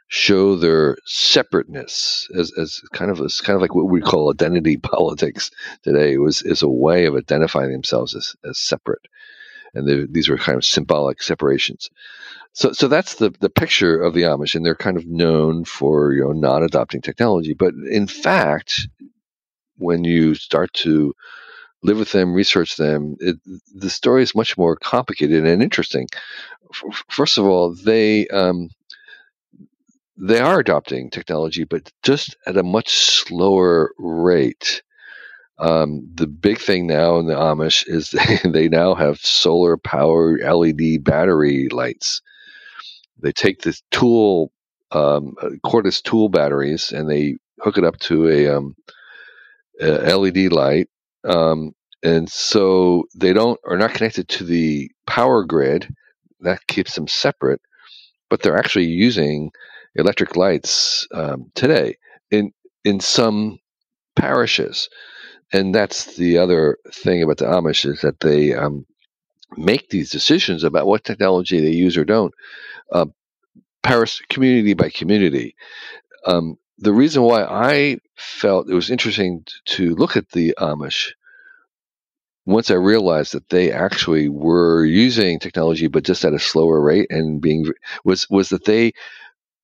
show 0.09 0.55
their 0.57 0.97
separateness 1.07 2.29
as, 2.37 2.53
as 2.59 2.81
kind 2.93 3.11
of 3.11 3.21
as 3.21 3.41
kind 3.41 3.55
of 3.55 3.63
like 3.63 3.75
what 3.75 3.89
we 3.89 4.01
call 4.01 4.31
identity 4.31 4.77
politics 4.83 5.51
today 5.83 6.19
was 6.19 6.43
is 6.43 6.63
a 6.63 6.69
way 6.69 7.07
of 7.07 7.15
identifying 7.15 7.73
themselves 7.73 8.15
as, 8.15 8.35
as 8.49 8.59
separate. 8.59 9.03
And 9.77 10.13
these 10.15 10.29
were 10.29 10.39
kind 10.39 10.57
of 10.57 10.65
symbolic 10.65 11.23
separations. 11.23 11.91
So 12.53 12.73
so 12.73 12.87
that's 12.87 13.17
the 13.17 13.31
the 13.41 13.51
picture 13.51 14.01
of 14.01 14.15
the 14.15 14.23
Amish 14.23 14.55
and 14.55 14.65
they're 14.65 14.77
kind 14.77 14.97
of 14.97 15.07
known 15.07 15.65
for 15.65 16.13
you 16.13 16.23
know 16.23 16.33
not 16.33 16.63
adopting 16.63 17.01
technology. 17.01 17.55
But 17.55 17.75
in 17.91 18.07
fact 18.07 18.89
when 19.77 20.05
you 20.05 20.35
start 20.35 20.73
to 20.73 21.15
live 21.85 21.99
with 21.99 22.13
them, 22.13 22.33
research 22.35 22.77
them. 22.77 23.17
It, 23.21 23.37
the 23.75 23.91
story 23.91 24.23
is 24.25 24.35
much 24.35 24.59
more 24.59 24.77
complicated 24.77 25.47
and 25.47 25.63
interesting. 25.63 26.09
First 27.09 27.39
of 27.39 27.47
all, 27.47 27.75
they 27.75 28.27
um, 28.29 28.71
they 30.17 30.41
are 30.41 30.61
adopting 30.61 31.11
technology, 31.11 31.65
but 31.65 31.91
just 32.03 32.37
at 32.47 32.57
a 32.57 32.63
much 32.63 32.91
slower 32.91 33.93
rate. 33.99 34.83
Um, 35.59 36.09
the 36.13 36.27
big 36.27 36.59
thing 36.59 36.87
now 36.87 37.19
in 37.19 37.27
the 37.27 37.35
Amish 37.35 37.85
is 37.87 38.11
they, 38.11 38.41
they 38.51 38.69
now 38.69 38.95
have 38.95 39.19
solar 39.19 39.77
powered 39.77 40.41
LED 40.41 41.05
battery 41.05 41.69
lights. 41.71 42.23
They 43.23 43.33
take 43.33 43.63
the 43.63 43.79
tool, 43.91 44.53
um, 44.91 45.35
cordless 45.65 46.03
tool 46.03 46.29
batteries, 46.29 46.93
and 46.93 47.09
they 47.09 47.37
hook 47.61 47.79
it 47.79 47.85
up 47.85 47.99
to 48.01 48.29
a, 48.29 48.49
um, 48.49 48.75
a 49.81 50.17
LED 50.17 50.53
light, 50.53 50.89
um, 51.25 51.75
and 52.03 52.31
so 52.31 53.05
they 53.15 53.33
don't 53.33 53.59
are 53.67 53.79
not 53.79 53.95
connected 53.95 54.29
to 54.29 54.45
the 54.45 54.91
power 55.07 55.45
grid. 55.45 55.89
That 56.41 56.67
keeps 56.67 56.95
them 56.95 57.09
separate, 57.09 57.61
but 58.29 58.43
they're 58.43 58.59
actually 58.59 58.87
using 58.87 59.51
electric 59.95 60.37
lights 60.37 61.09
um, 61.13 61.51
today 61.55 61.97
in 62.31 62.53
in 62.85 63.01
some 63.01 63.59
parishes, 64.17 64.89
and 65.53 65.75
that's 65.75 66.17
the 66.17 66.39
other 66.39 66.79
thing 66.93 67.23
about 67.23 67.39
the 67.39 67.47
Amish 67.47 67.87
is 67.87 68.01
that 68.03 68.21
they 68.21 68.53
um, 68.55 68.85
make 69.57 69.89
these 69.89 70.11
decisions 70.11 70.65
about 70.65 70.87
what 70.87 71.05
technology 71.05 71.61
they 71.61 71.71
use 71.71 71.97
or 71.97 72.05
don't, 72.05 72.35
uh, 72.93 73.07
parish 73.83 74.21
community 74.29 74.75
by 74.75 74.91
community. 74.91 75.55
Um, 76.27 76.59
the 76.79 76.93
reason 76.93 77.23
why 77.23 77.45
I 77.45 77.99
felt 78.17 78.71
it 78.71 78.75
was 78.75 78.91
interesting 78.91 79.45
to 79.67 79.95
look 79.95 80.17
at 80.17 80.31
the 80.31 80.55
Amish 80.59 81.13
once 82.47 82.71
I 82.71 82.75
realized 82.75 83.33
that 83.33 83.49
they 83.49 83.73
actually 83.73 84.29
were 84.29 84.85
using 84.85 85.39
technology, 85.39 85.87
but 85.87 86.05
just 86.05 86.25
at 86.25 86.35
a 86.35 86.39
slower 86.39 86.81
rate, 86.81 87.07
and 87.11 87.41
being 87.41 87.67
was 88.05 88.29
was 88.29 88.51
that 88.51 88.65
they 88.65 88.93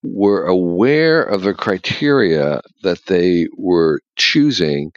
were 0.03 0.46
aware 0.46 1.22
of 1.22 1.42
the 1.42 1.53
criteria 1.53 2.62
that 2.82 3.05
they 3.07 3.48
were 3.57 4.01
choosing, 4.16 4.92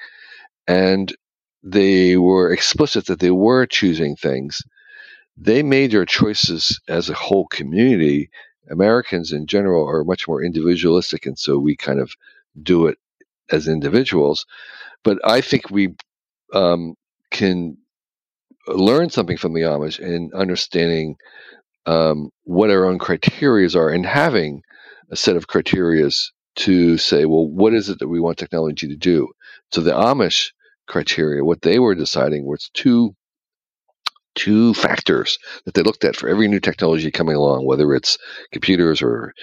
and 0.67 1.13
they 1.61 2.17
were 2.17 2.51
explicit 2.51 3.05
that 3.07 3.19
they 3.19 3.31
were 3.31 3.65
choosing 3.65 4.15
things. 4.15 4.61
They 5.35 5.63
made 5.63 5.91
their 5.91 6.05
choices 6.05 6.79
as 6.87 7.09
a 7.09 7.13
whole 7.13 7.47
community. 7.47 8.29
Americans 8.69 9.33
in 9.33 9.45
general 9.45 9.85
are 9.87 10.05
much 10.05 10.27
more 10.27 10.41
individualistic, 10.41 11.25
and 11.25 11.37
so 11.37 11.57
we 11.57 11.75
kind 11.75 11.99
of 11.99 12.13
do 12.61 12.87
it 12.87 12.97
as 13.53 13.67
individuals. 13.67 14.45
But 15.03 15.19
I 15.25 15.41
think 15.41 15.69
we 15.69 15.95
um, 16.53 16.95
can 17.31 17.77
learn 18.67 19.09
something 19.09 19.37
from 19.37 19.53
the 19.53 19.61
Amish 19.61 19.99
in 19.99 20.31
understanding 20.33 21.15
um, 21.85 22.29
what 22.43 22.69
our 22.69 22.85
own 22.85 22.99
criterias 22.99 23.75
are 23.75 23.89
and 23.89 24.05
having 24.05 24.61
a 25.11 25.15
set 25.15 25.35
of 25.35 25.47
criterias 25.47 26.27
to 26.55 26.97
say, 26.97 27.25
well, 27.25 27.47
what 27.47 27.73
is 27.73 27.89
it 27.89 27.99
that 27.99 28.07
we 28.07 28.19
want 28.19 28.37
technology 28.37 28.87
to 28.87 28.95
do? 28.95 29.27
So 29.71 29.81
the 29.81 29.91
Amish 29.91 30.51
criteria, 30.87 31.43
what 31.43 31.61
they 31.61 31.79
were 31.79 31.95
deciding 31.95 32.45
was 32.45 32.69
two 32.73 33.15
two 34.35 34.73
factors 34.73 35.37
that 35.65 35.75
they 35.75 35.83
looked 35.83 36.03
at 36.03 36.15
for 36.15 36.27
every 36.27 36.47
new 36.47 36.59
technology 36.59 37.11
coming 37.11 37.35
along, 37.35 37.65
whether 37.67 37.93
it's 37.93 38.17
computers 38.51 38.99
or 39.01 39.33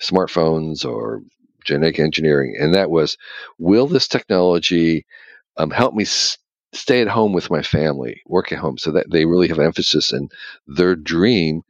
smartphones 0.00 0.84
or 0.84 1.22
genetic 1.68 2.00
engineering, 2.00 2.56
and 2.58 2.74
that 2.74 2.90
was, 2.90 3.16
will 3.58 3.86
this 3.86 4.08
technology 4.08 5.06
um, 5.56 5.70
help 5.70 5.94
me 5.94 6.04
stay 6.72 7.00
at 7.00 7.08
home 7.08 7.32
with 7.32 7.50
my 7.50 7.62
family, 7.62 8.22
work 8.26 8.52
at 8.52 8.58
home, 8.58 8.78
so 8.78 8.90
that 8.92 9.10
they 9.10 9.24
really 9.24 9.48
have 9.48 9.58
emphasis. 9.58 10.12
And 10.12 10.30
their 10.66 10.94
dream 10.94 11.62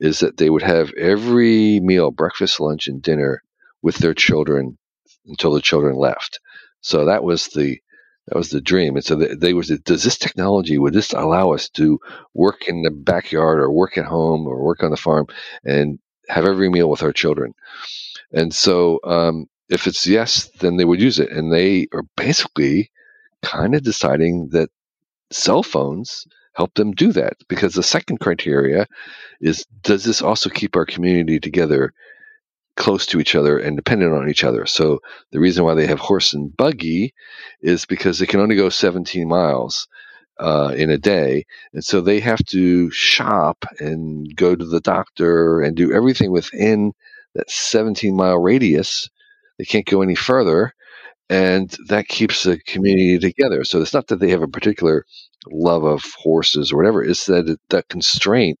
is 0.00 0.20
that 0.20 0.36
they 0.36 0.50
would 0.50 0.62
have 0.62 0.92
every 0.94 1.80
meal, 1.80 2.10
breakfast, 2.10 2.60
lunch, 2.60 2.88
and 2.88 3.02
dinner 3.02 3.42
with 3.82 3.98
their 3.98 4.14
children 4.14 4.78
until 5.26 5.52
the 5.52 5.60
children 5.60 5.96
left. 5.96 6.40
So 6.80 7.04
that 7.04 7.24
was 7.24 7.48
the 7.48 7.80
that 8.28 8.36
was 8.36 8.50
the 8.50 8.60
dream. 8.60 8.96
And 8.96 9.04
so 9.04 9.14
they, 9.14 9.34
they 9.34 9.54
was 9.54 9.68
does 9.68 10.02
this 10.02 10.18
technology 10.18 10.78
would 10.78 10.94
this 10.94 11.12
allow 11.12 11.52
us 11.52 11.68
to 11.70 12.00
work 12.34 12.66
in 12.66 12.82
the 12.82 12.90
backyard 12.90 13.60
or 13.60 13.70
work 13.70 13.96
at 13.98 14.04
home 14.04 14.46
or 14.46 14.62
work 14.62 14.82
on 14.82 14.90
the 14.90 14.96
farm 14.96 15.26
and 15.64 15.98
have 16.28 16.44
every 16.44 16.68
meal 16.68 16.90
with 16.90 17.02
our 17.02 17.12
children? 17.12 17.54
And 18.36 18.54
so 18.54 19.00
um, 19.04 19.46
if 19.68 19.86
it's 19.86 20.06
yes, 20.06 20.48
then 20.60 20.76
they 20.76 20.84
would 20.84 21.00
use 21.00 21.18
it. 21.18 21.30
And 21.32 21.52
they 21.52 21.88
are 21.92 22.04
basically 22.16 22.90
kind 23.42 23.74
of 23.74 23.82
deciding 23.82 24.50
that 24.50 24.68
cell 25.30 25.62
phones 25.62 26.26
help 26.54 26.74
them 26.74 26.92
do 26.92 27.12
that 27.12 27.34
because 27.48 27.74
the 27.74 27.82
second 27.82 28.18
criteria 28.18 28.86
is 29.40 29.66
does 29.82 30.04
this 30.04 30.22
also 30.22 30.48
keep 30.48 30.74
our 30.74 30.86
community 30.86 31.38
together 31.38 31.92
close 32.76 33.06
to 33.06 33.20
each 33.20 33.34
other 33.34 33.58
and 33.58 33.76
dependent 33.76 34.14
on 34.14 34.28
each 34.28 34.44
other 34.44 34.64
so 34.64 34.98
the 35.32 35.40
reason 35.40 35.64
why 35.64 35.74
they 35.74 35.86
have 35.86 35.98
horse 35.98 36.32
and 36.32 36.56
buggy 36.56 37.12
is 37.60 37.84
because 37.84 38.18
they 38.18 38.26
can 38.26 38.40
only 38.40 38.56
go 38.56 38.68
17 38.68 39.28
miles 39.28 39.86
uh, 40.38 40.72
in 40.76 40.90
a 40.90 40.98
day 40.98 41.44
and 41.74 41.84
so 41.84 42.00
they 42.00 42.20
have 42.20 42.42
to 42.46 42.90
shop 42.90 43.64
and 43.78 44.34
go 44.36 44.56
to 44.56 44.64
the 44.64 44.80
doctor 44.80 45.60
and 45.60 45.76
do 45.76 45.92
everything 45.92 46.30
within 46.30 46.92
that 47.36 47.50
17 47.50 48.14
mile 48.16 48.38
radius 48.38 49.08
they 49.58 49.64
can't 49.64 49.86
go 49.86 50.02
any 50.02 50.14
further 50.14 50.74
and 51.28 51.76
that 51.88 52.08
keeps 52.08 52.44
the 52.44 52.58
community 52.66 53.18
together. 53.18 53.64
So 53.64 53.80
it's 53.80 53.94
not 53.94 54.08
that 54.08 54.20
they 54.20 54.30
have 54.30 54.42
a 54.42 54.48
particular 54.48 55.04
love 55.50 55.84
of 55.84 56.04
horses 56.18 56.72
or 56.72 56.76
whatever; 56.76 57.02
it's 57.02 57.26
that 57.26 57.48
it, 57.48 57.60
that 57.70 57.88
constraint 57.88 58.58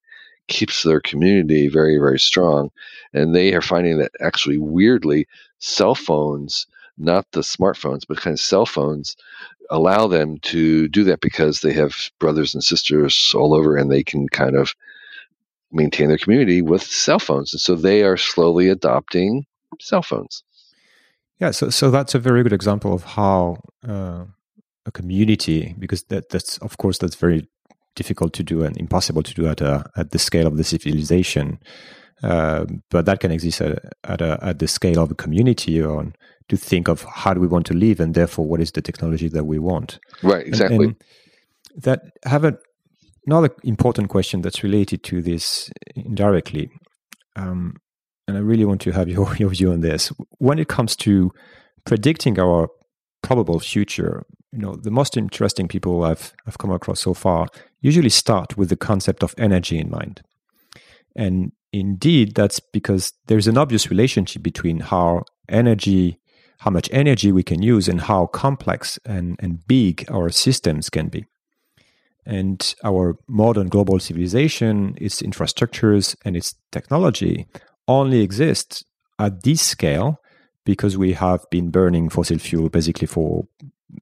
keeps 0.48 0.82
their 0.82 1.00
community 1.00 1.68
very, 1.68 1.98
very 1.98 2.18
strong. 2.18 2.70
And 3.12 3.34
they 3.34 3.54
are 3.54 3.62
finding 3.62 3.98
that 3.98 4.12
actually, 4.20 4.58
weirdly, 4.58 5.26
cell 5.58 5.94
phones, 5.94 6.66
not 6.98 7.26
the 7.32 7.40
smartphones, 7.40 8.02
but 8.08 8.18
kind 8.18 8.34
of 8.34 8.40
cell 8.40 8.66
phones, 8.66 9.16
allow 9.70 10.06
them 10.06 10.38
to 10.38 10.88
do 10.88 11.04
that 11.04 11.20
because 11.20 11.60
they 11.60 11.72
have 11.72 12.10
brothers 12.18 12.54
and 12.54 12.62
sisters 12.62 13.32
all 13.34 13.54
over, 13.54 13.76
and 13.76 13.90
they 13.90 14.02
can 14.02 14.28
kind 14.28 14.56
of 14.56 14.74
maintain 15.76 16.08
their 16.08 16.18
community 16.18 16.62
with 16.62 16.82
cell 16.82 17.20
phones. 17.20 17.52
And 17.54 17.60
so 17.60 17.76
they 17.76 18.02
are 18.02 18.16
slowly 18.16 18.68
adopting 18.70 19.44
cell 19.80 20.02
phones. 20.02 20.42
Yeah, 21.40 21.52
so 21.52 21.70
so 21.70 21.90
that's 21.90 22.14
a 22.14 22.18
very 22.18 22.42
good 22.42 22.52
example 22.52 22.92
of 22.94 23.04
how 23.04 23.58
uh, 23.86 24.24
a 24.86 24.90
community, 24.90 25.74
because 25.78 26.04
that 26.08 26.30
that's 26.30 26.58
of 26.58 26.76
course 26.78 26.98
that's 26.98 27.16
very 27.16 27.46
difficult 27.94 28.32
to 28.32 28.42
do 28.42 28.64
and 28.64 28.76
impossible 28.76 29.22
to 29.22 29.34
do 29.34 29.46
at 29.46 29.60
a, 29.60 29.84
at 29.96 30.10
the 30.10 30.18
scale 30.18 30.46
of 30.46 30.56
the 30.56 30.64
civilization. 30.64 31.58
uh, 32.22 32.64
but 32.90 33.06
that 33.06 33.20
can 33.20 33.30
exist 33.30 33.60
at, 33.60 33.78
at, 34.04 34.20
a, 34.20 34.38
at 34.42 34.58
the 34.58 34.68
scale 34.68 35.02
of 35.02 35.10
a 35.10 35.14
community 35.14 35.82
on 35.82 36.14
to 36.48 36.56
think 36.56 36.88
of 36.88 37.04
how 37.04 37.34
do 37.34 37.40
we 37.40 37.46
want 37.46 37.66
to 37.66 37.74
live 37.74 38.00
and 38.00 38.14
therefore 38.14 38.46
what 38.46 38.60
is 38.60 38.72
the 38.72 38.82
technology 38.82 39.28
that 39.28 39.44
we 39.44 39.58
want. 39.58 39.98
Right, 40.22 40.46
exactly. 40.46 40.76
And, 40.76 40.96
and 41.74 41.82
that 41.82 42.02
have 42.24 42.44
a, 42.44 42.56
another 43.26 43.50
important 43.64 44.08
question 44.08 44.42
that's 44.42 44.62
related 44.62 45.02
to 45.04 45.20
this 45.20 45.70
indirectly. 45.94 46.70
Um, 47.34 47.74
and 48.28 48.36
I 48.36 48.40
really 48.40 48.64
want 48.64 48.80
to 48.82 48.92
have 48.92 49.08
your, 49.14 49.34
your 49.36 49.50
view 49.50 49.72
on 49.72 49.80
this. 49.80 50.12
When 50.38 50.58
it 50.58 50.68
comes 50.68 50.96
to 50.96 51.32
predicting 51.84 52.38
our 52.38 52.68
probable 53.22 53.60
future, 53.60 54.24
you 54.52 54.58
know, 54.60 54.76
the 54.76 54.90
most 54.90 55.16
interesting 55.16 55.68
people 55.68 56.04
I've 56.04 56.32
I've 56.46 56.58
come 56.58 56.70
across 56.70 57.00
so 57.00 57.14
far 57.14 57.48
usually 57.80 58.08
start 58.08 58.56
with 58.56 58.68
the 58.68 58.76
concept 58.76 59.22
of 59.22 59.34
energy 59.36 59.78
in 59.78 59.90
mind. 59.90 60.22
And 61.14 61.52
indeed, 61.72 62.34
that's 62.34 62.60
because 62.60 63.12
there's 63.26 63.48
an 63.48 63.58
obvious 63.58 63.90
relationship 63.90 64.42
between 64.42 64.80
how 64.80 65.24
energy, 65.48 66.18
how 66.58 66.70
much 66.70 66.88
energy 66.92 67.32
we 67.32 67.42
can 67.42 67.62
use, 67.62 67.88
and 67.88 68.00
how 68.02 68.26
complex 68.26 68.98
and, 69.04 69.36
and 69.40 69.66
big 69.66 70.04
our 70.10 70.30
systems 70.30 70.90
can 70.90 71.08
be. 71.08 71.24
And 72.26 72.74
our 72.84 73.16
modern 73.28 73.68
global 73.68 74.00
civilization, 74.00 74.94
its 75.00 75.22
infrastructures, 75.22 76.16
and 76.24 76.36
its 76.36 76.54
technology 76.72 77.46
only 77.86 78.20
exist 78.20 78.84
at 79.18 79.42
this 79.44 79.62
scale 79.62 80.20
because 80.64 80.98
we 80.98 81.12
have 81.12 81.44
been 81.50 81.70
burning 81.70 82.08
fossil 82.08 82.38
fuel 82.38 82.68
basically 82.68 83.06
for 83.06 83.44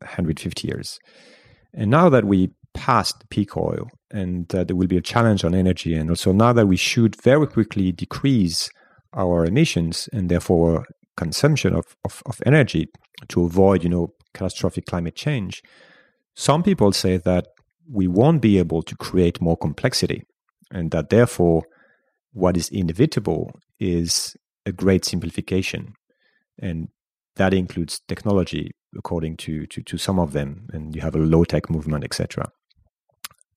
150 0.00 0.66
years. 0.66 0.98
And 1.74 1.90
now 1.90 2.08
that 2.08 2.24
we 2.24 2.50
passed 2.72 3.28
peak 3.28 3.56
oil 3.56 3.88
and 4.10 4.52
uh, 4.54 4.64
there 4.64 4.76
will 4.76 4.86
be 4.86 4.96
a 4.96 5.02
challenge 5.02 5.44
on 5.44 5.54
energy, 5.54 5.94
and 5.94 6.08
also 6.08 6.32
now 6.32 6.52
that 6.52 6.66
we 6.66 6.76
should 6.76 7.20
very 7.22 7.46
quickly 7.46 7.90
decrease 7.92 8.70
our 9.12 9.44
emissions 9.44 10.08
and 10.12 10.30
therefore 10.30 10.86
consumption 11.16 11.74
of, 11.74 11.84
of, 12.04 12.22
of 12.26 12.40
energy 12.46 12.88
to 13.28 13.44
avoid, 13.44 13.82
you 13.82 13.88
know, 13.88 14.12
catastrophic 14.32 14.86
climate 14.86 15.16
change, 15.16 15.62
some 16.34 16.62
people 16.62 16.92
say 16.92 17.16
that 17.16 17.46
we 17.90 18.06
won't 18.06 18.40
be 18.40 18.58
able 18.58 18.82
to 18.82 18.96
create 18.96 19.40
more 19.40 19.56
complexity 19.56 20.24
and 20.70 20.90
that 20.90 21.10
therefore 21.10 21.64
what 22.32 22.56
is 22.56 22.68
inevitable 22.70 23.50
is 23.78 24.36
a 24.66 24.72
great 24.72 25.04
simplification. 25.04 25.94
And 26.58 26.88
that 27.36 27.52
includes 27.52 28.00
technology 28.08 28.70
according 28.96 29.36
to, 29.36 29.66
to, 29.66 29.82
to 29.82 29.98
some 29.98 30.18
of 30.18 30.32
them 30.32 30.68
and 30.72 30.94
you 30.94 31.02
have 31.02 31.14
a 31.14 31.18
low 31.18 31.44
tech 31.44 31.68
movement 31.68 32.04
etc 32.04 32.46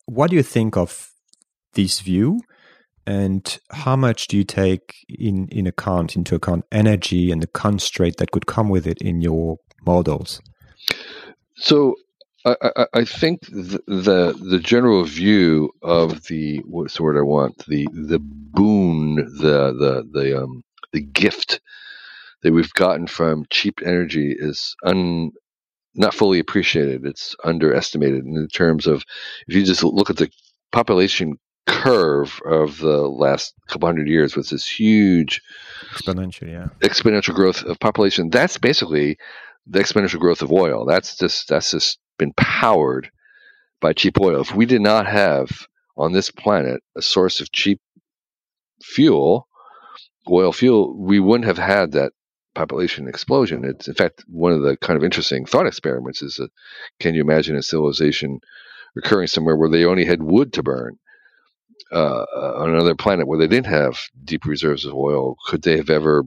what 0.07 0.30
do 0.30 0.36
you 0.36 0.43
think 0.43 0.75
of 0.75 1.11
this 1.73 1.99
view? 1.99 2.41
And 3.05 3.59
how 3.71 3.95
much 3.95 4.28
do 4.28 4.36
you 4.36 4.43
take 4.43 5.05
in, 5.07 5.47
in 5.49 5.67
account 5.67 6.15
into 6.15 6.36
account 6.36 6.65
energy 6.71 7.32
and 7.32 7.41
the 7.41 7.47
constraint 7.47 8.17
that 8.17 8.32
could 8.32 8.47
come 8.47 8.67
with 8.67 8.86
it 8.88 9.01
in 9.01 9.21
your 9.21 9.57
models? 9.86 10.41
So 11.55 11.95
I, 12.61 12.85
I, 12.93 13.05
think 13.05 13.41
the, 13.41 13.81
the, 13.87 14.33
the 14.39 14.59
general 14.59 15.03
view 15.03 15.71
of 15.81 16.23
the 16.27 16.59
what's 16.65 16.97
the 16.97 17.03
word 17.03 17.17
I 17.17 17.21
want 17.21 17.65
the 17.65 17.87
the 17.91 18.19
boon 18.19 19.15
the 19.15 19.73
the 19.73 20.07
the 20.11 20.43
um 20.43 20.63
the 20.93 21.01
gift 21.01 21.59
that 22.43 22.53
we've 22.53 22.73
gotten 22.73 23.07
from 23.07 23.45
cheap 23.49 23.81
energy 23.83 24.35
is 24.37 24.75
un 24.83 25.31
not 25.95 26.13
fully 26.13 26.39
appreciated. 26.39 27.05
It's 27.05 27.35
underestimated 27.43 28.23
in 28.23 28.47
terms 28.49 28.87
of 28.87 29.03
if 29.47 29.55
you 29.55 29.63
just 29.63 29.83
look 29.83 30.09
at 30.09 30.17
the 30.17 30.29
population 30.71 31.37
curve 31.65 32.39
of 32.45 32.77
the 32.77 33.07
last 33.07 33.53
couple 33.67 33.87
hundred 33.87 34.07
years 34.07 34.35
with 34.35 34.49
this 34.49 34.67
huge 34.67 35.41
exponential, 35.91 36.49
yeah, 36.49 36.67
exponential 36.79 37.33
growth 37.33 37.63
of 37.63 37.79
population. 37.79 38.29
That's 38.29 38.57
basically 38.57 39.17
the 39.65 39.79
exponential 39.79 40.19
growth 40.19 40.41
of 40.41 40.51
oil. 40.51 40.85
That's 40.85 41.17
just 41.17 41.49
that's 41.49 41.71
just 41.71 41.99
been 42.18 42.34
powered 42.34 43.09
by 43.80 43.93
cheap 43.93 44.20
oil. 44.20 44.41
If 44.41 44.55
we 44.55 44.65
did 44.65 44.82
not 44.82 45.07
have 45.07 45.68
on 45.95 46.13
this 46.13 46.32
planet 46.32 46.82
a 46.95 47.01
source 47.01 47.39
of 47.41 47.51
cheap 47.51 47.80
fuel, 48.82 49.47
oil 50.30 50.51
fuel, 50.51 50.95
we 50.97 51.20
wouldn't 51.20 51.47
have 51.47 51.57
had 51.57 51.91
that 51.93 52.13
population 52.55 53.07
explosion. 53.07 53.63
It's 53.63 53.88
in 53.88 53.93
fact 53.93 54.24
one 54.28 54.51
of 54.51 54.61
the 54.63 54.78
kind 54.78 54.97
of 54.97 55.03
interesting 55.03 55.45
thought 55.45 55.68
experiments 55.68 56.22
is 56.22 56.36
that 56.36 56.49
can 56.99 57.13
you 57.13 57.22
imagine 57.22 57.55
a 57.55 57.61
civilization 57.61 58.39
occurring 58.97 59.28
somewhere 59.28 59.55
where 59.55 59.70
they 59.70 59.86
only 59.86 60.05
had 60.05 60.24
wood 60.24 60.53
to 60.53 60.63
burn? 60.63 60.97
Uh, 61.89 62.26
on 62.57 62.70
another 62.70 62.95
planet 62.95 63.28
where 63.28 63.39
they 63.39 63.47
didn't 63.47 63.68
have 63.68 63.97
deep 64.26 64.43
reserves 64.43 64.84
of 64.84 64.93
oil, 64.93 65.38
could 65.47 65.61
they 65.61 65.78
have 65.78 65.89
ever 65.89 66.24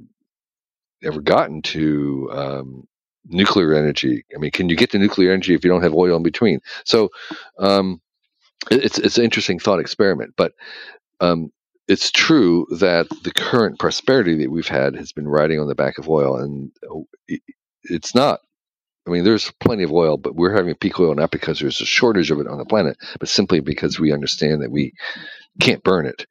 ever 1.03 1.21
gotten 1.21 1.61
to 1.63 2.31
um, 2.33 2.85
nuclear 3.27 3.75
energy. 3.75 4.25
I 4.35 4.39
mean, 4.39 4.51
can 4.51 4.69
you 4.69 4.77
get 4.77 4.91
to 4.93 4.99
nuclear 4.99 5.33
energy 5.33 5.55
if 5.55 5.65
you 5.65 5.71
don't 5.71 5.83
have 5.83 5.95
oil 5.95 6.17
in 6.17 6.23
between? 6.23 6.61
So 6.85 7.11
um, 7.59 8.01
it's 8.71 8.99
it's 8.99 9.19
an 9.19 9.25
interesting 9.25 9.59
thought 9.59 9.81
experiment, 9.81 10.35
but 10.37 10.53
um, 11.21 11.53
it's 11.89 12.11
true 12.11 12.67
that 12.79 13.09
the 13.25 13.33
current 13.33 13.79
prosperity 13.79 14.37
that 14.43 14.51
we've 14.51 14.69
had 14.69 14.95
has 14.97 15.13
been 15.13 15.29
riding 15.29 15.61
on 15.61 15.69
the 15.69 15.75
back 15.75 15.99
of 15.99 16.09
oil, 16.09 16.37
and 16.37 16.73
it's 17.85 18.15
not. 18.15 18.41
I 19.07 19.11
mean, 19.11 19.25
there's 19.25 19.51
plenty 19.61 19.83
of 19.83 19.93
oil, 19.93 20.17
but 20.19 20.37
we're 20.37 20.55
having 20.55 20.75
peak 20.77 21.01
oil 21.01 21.15
not 21.15 21.31
because 21.33 21.59
there's 21.59 21.81
a 21.81 21.87
shortage 21.87 22.31
of 22.31 22.39
it 22.39 22.47
on 22.47 22.59
the 22.59 22.65
planet, 22.67 22.97
but 23.19 23.29
simply 23.29 23.61
because 23.61 23.99
we 23.99 24.13
understand 24.13 24.63
that 24.63 24.71
we 24.71 24.93
can't 25.61 25.83
burn 25.83 26.07
it. 26.07 26.27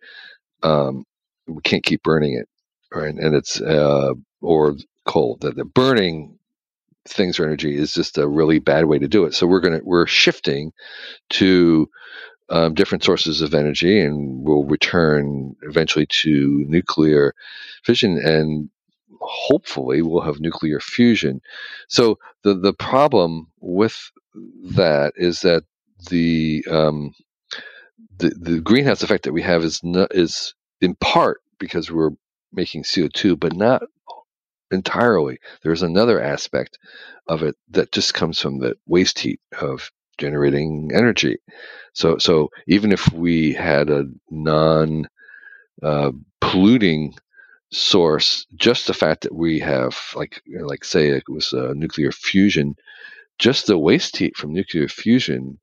Um, 0.63 1.05
we 1.47 1.61
can't 1.63 1.83
keep 1.83 2.03
burning 2.03 2.35
it, 2.35 2.47
right? 2.93 3.13
And 3.15 3.35
it's 3.35 3.59
uh, 3.61 4.13
or 4.41 4.75
coal. 5.05 5.37
That 5.41 5.55
the 5.57 5.65
burning 5.65 6.38
things 7.13 7.39
or 7.39 7.45
energy 7.45 7.75
is 7.77 7.93
just 7.93 8.17
a 8.17 8.27
really 8.27 8.59
bad 8.59 8.85
way 8.85 8.99
to 8.99 9.07
do 9.07 9.25
it. 9.25 9.33
So 9.33 9.47
we're 9.47 9.61
gonna 9.61 9.81
we're 9.83 10.07
shifting 10.07 10.71
to 11.31 11.89
um, 12.49 12.73
different 12.73 13.03
sources 13.03 13.41
of 13.41 13.53
energy, 13.53 13.99
and 13.99 14.43
we'll 14.43 14.65
return 14.65 15.55
eventually 15.63 16.07
to 16.07 16.65
nuclear 16.67 17.35
fission, 17.83 18.17
and 18.17 18.69
hopefully 19.21 20.01
we'll 20.01 20.21
have 20.21 20.39
nuclear 20.39 20.79
fusion. 20.79 21.41
So 21.89 22.19
the 22.43 22.55
the 22.55 22.73
problem 22.73 23.47
with 23.59 24.11
that 24.63 25.13
is 25.17 25.41
that 25.41 25.63
the 26.09 26.65
um, 26.69 27.13
the 28.17 28.29
the 28.29 28.59
greenhouse 28.61 29.03
effect 29.03 29.23
that 29.25 29.33
we 29.33 29.41
have 29.41 29.63
is 29.63 29.81
not, 29.83 30.13
is 30.15 30.55
in 30.81 30.95
part 30.95 31.41
because 31.59 31.91
we're 31.91 32.11
making 32.53 32.83
CO 32.83 33.07
two, 33.13 33.35
but 33.35 33.53
not 33.55 33.83
entirely. 34.71 35.39
There's 35.63 35.83
another 35.83 36.21
aspect 36.21 36.77
of 37.27 37.43
it 37.43 37.55
that 37.71 37.91
just 37.91 38.13
comes 38.13 38.39
from 38.39 38.59
the 38.59 38.75
waste 38.87 39.19
heat 39.19 39.41
of 39.61 39.91
generating 40.17 40.91
energy. 40.93 41.37
So, 41.93 42.17
so 42.17 42.49
even 42.67 42.91
if 42.91 43.11
we 43.13 43.53
had 43.53 43.89
a 43.89 44.05
non 44.29 45.07
uh, 45.83 46.11
polluting 46.41 47.15
source, 47.71 48.45
just 48.55 48.87
the 48.87 48.93
fact 48.93 49.23
that 49.23 49.35
we 49.35 49.59
have, 49.59 49.97
like, 50.15 50.41
like 50.61 50.83
say 50.85 51.09
it 51.09 51.23
was 51.29 51.53
nuclear 51.53 52.11
fusion, 52.11 52.75
just 53.39 53.67
the 53.67 53.77
waste 53.79 54.17
heat 54.17 54.37
from 54.37 54.53
nuclear 54.53 54.87
fusion 54.87 55.59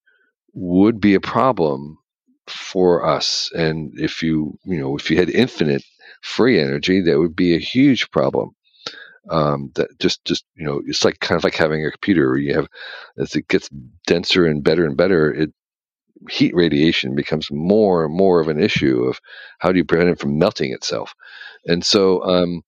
would 0.54 1.00
be 1.00 1.14
a 1.14 1.20
problem 1.20 1.98
for 2.48 3.06
us. 3.06 3.52
And 3.54 3.92
if 4.00 4.22
you, 4.22 4.58
you 4.64 4.80
know, 4.80 4.96
if 4.96 5.10
you 5.10 5.18
had 5.18 5.30
infinite 5.30 5.84
free 6.22 6.60
energy, 6.60 7.02
that 7.02 7.18
would 7.18 7.36
be 7.36 7.54
a 7.54 7.60
huge 7.60 8.10
problem 8.10 8.55
um, 9.30 9.70
that 9.74 9.98
just 9.98 10.24
just 10.24 10.44
you 10.56 10.64
know 10.64 10.82
it's 10.86 11.04
like 11.04 11.20
kind 11.20 11.38
of 11.38 11.44
like 11.44 11.54
having 11.54 11.84
a 11.84 11.90
computer 11.90 12.28
where 12.28 12.38
you 12.38 12.54
have 12.54 12.68
as 13.18 13.34
it 13.34 13.48
gets 13.48 13.68
denser 14.06 14.46
and 14.46 14.64
better 14.64 14.86
and 14.86 14.96
better 14.96 15.32
it 15.32 15.50
heat 16.30 16.54
radiation 16.54 17.14
becomes 17.14 17.50
more 17.50 18.04
and 18.04 18.14
more 18.14 18.40
of 18.40 18.48
an 18.48 18.60
issue 18.60 19.04
of 19.04 19.20
how 19.58 19.72
do 19.72 19.78
you 19.78 19.84
prevent 19.84 20.10
it 20.10 20.18
from 20.18 20.38
melting 20.38 20.72
itself. 20.72 21.14
And 21.66 21.84
so 21.84 22.22
um, 22.24 22.62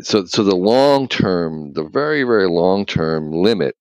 so 0.00 0.24
so 0.26 0.44
the 0.44 0.56
long 0.56 1.08
term 1.08 1.72
the 1.72 1.84
very 1.84 2.22
very 2.24 2.48
long 2.48 2.86
term 2.86 3.32
limit 3.32 3.76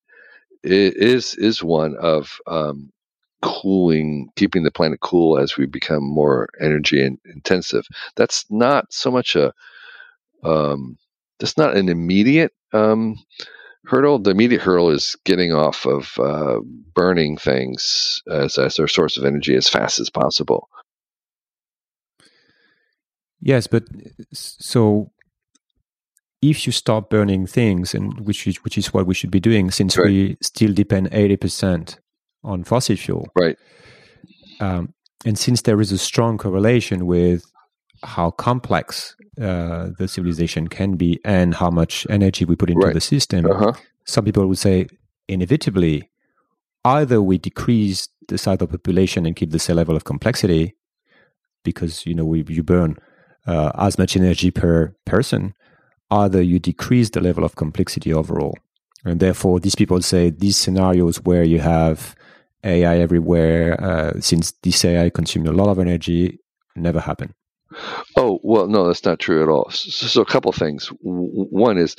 is 0.64 1.36
is 1.36 1.64
one 1.64 1.96
of 2.00 2.38
um, 2.48 2.92
cooling 3.42 4.30
keeping 4.36 4.64
the 4.64 4.72
planet 4.72 5.00
cool 5.00 5.38
as 5.40 5.58
we 5.58 5.66
become 5.66 6.04
more 6.04 6.50
energy 6.62 7.02
intensive. 7.26 7.88
That's 8.16 8.46
not 8.50 8.92
so 8.92 9.12
much 9.12 9.36
a 9.36 9.54
um, 10.44 10.98
that's 11.40 11.58
not 11.58 11.78
an 11.78 11.90
immediate 11.90 12.52
um, 12.74 13.16
hurdle. 13.86 14.20
The 14.20 14.32
immediate 14.32 14.62
hurdle 14.62 14.90
is 14.90 15.16
getting 15.24 15.54
off 15.54 15.86
of 15.86 16.18
uh, 16.20 16.60
burning 16.94 17.38
things 17.38 18.22
as, 18.30 18.58
as 18.58 18.76
their 18.76 18.88
source 18.88 19.18
of 19.18 19.26
energy 19.26 19.56
as 19.56 19.70
fast 19.70 20.00
as 20.00 20.10
possible. 20.10 20.70
Yes, 23.42 23.68
but 23.68 23.84
so 24.34 25.12
if 26.42 26.66
you 26.66 26.72
stop 26.72 27.10
burning 27.10 27.48
things, 27.48 27.94
and 27.94 28.20
which 28.22 28.46
is, 28.48 28.58
which 28.64 28.78
is 28.78 28.94
what 28.94 29.08
we 29.08 29.14
should 29.14 29.32
be 29.32 29.40
doing, 29.40 29.72
since 29.72 29.98
right. 29.98 30.08
we 30.08 30.38
still 30.42 30.74
depend 30.74 31.10
eighty 31.12 31.38
percent 31.38 32.00
on 32.44 32.64
fossil 32.64 32.96
fuel, 32.96 33.28
right? 33.40 33.58
Um, 34.60 34.94
and 35.26 35.38
since 35.38 35.62
there 35.62 35.80
is 35.80 35.92
a 35.92 35.98
strong 35.98 36.38
correlation 36.38 37.06
with 37.06 37.44
how 38.04 38.32
complex 38.32 39.16
uh, 39.42 39.90
the 39.98 40.08
civilization 40.08 40.68
can 40.68 40.96
be 40.96 41.20
and 41.24 41.56
how 41.56 41.70
much 41.70 42.06
energy 42.10 42.46
we 42.46 42.56
put 42.56 42.70
into 42.70 42.86
Right. 42.88 42.94
the 42.94 43.02
system, 43.02 43.46
Uh-huh. 43.46 43.74
some 44.06 44.26
people 44.26 44.46
would 44.48 44.58
say 44.58 44.88
inevitably 45.28 46.10
either 46.86 47.22
we 47.22 47.38
decrease 47.38 48.08
the 48.28 48.38
size 48.38 48.54
of 48.56 48.60
the 48.60 48.68
population 48.78 49.26
and 49.26 49.36
keep 49.36 49.52
the 49.52 49.60
same 49.60 49.76
level 49.76 49.96
of 49.96 50.04
complexity 50.04 50.76
because 51.64 52.06
you 52.06 52.14
know 52.16 52.26
we, 52.26 52.44
you 52.48 52.64
burn 52.64 52.98
uh, 53.48 53.72
as 53.78 53.98
much 53.98 54.16
energy 54.16 54.52
per 54.52 54.94
person 55.06 55.54
either 56.12 56.42
you 56.42 56.60
decrease 56.60 57.10
the 57.12 57.22
level 57.22 57.44
of 57.44 57.56
complexity 57.56 58.14
overall 58.14 58.58
and 59.06 59.20
therefore 59.20 59.60
these 59.60 59.76
people 59.76 60.02
say 60.02 60.30
these 60.30 60.58
scenarios 60.58 61.18
where 61.24 61.44
you 61.44 61.60
have 61.60 62.16
ai 62.64 62.98
everywhere 62.98 63.82
uh, 63.84 64.14
since 64.20 64.52
this 64.64 64.84
ai 64.86 65.10
consumes 65.10 65.48
a 65.50 65.52
lot 65.54 65.70
of 65.70 65.80
energy 65.80 66.40
never 66.76 67.00
happen 67.00 67.34
Oh 68.16 68.40
well, 68.44 68.68
no, 68.68 68.88
that's 68.88 69.06
not 69.06 69.20
true 69.20 69.44
at 69.44 69.50
all. 69.50 69.70
So, 69.72 70.08
so 70.08 70.22
a 70.22 70.26
couple 70.26 70.52
things. 70.52 70.88
One 71.02 71.78
is 71.78 71.96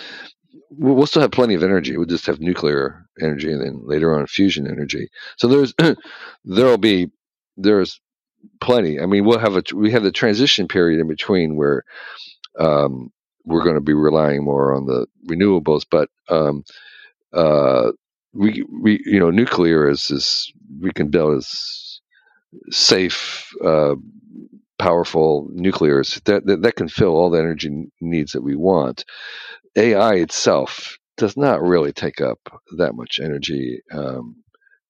we'll 0.71 0.95
we'll 0.95 1.07
still 1.07 1.23
have 1.23 1.33
plenty 1.33 1.55
of 1.55 1.63
energy. 1.63 1.97
We'll 1.97 2.07
just 2.07 2.27
have 2.27 2.41
nuclear 2.41 3.07
energy, 3.21 3.53
and 3.53 3.61
then 3.61 3.81
later 3.85 4.19
on 4.19 4.27
fusion 4.27 4.67
energy. 4.67 5.09
So 5.37 5.49
there's 5.49 5.75
there'll 6.45 6.79
be 6.79 7.11
there's 7.57 8.01
plenty. 8.61 9.01
I 9.01 9.07
mean, 9.07 9.25
we'll 9.25 9.39
have 9.39 9.57
a 9.57 9.63
we 9.75 9.91
have 9.93 10.03
the 10.03 10.13
transition 10.13 10.69
period 10.69 11.01
in 11.01 11.09
between 11.09 11.57
where 11.57 11.85
um, 12.59 13.11
we're 13.45 13.65
going 13.65 13.77
to 13.77 13.81
be 13.81 13.95
relying 13.95 14.45
more 14.45 14.75
on 14.75 14.87
the 14.87 15.07
renewables, 15.29 15.85
but 15.91 16.09
um, 16.29 16.65
uh, 17.33 17.93
we 18.33 18.65
we 18.83 19.03
you 19.05 19.21
know 19.21 19.31
nuclear 19.31 19.89
is 19.89 20.11
is 20.11 20.53
we 20.81 20.93
can 20.93 21.09
build 21.09 21.39
as 21.39 22.01
safe. 22.71 23.51
Uh, 23.65 23.97
powerful 24.81 25.49
nuclears 25.53 26.21
that, 26.27 26.47
that 26.47 26.63
that 26.63 26.77
can 26.77 26.89
fill 26.89 27.17
all 27.17 27.31
the 27.31 27.41
energy 27.41 27.71
needs 28.03 28.33
that 28.33 28.43
we 28.45 28.57
want. 28.57 29.05
AI 29.77 30.15
itself 30.17 30.99
does 31.17 31.37
not 31.37 31.63
really 31.63 31.93
take 31.93 32.21
up 32.21 32.39
that 32.79 32.95
much 32.95 33.21
energy 33.23 33.83
um, 33.93 34.37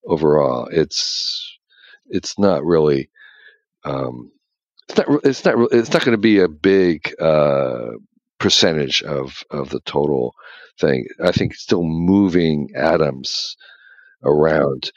overall. 0.05 0.67
It's 0.71 1.57
it's 2.07 2.39
not 2.39 2.63
really 2.65 3.09
um, 3.85 4.31
it's 4.89 4.97
not 4.97 5.07
it's 5.25 5.45
not 5.45 5.73
it's 5.73 5.93
not 5.93 6.05
going 6.05 6.13
to 6.17 6.19
be 6.21 6.39
a 6.39 6.49
big 6.49 7.13
uh, 7.21 7.91
percentage 8.39 9.03
of 9.03 9.43
of 9.51 9.69
the 9.69 9.81
total 9.81 10.35
thing. 10.79 11.05
I 11.23 11.31
think 11.31 11.53
it's 11.53 11.63
still 11.63 11.83
moving 11.83 12.69
atoms 12.75 13.57
around 14.23 14.91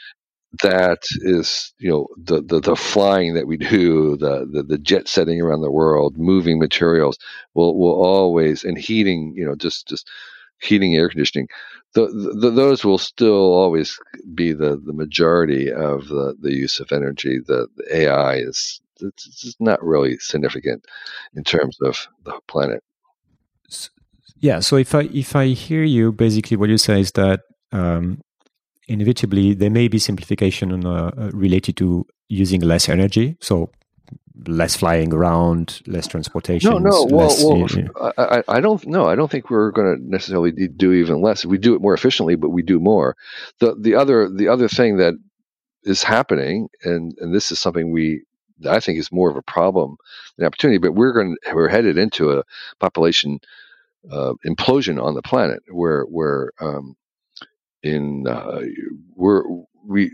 that 0.62 1.02
is 1.22 1.72
you 1.78 1.90
know 1.90 2.06
the, 2.16 2.42
the 2.42 2.60
the 2.60 2.76
flying 2.76 3.34
that 3.34 3.46
we 3.46 3.56
do 3.56 4.16
the, 4.16 4.46
the 4.50 4.62
the 4.62 4.78
jet 4.78 5.08
setting 5.08 5.40
around 5.40 5.62
the 5.62 5.70
world 5.70 6.16
moving 6.16 6.58
materials 6.58 7.18
will 7.54 7.76
will 7.78 7.94
always 7.94 8.64
and 8.64 8.78
heating 8.78 9.32
you 9.36 9.44
know 9.44 9.54
just 9.54 9.88
just 9.88 10.08
heating 10.60 10.94
air 10.94 11.08
conditioning 11.08 11.48
the, 11.94 12.08
the, 12.40 12.50
those 12.50 12.84
will 12.84 12.98
still 12.98 13.52
always 13.52 13.98
be 14.34 14.52
the 14.52 14.80
the 14.84 14.92
majority 14.92 15.72
of 15.72 16.08
the 16.08 16.36
the 16.40 16.52
use 16.52 16.80
of 16.80 16.90
energy. 16.92 17.38
The, 17.46 17.68
the 17.76 17.96
ai 17.96 18.36
is 18.36 18.80
it's, 19.00 19.56
not 19.60 19.82
really 19.82 20.18
significant 20.18 20.84
in 21.34 21.44
terms 21.44 21.78
of 21.82 22.08
the 22.24 22.38
planet. 22.48 22.82
Yeah 24.38 24.60
so 24.60 24.76
if 24.76 24.94
i 24.94 25.02
if 25.12 25.36
i 25.36 25.46
hear 25.48 25.84
you 25.84 26.12
basically 26.12 26.56
what 26.56 26.68
you 26.68 26.78
say 26.78 27.00
is 27.00 27.12
that 27.12 27.40
um, 27.72 28.20
inevitably 28.88 29.54
there 29.54 29.70
may 29.70 29.88
be 29.88 29.98
simplification 29.98 30.72
on, 30.72 30.86
uh, 30.86 31.10
uh, 31.16 31.30
related 31.32 31.76
to 31.76 32.06
using 32.28 32.60
less 32.60 32.88
energy 32.88 33.36
so 33.40 33.70
less 34.46 34.76
flying 34.76 35.12
around 35.12 35.80
less 35.86 36.06
transportation 36.06 36.70
No, 36.70 36.78
no. 36.78 37.04
Well, 37.04 37.26
less, 37.28 37.44
well, 37.44 37.58
you 37.58 37.82
know. 37.84 38.12
I 38.18 38.42
I 38.48 38.60
don't. 38.60 38.84
No, 38.86 39.06
I 39.06 39.14
don't 39.14 39.30
think 39.30 39.48
we're 39.48 39.70
going 39.70 39.96
to 39.96 40.10
necessarily 40.10 40.50
do 40.50 40.92
even 40.92 41.20
less. 41.20 41.46
We 41.46 41.58
do 41.58 41.74
it 41.74 41.80
more 41.80 41.94
efficiently, 41.94 42.34
but 42.34 42.50
we 42.50 42.62
do 42.62 42.80
more. 42.80 43.16
the 43.60 43.76
the 43.78 43.94
other 43.94 44.28
The 44.28 44.48
other 44.48 44.68
thing 44.68 44.96
that 44.98 45.14
is 45.84 46.02
happening, 46.02 46.68
and 46.82 47.14
and 47.20 47.34
this 47.34 47.52
is 47.52 47.58
something 47.60 47.92
we 47.92 48.24
I 48.68 48.80
think 48.80 48.98
is 48.98 49.12
more 49.12 49.30
of 49.30 49.36
a 49.36 49.42
problem 49.42 49.96
than 50.36 50.46
opportunity. 50.46 50.78
But 50.78 50.94
we're 50.94 51.12
going. 51.12 51.36
We're 51.52 51.68
headed 51.68 51.96
into 51.96 52.32
a 52.32 52.42
population 52.80 53.38
uh, 54.10 54.34
implosion 54.46 55.02
on 55.02 55.14
the 55.14 55.22
planet, 55.22 55.62
where 55.70 56.02
where 56.04 56.52
um, 56.60 56.96
in 57.84 58.26
uh, 58.26 58.62
we're 59.14 59.44
we 59.86 60.12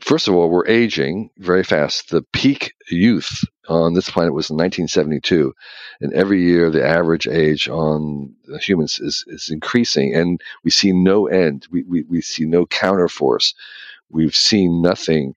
first 0.00 0.28
of 0.28 0.34
all, 0.34 0.48
we're 0.48 0.66
aging 0.66 1.30
very 1.38 1.64
fast. 1.64 2.10
The 2.10 2.22
peak 2.32 2.74
youth 2.90 3.44
on 3.68 3.94
this 3.94 4.10
planet 4.10 4.34
was 4.34 4.50
in 4.50 4.56
1972, 4.56 5.52
and 6.00 6.12
every 6.12 6.42
year 6.42 6.70
the 6.70 6.86
average 6.86 7.26
age 7.26 7.68
on 7.68 8.34
humans 8.60 9.00
is, 9.00 9.24
is 9.28 9.50
increasing, 9.50 10.14
and 10.14 10.40
we 10.64 10.70
see 10.70 10.92
no 10.92 11.26
end. 11.26 11.66
We, 11.70 11.82
we, 11.84 12.02
we 12.04 12.20
see 12.20 12.44
no 12.44 12.66
counterforce. 12.66 13.54
We've 14.10 14.36
seen 14.36 14.82
nothing 14.82 15.34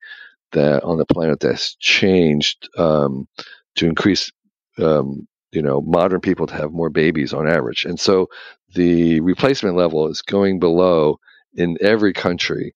that 0.51 0.84
on 0.84 0.97
the 0.97 1.05
planet 1.05 1.39
that's 1.39 1.75
changed 1.75 2.69
um, 2.77 3.27
to 3.75 3.88
increase. 3.88 4.32
Um, 4.77 5.27
you 5.51 5.63
know, 5.63 5.82
modern 5.82 6.21
people 6.21 6.45
to 6.45 6.53
have 6.53 6.71
more 6.71 6.91
babies 6.91 7.34
on 7.34 7.49
average, 7.49 7.84
and 7.84 7.99
so 7.99 8.30
the 8.75 9.19
replacement 9.21 9.75
level 9.75 10.07
is 10.07 10.21
going 10.21 10.59
below 10.59 11.19
in 11.56 11.78
every 11.82 12.14
country 12.14 12.74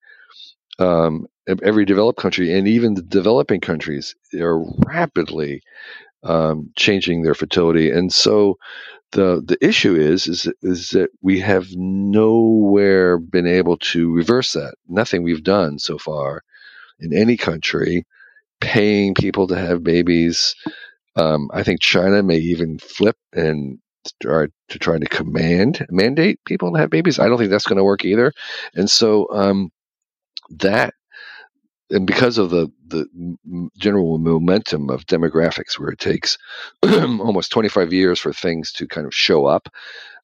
um, 0.79 1.27
every 1.63 1.85
developed 1.85 2.19
country 2.19 2.57
and 2.57 2.67
even 2.67 2.95
the 2.95 3.01
developing 3.01 3.61
countries 3.61 4.15
are 4.35 4.63
rapidly 4.85 5.61
um, 6.23 6.71
changing 6.77 7.23
their 7.23 7.35
fertility, 7.35 7.89
and 7.89 8.13
so 8.13 8.57
the 9.11 9.43
the 9.45 9.57
issue 9.65 9.95
is 9.95 10.27
is 10.27 10.51
is 10.61 10.91
that 10.91 11.09
we 11.21 11.39
have 11.39 11.67
nowhere 11.75 13.17
been 13.17 13.47
able 13.47 13.77
to 13.77 14.11
reverse 14.11 14.53
that. 14.53 14.75
Nothing 14.87 15.23
we've 15.23 15.43
done 15.43 15.79
so 15.79 15.97
far 15.97 16.43
in 16.99 17.13
any 17.15 17.37
country, 17.37 18.05
paying 18.61 19.13
people 19.13 19.47
to 19.47 19.57
have 19.57 19.83
babies. 19.83 20.55
Um, 21.15 21.49
I 21.53 21.63
think 21.63 21.81
China 21.81 22.23
may 22.23 22.37
even 22.37 22.79
flip 22.79 23.17
and 23.33 23.79
to 24.21 24.79
try 24.79 24.97
to 24.99 25.05
command 25.05 25.85
mandate 25.89 26.39
people 26.45 26.71
to 26.73 26.79
have 26.79 26.89
babies. 26.89 27.19
I 27.19 27.27
don't 27.27 27.37
think 27.37 27.51
that's 27.51 27.67
going 27.67 27.77
to 27.77 27.83
work 27.83 28.05
either, 28.05 28.33
and 28.75 28.89
so 28.89 29.27
um, 29.31 29.71
that 30.51 30.93
and 31.89 32.07
because 32.07 32.37
of 32.37 32.49
the 32.49 32.71
the 32.87 33.07
general 33.77 34.17
momentum 34.17 34.89
of 34.89 35.05
demographics, 35.05 35.79
where 35.79 35.89
it 35.89 35.99
takes 35.99 36.37
almost 36.83 37.51
25 37.51 37.93
years 37.93 38.19
for 38.19 38.33
things 38.33 38.71
to 38.73 38.87
kind 38.87 39.07
of 39.07 39.13
show 39.13 39.45
up, 39.45 39.69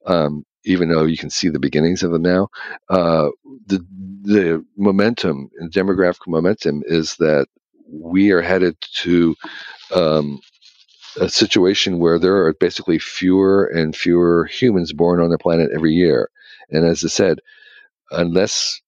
um, 0.06 0.46
even 0.66 0.90
though 0.90 1.06
you 1.06 1.18
can 1.18 1.30
see 1.30 1.50
the 1.50 1.60
beginnings 1.60 2.04
of 2.04 2.12
them 2.12 2.24
now, 2.24 2.48
uh, 2.90 3.30
the 3.68 3.86
the 4.24 4.66
momentum 4.78 5.50
and 5.60 5.72
demographic 5.72 6.28
momentum 6.28 6.84
is 6.88 7.16
that 7.18 7.48
we 7.92 8.32
are 8.32 8.42
headed 8.42 8.76
to 8.82 9.36
um, 9.96 10.40
a 11.20 11.30
situation 11.30 12.00
where 12.00 12.20
there 12.20 12.46
are 12.46 12.54
basically 12.54 13.00
fewer 13.00 13.66
and 13.66 13.96
fewer 13.96 14.46
humans 14.46 14.94
born 14.94 15.22
on 15.22 15.30
the 15.30 15.38
planet 15.38 15.72
every 15.74 15.94
year, 15.94 16.30
and 16.70 16.86
as 16.86 17.04
I 17.04 17.08
said, 17.08 17.40
unless 18.12 18.82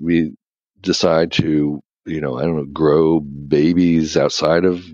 we 0.00 0.32
decide 0.80 1.32
to, 1.32 1.82
you 2.06 2.20
know, 2.20 2.38
I 2.38 2.42
don't 2.42 2.56
know, 2.56 2.64
grow 2.64 3.20
babies 3.20 4.16
outside 4.16 4.64
of 4.64 4.84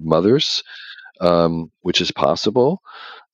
mothers, 0.00 0.62
um, 1.20 1.70
which 1.82 2.00
is 2.00 2.10
possible. 2.10 2.80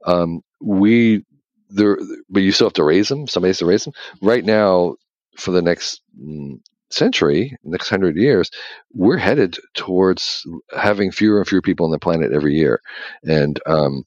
Um, 0.07 0.43
we 0.61 1.25
there, 1.69 1.99
but 2.29 2.43
you 2.43 2.53
still 2.53 2.67
have 2.67 2.75
to 2.75 2.85
raise 2.85 3.09
them. 3.09 3.27
Somebody 3.27 3.51
has 3.51 3.59
to 3.59 3.67
raise 3.67 3.85
them. 3.85 3.95
Right 4.23 4.45
now, 4.45 4.97
for 5.37 5.53
the 5.53 5.63
next 5.63 6.03
mm, 6.21 6.61
century, 6.91 7.57
next 7.65 7.89
hundred 7.89 8.17
years, 8.17 8.51
we're 8.93 9.17
headed 9.17 9.57
towards 9.75 10.47
having 10.77 11.11
fewer 11.13 11.39
and 11.39 11.49
fewer 11.49 11.63
people 11.63 11.87
on 11.87 11.93
the 11.93 11.99
planet 11.99 12.33
every 12.33 12.55
year, 12.55 12.81
and 13.25 13.61
um, 13.67 14.05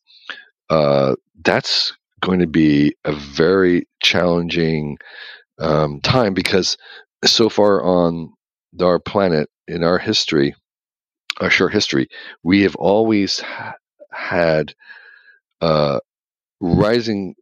uh, 0.69 1.15
that's 1.43 1.93
going 2.21 2.39
to 2.39 2.47
be 2.47 2.95
a 3.05 3.13
very 3.13 3.87
challenging 4.01 4.97
um, 5.59 5.99
time 6.01 6.33
because 6.33 6.77
so 7.25 7.49
far 7.49 7.83
on 7.83 8.31
our 8.81 8.99
planet 8.99 9.49
in 9.67 9.83
our 9.83 9.97
history, 9.97 10.55
our 11.39 11.49
short 11.49 11.73
history, 11.73 12.07
we 12.43 12.63
have 12.63 12.75
always 12.75 13.39
ha- 13.39 13.75
had 14.11 14.73
uh, 15.61 15.99
rising. 16.61 17.35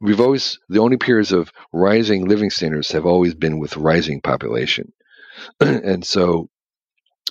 We've 0.00 0.20
always 0.20 0.58
the 0.68 0.80
only 0.80 0.98
periods 0.98 1.32
of 1.32 1.50
rising 1.72 2.26
living 2.26 2.50
standards 2.50 2.92
have 2.92 3.06
always 3.06 3.34
been 3.34 3.58
with 3.58 3.76
rising 3.76 4.20
population, 4.20 4.92
and 5.60 6.04
so 6.04 6.48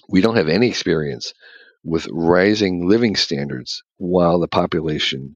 we 0.09 0.21
don't 0.21 0.37
have 0.37 0.49
any 0.49 0.67
experience 0.67 1.33
with 1.83 2.07
rising 2.11 2.87
living 2.87 3.15
standards 3.15 3.83
while 3.97 4.39
the 4.39 4.47
population 4.47 5.35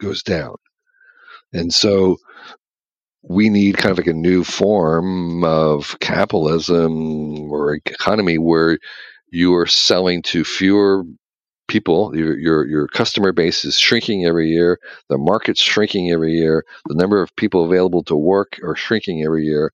goes 0.00 0.22
down, 0.22 0.56
and 1.52 1.72
so 1.72 2.16
we 3.22 3.50
need 3.50 3.76
kind 3.76 3.92
of 3.92 3.98
like 3.98 4.06
a 4.06 4.14
new 4.14 4.44
form 4.44 5.44
of 5.44 5.98
capitalism 6.00 7.50
or 7.52 7.74
economy 7.74 8.38
where 8.38 8.78
you 9.30 9.54
are 9.54 9.66
selling 9.66 10.22
to 10.22 10.42
fewer 10.44 11.04
people, 11.70 12.14
your, 12.16 12.36
your 12.36 12.66
your 12.66 12.88
customer 12.88 13.32
base 13.32 13.64
is 13.64 13.78
shrinking 13.78 14.26
every 14.26 14.50
year. 14.50 14.80
The 15.08 15.16
market's 15.16 15.62
shrinking 15.62 16.10
every 16.10 16.32
year. 16.32 16.64
The 16.88 16.96
number 16.96 17.22
of 17.22 17.34
people 17.36 17.64
available 17.64 18.02
to 18.04 18.16
work 18.16 18.58
are 18.64 18.74
shrinking 18.74 19.22
every 19.24 19.44
year, 19.44 19.72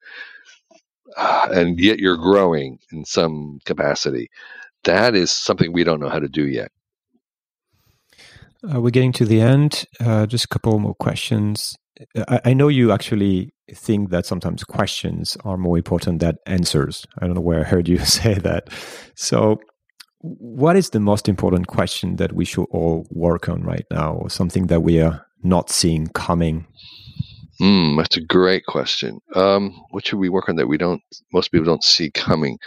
uh, 1.16 1.48
and 1.52 1.80
yet 1.80 1.98
you're 1.98 2.18
growing 2.18 2.78
in 2.92 3.04
some 3.06 3.58
capacity. 3.64 4.30
That 4.84 5.16
is 5.16 5.32
something 5.32 5.72
we 5.72 5.84
don't 5.84 5.98
know 5.98 6.10
how 6.10 6.20
to 6.20 6.28
do 6.28 6.46
yet. 6.46 6.70
Uh, 8.62 8.80
we're 8.80 8.90
getting 8.90 9.12
to 9.12 9.24
the 9.24 9.40
end. 9.40 9.86
Uh, 9.98 10.26
just 10.26 10.44
a 10.44 10.48
couple 10.48 10.78
more 10.78 10.94
questions. 10.94 11.74
I, 12.28 12.40
I, 12.46 12.54
know 12.54 12.68
you 12.68 12.92
actually 12.92 13.54
think 13.72 14.10
that 14.10 14.26
sometimes 14.26 14.64
questions 14.64 15.36
are 15.44 15.56
more 15.56 15.76
important 15.76 16.20
than 16.20 16.36
answers. 16.46 17.06
I 17.18 17.26
don't 17.26 17.34
know 17.34 17.40
where 17.40 17.60
I 17.60 17.64
heard 17.64 17.88
you 17.88 17.98
say 18.04 18.34
that. 18.34 18.68
So, 19.14 19.60
what 20.20 20.76
is 20.76 20.90
the 20.90 21.00
most 21.00 21.28
important 21.28 21.66
question 21.66 22.16
that 22.16 22.32
we 22.32 22.44
should 22.44 22.66
all 22.70 23.06
work 23.10 23.48
on 23.48 23.62
right 23.62 23.84
now, 23.90 24.14
or 24.14 24.30
something 24.30 24.66
that 24.68 24.80
we 24.80 25.00
are 25.00 25.26
not 25.42 25.70
seeing 25.70 26.08
coming? 26.08 26.66
Mm, 27.60 27.96
that's 27.96 28.16
a 28.16 28.20
great 28.20 28.66
question. 28.66 29.18
Um, 29.34 29.80
what 29.90 30.06
should 30.06 30.18
we 30.18 30.28
work 30.28 30.48
on 30.48 30.56
that 30.56 30.68
we 30.68 30.76
don't? 30.76 31.02
Most 31.32 31.52
people 31.52 31.66
don't 31.66 31.84
see 31.84 32.10
coming. 32.10 32.58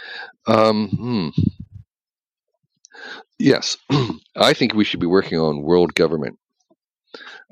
Um, 0.46 0.88
hmm. 0.88 1.28
Yes, 3.38 3.76
I 4.36 4.52
think 4.52 4.74
we 4.74 4.84
should 4.84 5.00
be 5.00 5.06
working 5.06 5.38
on 5.38 5.62
world 5.62 5.94
government. 5.94 6.38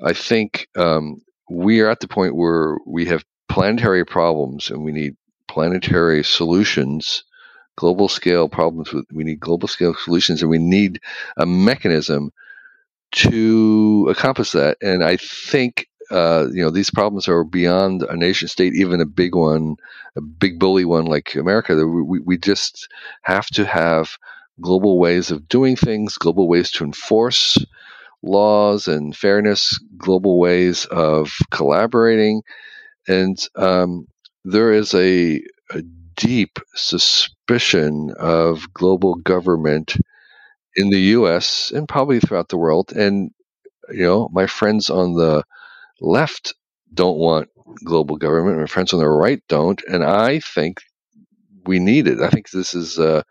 I 0.03 0.13
think 0.13 0.67
um, 0.77 1.21
we 1.49 1.81
are 1.81 1.89
at 1.89 1.99
the 1.99 2.07
point 2.07 2.35
where 2.35 2.77
we 2.85 3.05
have 3.05 3.25
planetary 3.49 4.05
problems 4.05 4.69
and 4.69 4.83
we 4.83 4.91
need 4.91 5.15
planetary 5.47 6.23
solutions, 6.23 7.23
global 7.79 8.09
scale 8.09 8.49
problems. 8.49 8.91
With, 8.91 9.05
we 9.13 9.23
need 9.23 9.39
global 9.39 9.69
scale 9.69 9.95
solutions 9.95 10.41
and 10.41 10.51
we 10.51 10.59
need 10.59 10.99
a 11.37 11.45
mechanism 11.45 12.31
to 13.11 14.07
accomplish 14.11 14.51
that. 14.51 14.77
And 14.81 15.01
I 15.01 15.15
think 15.15 15.87
uh, 16.11 16.47
you 16.51 16.61
know 16.61 16.71
these 16.71 16.91
problems 16.91 17.27
are 17.29 17.43
beyond 17.43 18.03
a 18.03 18.17
nation 18.17 18.47
state, 18.49 18.73
even 18.75 18.99
a 18.99 19.05
big 19.05 19.33
one, 19.33 19.77
a 20.17 20.21
big 20.21 20.59
bully 20.59 20.83
one 20.83 21.05
like 21.05 21.35
America. 21.35 21.73
We, 21.87 22.19
we 22.19 22.37
just 22.37 22.89
have 23.21 23.47
to 23.47 23.65
have 23.65 24.17
global 24.59 24.99
ways 24.99 25.31
of 25.31 25.47
doing 25.47 25.77
things, 25.77 26.17
global 26.17 26.49
ways 26.49 26.71
to 26.71 26.83
enforce 26.83 27.57
laws 28.21 28.89
and 28.89 29.15
fairness, 29.15 29.79
global 29.97 30.37
ways 30.37 30.85
of 30.91 31.31
collaborating. 31.51 32.41
And 33.07 33.37
um, 33.55 34.07
there 34.43 34.73
is 34.73 34.93
a, 34.93 35.41
a 35.71 35.81
deep 36.17 36.59
suspicion 37.49 38.11
of 38.19 38.71
global 38.75 39.15
government 39.15 39.97
in 40.75 40.91
the 40.91 40.99
US 41.17 41.71
and 41.71 41.87
probably 41.87 42.19
throughout 42.19 42.49
the 42.49 42.57
world. 42.57 42.91
And, 42.91 43.31
you 43.91 44.03
know, 44.03 44.29
my 44.31 44.45
friends 44.45 44.91
on 44.91 45.15
the 45.15 45.43
left 45.99 46.53
don't 46.93 47.17
want 47.17 47.49
global 47.83 48.17
government. 48.17 48.59
My 48.59 48.67
friends 48.67 48.93
on 48.93 48.99
the 48.99 49.09
right 49.09 49.41
don't. 49.49 49.81
And 49.87 50.03
I 50.03 50.39
think 50.39 50.81
we 51.65 51.79
need 51.79 52.07
it. 52.07 52.21
I 52.21 52.29
think 52.29 52.51
this 52.51 52.75
is 52.75 52.99
uh, 52.99 53.23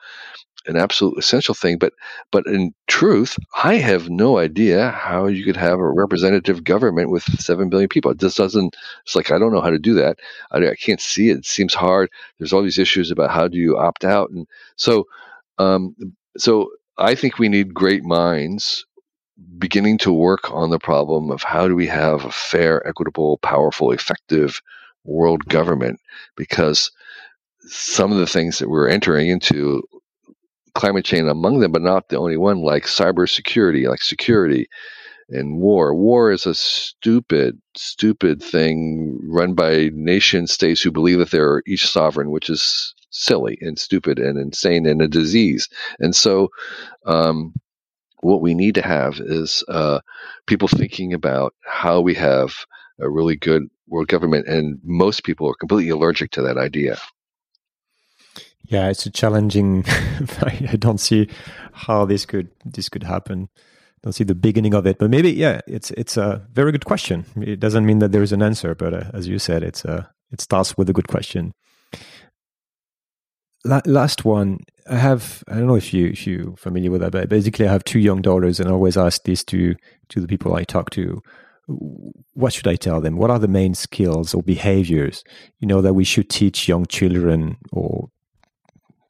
an 0.69 0.77
absolute 0.77 1.19
essential 1.19 1.55
thing. 1.55 1.79
But 1.79 1.93
but 2.31 2.47
in 2.47 2.75
truth, 2.87 3.37
I 3.63 3.75
have 3.77 4.09
no 4.11 4.39
idea 4.39 4.91
how 4.91 5.27
you 5.27 5.45
could 5.45 5.57
have 5.57 5.79
a 5.79 5.89
representative 5.91 6.65
government 6.65 7.11
with 7.11 7.25
seven 7.41 7.69
billion 7.71 7.89
people. 7.89 8.11
It 8.11 8.21
just 8.21 8.37
doesn't. 8.37 8.77
It's 9.05 9.17
like 9.17 9.31
I 9.31 9.39
don't 9.39 9.53
know 9.53 9.61
how 9.61 9.71
to 9.71 9.79
do 9.79 9.95
that. 9.95 10.19
I, 10.53 10.59
I 10.69 10.75
can't 10.77 11.01
see 11.01 11.31
it. 11.31 11.39
It 11.39 11.47
seems 11.47 11.75
hard. 11.75 12.11
There's 12.39 12.53
all 12.53 12.63
these 12.63 12.79
issues 12.79 13.11
about 13.11 13.31
how 13.31 13.49
do 13.49 13.59
you 13.59 13.77
opt 13.77 14.05
out, 14.05 14.31
and 14.31 14.47
so 14.77 15.07
um, 15.59 15.97
so 16.37 16.71
I 16.99 17.15
think 17.15 17.39
we 17.39 17.49
need 17.49 17.75
great 17.75 18.05
minds 18.05 18.85
beginning 19.59 19.99
to 19.99 20.13
work 20.13 20.51
on 20.51 20.71
the 20.71 20.79
problem 20.79 21.31
of 21.31 21.43
how 21.43 21.69
do 21.69 21.75
we 21.75 21.87
have 21.87 22.25
a 22.25 22.33
fair, 22.33 22.87
equitable, 22.87 23.39
powerful, 23.39 23.93
effective 23.93 24.61
world 25.05 25.45
government 25.47 26.01
because 26.37 26.91
some 27.61 28.13
of 28.13 28.19
the 28.19 28.27
things 28.27 28.59
that 28.59 28.69
we're 28.69 28.89
entering 28.89 29.29
into 29.29 29.83
climate 30.79 31.05
change 31.05 31.29
among 31.29 31.59
them, 31.59 31.73
but 31.73 31.83
not 31.83 32.09
the 32.09 32.17
only 32.17 32.37
one, 32.37 32.63
like 32.63 32.85
cybersecurity, 32.85 33.89
like 33.89 34.01
security 34.01 34.69
and 35.29 35.59
war. 35.59 35.93
War 35.93 36.31
is 36.31 36.47
a 36.47 36.55
stupid, 36.55 37.61
stupid 37.77 38.41
thing 38.41 39.19
run 39.25 39.55
by 39.55 39.91
nation 39.93 40.47
states 40.47 40.81
who 40.81 40.93
believe 40.93 41.19
that 41.19 41.33
they're 41.33 41.63
each 41.67 41.87
sovereign, 41.87 42.31
which 42.31 42.49
is 42.49 42.95
silly 43.11 43.59
and 43.61 43.77
stupid 43.77 44.21
and 44.21 44.39
insane 44.39 44.87
and 44.87 45.03
a 45.03 45.09
disease. 45.09 45.69
And 45.99 46.15
so, 46.15 46.49
um, 47.07 47.55
what 48.21 48.41
we 48.41 48.55
need 48.55 48.77
to 48.77 48.83
have 48.83 49.21
is 49.21 49.65
uh, 49.69 50.01
people 50.47 50.69
thinking 50.69 51.13
about 51.13 51.55
how 51.65 52.01
we 52.01 52.15
have 52.15 52.55
a 53.01 53.09
really 53.09 53.37
good 53.37 53.65
world 53.89 54.09
government, 54.09 54.47
and 54.47 54.79
most 54.85 55.25
people 55.25 55.49
are 55.49 55.55
completely 55.55 55.91
allergic 55.91 56.31
to 56.33 56.43
that 56.43 56.57
idea. 56.57 56.99
Yeah, 58.65 58.89
it's 58.89 59.07
a 59.07 59.11
challenging. 59.11 59.85
I 60.43 60.77
don't 60.79 60.99
see 60.99 61.29
how 61.73 62.05
this 62.05 62.27
could 62.27 62.51
this 62.65 62.89
could 62.89 63.03
happen. 63.03 63.49
Don't 64.03 64.13
see 64.13 64.25
the 64.25 64.35
beginning 64.35 64.75
of 64.75 64.87
it, 64.87 64.99
but 64.99 65.11
maybe 65.11 65.31
yeah, 65.33 65.61
it's 65.67 65.91
it's 65.93 66.17
a 66.17 66.47
very 66.53 66.73
good 66.73 66.85
question. 66.85 67.25
It 67.37 67.61
doesn't 67.61 67.87
mean 67.87 67.99
that 68.01 68.13
there 68.13 68.23
is 68.23 68.33
an 68.33 68.43
answer, 68.43 68.75
but 68.75 68.95
uh, 68.95 69.11
as 69.13 69.27
you 69.27 69.39
said, 69.39 69.63
it's 69.63 69.85
a 69.85 69.93
uh, 69.93 70.03
it 70.31 70.41
starts 70.41 70.77
with 70.77 70.91
a 70.91 70.93
good 70.93 71.09
question. 71.09 71.53
La- 73.65 73.81
last 73.87 74.25
one, 74.25 74.59
I 74.89 74.97
have. 74.97 75.43
I 75.49 75.55
don't 75.55 75.67
know 75.67 75.75
if 75.75 75.93
you 75.93 76.09
if 76.09 76.27
you 76.27 76.55
familiar 76.59 76.91
with 76.91 77.01
that, 77.01 77.13
but 77.13 77.29
basically, 77.29 77.67
I 77.67 77.73
have 77.73 77.85
two 77.85 77.99
young 77.99 78.23
daughters, 78.23 78.61
and 78.61 78.69
I 78.69 78.73
always 78.73 78.97
ask 78.97 79.23
this 79.25 79.43
to 79.45 79.75
to 80.11 80.21
the 80.21 80.29
people 80.29 80.55
I 80.55 80.65
talk 80.65 80.91
to. 80.91 81.21
What 81.67 82.53
should 82.53 82.69
I 82.69 82.77
tell 82.77 83.01
them? 83.01 83.17
What 83.17 83.31
are 83.31 83.39
the 83.39 83.49
main 83.49 83.75
skills 83.75 84.33
or 84.33 84.43
behaviors 84.43 85.23
you 85.59 85.69
know 85.69 85.83
that 85.83 85.93
we 85.93 86.05
should 86.05 86.31
teach 86.31 86.67
young 86.69 86.87
children 86.87 87.59
or 87.73 88.09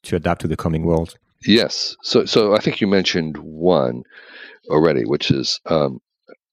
to 0.04 0.16
adapt 0.16 0.42
to 0.42 0.48
the 0.48 0.56
coming 0.56 0.84
world? 0.84 1.16
Yes. 1.44 1.96
So, 2.02 2.24
so 2.24 2.54
I 2.54 2.60
think 2.60 2.80
you 2.80 2.86
mentioned 2.86 3.36
one 3.38 4.02
already, 4.68 5.04
which 5.04 5.30
is 5.30 5.60
um, 5.66 6.00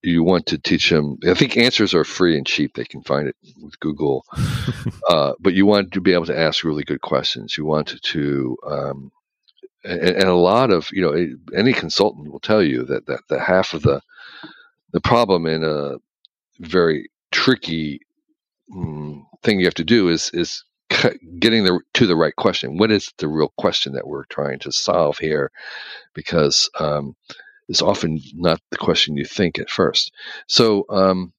you 0.04 0.24
want 0.24 0.46
to 0.48 0.58
teach 0.58 0.90
them. 0.90 1.18
I 1.28 1.34
think 1.34 1.58
answers 1.58 1.94
are 1.94 2.04
free 2.04 2.38
and 2.38 2.46
cheap; 2.46 2.76
they 2.76 2.86
can 2.86 3.02
find 3.02 3.28
it 3.28 3.36
with 3.62 3.80
Google. 3.80 4.26
uh, 5.10 5.34
but 5.40 5.54
you 5.54 5.66
want 5.66 5.92
to 5.94 6.02
be 6.02 6.14
able 6.14 6.28
to 6.28 6.38
ask 6.38 6.64
really 6.64 6.84
good 6.84 7.02
questions. 7.02 7.58
You 7.58 7.66
want 7.66 8.00
to, 8.02 8.58
um, 8.68 9.12
and, 9.84 10.02
and, 10.02 10.30
a 10.30 10.36
lot 10.36 10.72
of 10.72 10.90
you 10.92 11.02
know, 11.02 11.58
any 11.58 11.74
consultant 11.74 12.32
will 12.32 12.40
tell 12.40 12.62
you 12.62 12.84
that 12.86 13.08
that, 13.08 13.22
that 13.30 13.42
half 13.42 13.74
of 13.74 13.82
the 13.82 14.02
the 14.92 15.02
problem 15.02 15.46
in 15.46 15.64
a 15.64 15.96
very 16.60 17.10
tricky 17.32 18.00
mm, 18.74 19.22
thing 19.44 19.60
you 19.60 19.66
have 19.66 19.74
to 19.76 19.84
do 19.84 20.10
is 20.10 20.30
is 20.34 20.64
getting 21.40 21.64
the, 21.64 21.80
to 21.94 22.06
the 22.06 22.16
right 22.16 22.36
question. 22.36 22.78
What 22.78 22.92
is 22.92 23.12
the 23.18 23.28
real 23.28 23.54
question 23.58 23.94
that 23.94 24.08
we're 24.08 24.26
trying 24.26 24.60
to 24.60 24.72
solve 24.72 25.18
here? 25.18 25.52
Because 26.14 26.70
um, 26.80 27.16
it's 27.68 27.82
often 27.82 28.20
not 28.34 28.62
the 28.72 28.78
question 28.78 29.18
you 29.18 29.26
think 29.26 29.60
at 29.60 29.70
first. 29.70 30.12
So, 30.48 30.86
um, 30.90 31.34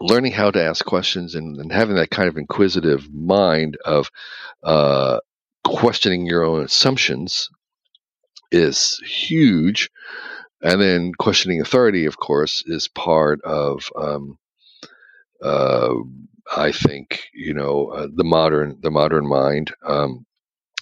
learning 0.00 0.32
how 0.32 0.50
to 0.50 0.62
ask 0.62 0.84
questions 0.84 1.34
and, 1.34 1.56
and, 1.58 1.72
having 1.72 1.96
that 1.96 2.10
kind 2.10 2.28
of 2.28 2.36
inquisitive 2.36 3.10
mind 3.10 3.78
of 3.86 4.10
uh, 4.62 5.18
questioning 5.64 6.26
your 6.26 6.44
own 6.44 6.62
assumptions 6.62 7.48
is 8.52 9.00
huge. 9.06 9.90
And 10.62 10.80
then 10.80 11.12
questioning 11.18 11.60
authority, 11.60 12.06
of 12.06 12.18
course, 12.18 12.62
is 12.66 12.88
part 12.88 13.40
of 13.42 13.90
um, 13.96 14.38
uh, 15.42 15.94
I 16.54 16.72
think 16.72 17.24
you 17.34 17.54
know 17.54 17.88
uh, 17.88 18.08
the 18.14 18.24
modern 18.24 18.78
the 18.80 18.90
modern 18.90 19.26
mind, 19.26 19.72
um, 19.84 20.24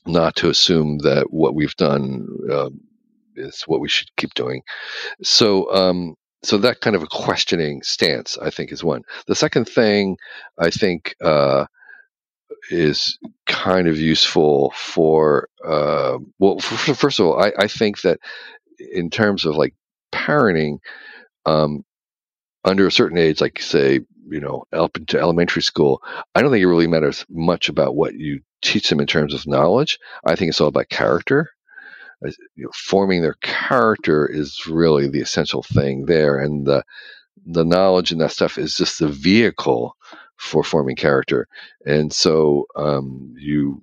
not 0.06 0.36
to 0.36 0.50
assume 0.50 0.98
that 0.98 1.32
what 1.32 1.54
we've 1.54 1.76
done 1.76 2.26
uh, 2.50 2.70
is 3.36 3.62
what 3.62 3.80
we 3.80 3.88
should 3.88 4.08
keep 4.16 4.34
doing. 4.34 4.62
So 5.22 5.72
um, 5.74 6.16
so 6.42 6.58
that 6.58 6.80
kind 6.80 6.94
of 6.94 7.02
a 7.02 7.06
questioning 7.06 7.82
stance, 7.82 8.36
I 8.38 8.50
think, 8.50 8.72
is 8.72 8.84
one. 8.84 9.02
The 9.26 9.34
second 9.34 9.66
thing 9.66 10.18
I 10.58 10.70
think 10.70 11.14
uh, 11.22 11.66
is 12.70 13.18
kind 13.46 13.88
of 13.88 13.98
useful 13.98 14.72
for 14.76 15.48
uh, 15.66 16.18
well, 16.38 16.58
for, 16.58 16.94
first 16.94 17.20
of 17.20 17.26
all, 17.26 17.42
I, 17.42 17.52
I 17.58 17.68
think 17.68 18.02
that 18.02 18.20
in 18.92 19.10
terms 19.10 19.44
of 19.44 19.56
like 19.56 19.74
parenting. 20.12 20.78
Um, 21.46 21.84
under 22.64 22.86
a 22.86 22.92
certain 22.92 23.18
age, 23.18 23.40
like 23.40 23.60
say 23.60 24.00
you 24.28 24.40
know 24.40 24.64
up 24.72 24.96
into 24.96 25.18
elementary 25.18 25.62
school, 25.62 26.02
I 26.34 26.42
don't 26.42 26.50
think 26.50 26.62
it 26.62 26.68
really 26.68 26.86
matters 26.86 27.24
much 27.28 27.68
about 27.68 27.96
what 27.96 28.14
you 28.14 28.40
teach 28.62 28.88
them 28.88 29.00
in 29.00 29.06
terms 29.06 29.34
of 29.34 29.46
knowledge. 29.46 29.98
I 30.26 30.34
think 30.34 30.50
it's 30.50 30.60
all 30.60 30.68
about 30.68 30.88
character. 30.88 31.50
You 32.22 32.64
know, 32.64 32.70
forming 32.74 33.20
their 33.20 33.36
character 33.42 34.26
is 34.26 34.66
really 34.66 35.08
the 35.08 35.20
essential 35.20 35.62
thing 35.62 36.06
there, 36.06 36.38
and 36.38 36.66
the 36.66 36.84
the 37.46 37.64
knowledge 37.64 38.12
and 38.12 38.20
that 38.20 38.32
stuff 38.32 38.56
is 38.56 38.76
just 38.76 38.98
the 38.98 39.08
vehicle 39.08 39.96
for 40.36 40.64
forming 40.64 40.96
character. 40.96 41.46
And 41.86 42.12
so 42.12 42.66
um, 42.76 43.34
you 43.38 43.82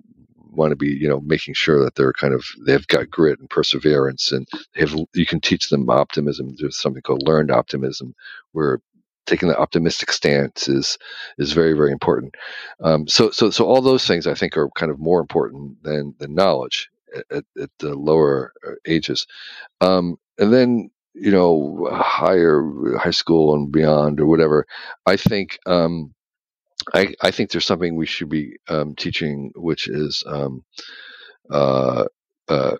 want 0.52 0.70
to 0.70 0.76
be 0.76 0.88
you 0.88 1.08
know 1.08 1.20
making 1.20 1.54
sure 1.54 1.82
that 1.82 1.94
they're 1.94 2.12
kind 2.12 2.34
of 2.34 2.44
they've 2.66 2.86
got 2.86 3.10
grit 3.10 3.40
and 3.40 3.48
perseverance 3.48 4.32
and 4.32 4.46
have 4.74 4.94
you 5.14 5.24
can 5.26 5.40
teach 5.40 5.70
them 5.70 5.88
optimism 5.88 6.54
there's 6.58 6.78
something 6.78 7.02
called 7.02 7.26
learned 7.26 7.50
optimism 7.50 8.14
where 8.52 8.78
taking 9.26 9.48
the 9.48 9.58
optimistic 9.58 10.12
stance 10.12 10.68
is 10.68 10.98
is 11.38 11.52
very 11.52 11.74
very 11.74 11.92
important. 11.92 12.34
Um, 12.80 13.06
so 13.08 13.30
so 13.30 13.50
so 13.50 13.66
all 13.66 13.82
those 13.82 14.06
things 14.06 14.26
i 14.26 14.34
think 14.34 14.56
are 14.56 14.68
kind 14.76 14.90
of 14.92 14.98
more 14.98 15.20
important 15.20 15.82
than 15.82 16.14
than 16.18 16.34
knowledge 16.34 16.90
at, 17.30 17.44
at 17.60 17.70
the 17.78 17.94
lower 17.94 18.52
uh, 18.66 18.72
ages. 18.86 19.26
Um, 19.80 20.16
and 20.38 20.52
then 20.52 20.90
you 21.14 21.30
know 21.30 21.88
higher 21.92 22.62
high 22.98 23.10
school 23.10 23.54
and 23.54 23.70
beyond 23.70 24.18
or 24.18 24.26
whatever 24.26 24.66
i 25.04 25.14
think 25.14 25.58
um, 25.66 26.14
I, 26.94 27.14
I 27.22 27.30
think 27.30 27.50
there's 27.50 27.66
something 27.66 27.96
we 27.96 28.06
should 28.06 28.28
be 28.28 28.56
um, 28.68 28.94
teaching, 28.94 29.52
which 29.54 29.88
is 29.88 30.22
um, 30.26 30.64
uh, 31.50 32.04
uh, 32.48 32.76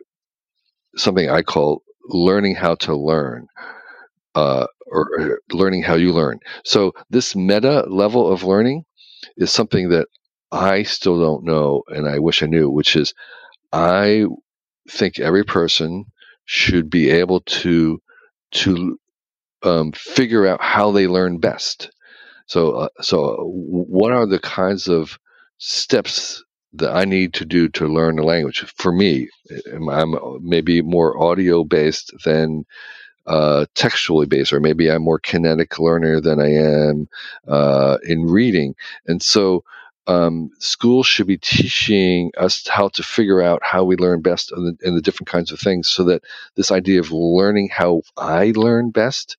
something 0.97 1.30
I 1.30 1.43
call 1.43 1.82
learning 2.09 2.57
how 2.57 2.74
to 2.76 2.97
learn, 2.97 3.47
uh, 4.34 4.66
or, 4.93 5.09
or 5.18 5.40
learning 5.53 5.82
how 5.82 5.95
you 5.95 6.12
learn. 6.12 6.38
So 6.64 6.93
this 7.11 7.34
meta 7.34 7.84
level 7.88 8.30
of 8.32 8.45
learning 8.45 8.84
is 9.36 9.51
something 9.53 9.88
that 9.88 10.07
I 10.53 10.82
still 10.82 11.18
don't 11.18 11.45
know, 11.45 11.82
and 11.88 12.09
I 12.09 12.18
wish 12.18 12.43
I 12.43 12.47
knew. 12.47 12.70
Which 12.70 12.95
is, 12.97 13.14
I 13.72 14.26
think 14.90 15.18
every 15.18 15.45
person 15.45 16.05
should 16.45 16.90
be 16.90 17.11
able 17.11 17.40
to 17.40 18.01
to 18.53 18.99
um, 19.62 19.93
figure 19.93 20.47
out 20.47 20.62
how 20.62 20.90
they 20.90 21.07
learn 21.07 21.38
best. 21.38 21.90
So, 22.47 22.72
uh, 22.72 22.88
so 23.01 23.36
what 23.47 24.12
are 24.12 24.26
the 24.26 24.40
kinds 24.40 24.88
of 24.88 25.18
steps 25.59 26.43
that 26.74 26.95
I 26.95 27.05
need 27.05 27.34
to 27.34 27.45
do 27.45 27.68
to 27.70 27.86
learn 27.86 28.18
a 28.18 28.24
language? 28.24 28.64
For 28.76 28.93
me, 28.93 29.28
I'm 29.90 30.14
maybe 30.43 30.82
more 30.82 31.22
audio 31.22 31.64
based 31.64 32.12
than 32.24 32.64
uh, 33.26 33.66
textually 33.74 34.26
based, 34.26 34.52
or 34.52 34.60
maybe 34.60 34.90
I'm 34.90 35.02
more 35.02 35.18
kinetic 35.18 35.78
learner 35.78 36.20
than 36.20 36.40
I 36.40 36.52
am 36.52 37.08
uh, 37.46 37.98
in 38.04 38.24
reading. 38.24 38.74
And 39.06 39.22
so, 39.22 39.64
um, 40.08 40.50
schools 40.58 41.06
should 41.06 41.28
be 41.28 41.38
teaching 41.38 42.32
us 42.36 42.66
how 42.66 42.88
to 42.88 43.02
figure 43.04 43.40
out 43.40 43.62
how 43.62 43.84
we 43.84 43.94
learn 43.96 44.20
best 44.20 44.50
in 44.50 44.64
the, 44.64 44.76
in 44.88 44.96
the 44.96 45.00
different 45.00 45.28
kinds 45.28 45.52
of 45.52 45.60
things, 45.60 45.88
so 45.88 46.04
that 46.04 46.22
this 46.56 46.72
idea 46.72 46.98
of 46.98 47.12
learning 47.12 47.68
how 47.68 48.02
I 48.16 48.52
learn 48.56 48.90
best, 48.90 49.36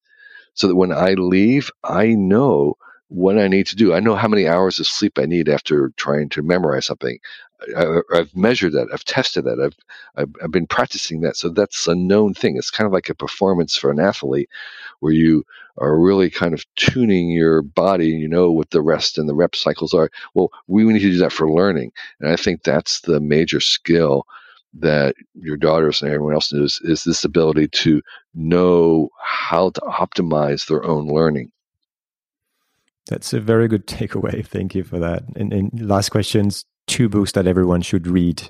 so 0.53 0.67
that 0.67 0.75
when 0.75 0.93
I 0.93 1.15
leave, 1.15 1.69
I 1.84 2.13
know 2.15 2.77
what 3.09 3.38
I 3.38 3.47
need 3.47 3.67
to 3.67 3.75
do. 3.75 3.93
I 3.93 3.99
know 3.99 4.15
how 4.15 4.27
many 4.27 4.47
hours 4.47 4.79
of 4.79 4.88
sleep 4.88 5.19
I 5.19 5.25
need 5.25 5.49
after 5.49 5.91
trying 5.97 6.29
to 6.29 6.41
memorize 6.41 6.86
something. 6.86 7.19
I, 7.78 8.18
have 8.18 8.36
measured 8.36 8.74
that. 8.74 8.88
I've 8.93 9.05
tested 9.05 9.45
that. 9.45 9.59
I've, 9.59 9.78
I've, 10.16 10.36
I've 10.43 10.51
been 10.51 10.68
practicing 10.68 11.22
that. 11.22 11.38
So 11.38 11.49
that's 11.49 11.88
a 11.88 11.95
known 11.95 12.34
thing. 12.34 12.57
It's 12.57 12.72
kind 12.72 12.86
of 12.86 12.93
like 12.93 13.09
a 13.09 13.16
performance 13.16 13.76
for 13.76 13.91
an 13.91 13.99
athlete, 13.99 14.49
where 14.99 15.14
you 15.14 15.45
are 15.78 15.99
really 15.99 16.30
kind 16.30 16.53
of 16.53 16.66
tuning 16.76 17.32
your 17.32 17.61
body. 17.61 18.07
You 18.07 18.28
know 18.28 18.51
what 18.51 18.72
the 18.72 18.82
rest 18.82 19.18
and 19.18 19.28
the 19.28 19.36
rep 19.36 19.55
cycles 19.55 19.93
are. 19.93 20.09
Well, 20.34 20.51
we 20.68 20.84
need 20.84 20.99
to 20.99 21.11
do 21.11 21.18
that 21.20 21.32
for 21.32 21.49
learning, 21.49 21.91
and 22.20 22.30
I 22.32 22.36
think 22.36 22.64
that's 22.64 23.01
the 23.01 23.20
major 23.20 23.59
skill 23.59 24.26
that 24.76 25.16
your 25.36 25.57
daughters 25.57 26.01
and 26.01 26.11
everyone 26.11 26.34
else 26.34 26.51
knows 26.51 26.82
is 26.84 27.03
this 27.03 27.24
ability 27.24 27.68
to 27.68 28.01
know 28.34 29.09
how 29.22 29.70
to 29.70 29.82
optimize 29.82 30.68
their 30.68 30.84
own 30.84 31.07
learning. 31.07 31.51
That's 33.07 33.34
a 33.34 33.39
very 33.39 33.68
good 33.68 33.86
takeaway. 33.86 34.45
Thank 34.45 34.74
you 34.74 34.84
for 34.84 34.97
that. 34.99 35.24
And, 35.36 35.53
and 35.53 35.88
last 35.88 36.09
questions 36.09 36.66
two 36.88 37.09
books 37.09 37.31
that 37.34 37.47
everyone 37.47 37.81
should 37.81 38.07
read. 38.07 38.49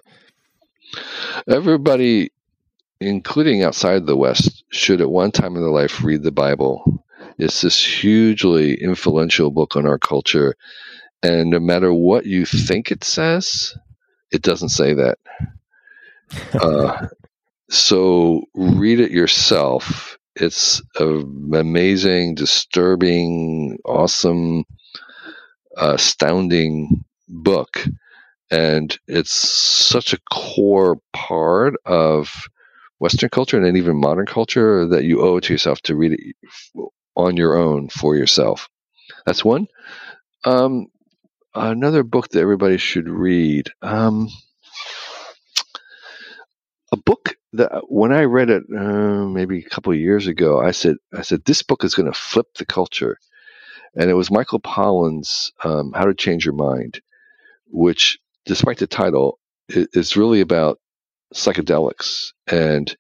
Everybody, 1.48 2.32
including 3.00 3.64
outside 3.64 4.06
the 4.06 4.16
West, 4.16 4.64
should 4.70 5.02
at 5.02 5.10
one 5.10 5.32
time 5.32 5.56
in 5.56 5.62
their 5.62 5.72
life 5.72 6.04
read 6.04 6.24
the 6.24 6.32
Bible. 6.32 7.04
It's 7.38 7.62
this 7.62 7.84
hugely 7.84 8.76
influential 8.76 9.50
book 9.50 9.76
on 9.76 9.88
our 9.88 9.98
culture. 9.98 10.56
And 11.24 11.50
no 11.50 11.60
matter 11.60 11.94
what 11.94 12.26
you 12.26 12.46
think 12.46 12.92
it 12.92 13.04
says, 13.04 13.76
it 14.32 14.42
doesn't 14.42 14.70
say 14.70 14.94
that. 14.94 15.18
uh, 16.62 17.08
so 17.70 18.44
read 18.54 19.00
it 19.00 19.12
yourself 19.12 20.18
it's 20.36 20.82
an 20.96 21.54
amazing, 21.54 22.36
disturbing, 22.36 23.78
awesome, 23.86 24.66
astounding 25.78 27.04
book. 27.30 27.86
And 28.54 28.96
it's 29.08 29.32
such 29.32 30.14
a 30.14 30.20
core 30.32 31.00
part 31.12 31.74
of 31.86 32.48
Western 33.00 33.30
culture 33.30 33.58
and 33.58 33.78
even 33.78 34.00
modern 34.00 34.28
culture 34.28 34.86
that 34.90 35.06
you 35.06 35.22
owe 35.24 35.38
it 35.38 35.46
to 35.46 35.54
yourself 35.54 35.82
to 35.82 35.96
read 35.96 36.14
it 36.14 36.36
on 37.16 37.36
your 37.36 37.58
own 37.58 37.90
for 37.90 38.16
yourself. 38.16 38.70
That's 39.26 39.44
one. 39.44 39.68
Um, 40.46 40.88
another 41.56 42.04
book 42.04 42.30
that 42.30 42.42
everybody 42.42 42.78
should 42.78 43.10
read. 43.10 43.70
Um, 43.82 44.30
a 46.92 46.98
book 46.98 47.36
that 47.54 47.72
when 47.90 48.12
I 48.12 48.24
read 48.26 48.52
it 48.52 48.64
uh, 48.72 49.26
maybe 49.26 49.60
a 49.60 49.70
couple 49.70 49.94
of 49.94 50.00
years 50.00 50.28
ago, 50.28 50.62
I 50.62 50.72
said, 50.72 50.98
I 51.12 51.24
said 51.24 51.44
this 51.44 51.64
book 51.64 51.84
is 51.84 51.96
going 51.96 52.12
to 52.12 52.20
flip 52.20 52.48
the 52.58 52.66
culture, 52.66 53.18
and 53.96 54.12
it 54.12 54.16
was 54.16 54.30
Michael 54.32 54.60
Pollan's 54.60 55.52
um, 55.64 55.92
"How 55.94 56.06
to 56.06 56.14
Change 56.14 56.46
Your 56.46 56.56
Mind," 56.56 57.02
which, 57.68 58.20
despite 58.46 58.78
the 58.78 58.88
title, 58.88 59.40
it's 59.70 60.18
really 60.18 60.42
about 60.42 60.80
psychedelics, 61.34 62.32
and 62.48 62.96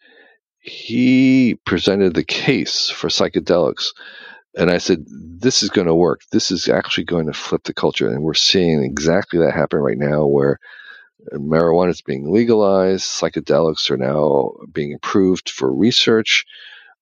he 0.59 1.55
presented 1.65 2.13
the 2.13 2.23
case 2.23 2.89
for 2.89 3.09
psychedelics. 3.09 3.87
And 4.55 4.71
I 4.71 4.77
said, 4.77 5.05
this 5.07 5.61
is 5.61 5.69
going 5.69 5.87
to 5.87 5.95
work. 5.95 6.21
This 6.31 6.51
is 6.51 6.69
actually 6.69 7.03
going 7.03 7.25
to 7.25 7.33
flip 7.33 7.63
the 7.63 7.73
culture. 7.73 8.07
And 8.07 8.23
we're 8.23 8.33
seeing 8.33 8.83
exactly 8.83 9.39
that 9.39 9.53
happen 9.53 9.79
right 9.79 9.97
now 9.97 10.25
where 10.25 10.59
marijuana 11.33 11.89
is 11.89 12.01
being 12.01 12.31
legalized. 12.31 13.03
Psychedelics 13.03 13.89
are 13.91 13.97
now 13.97 14.51
being 14.71 14.93
approved 14.93 15.49
for 15.49 15.73
research. 15.73 16.45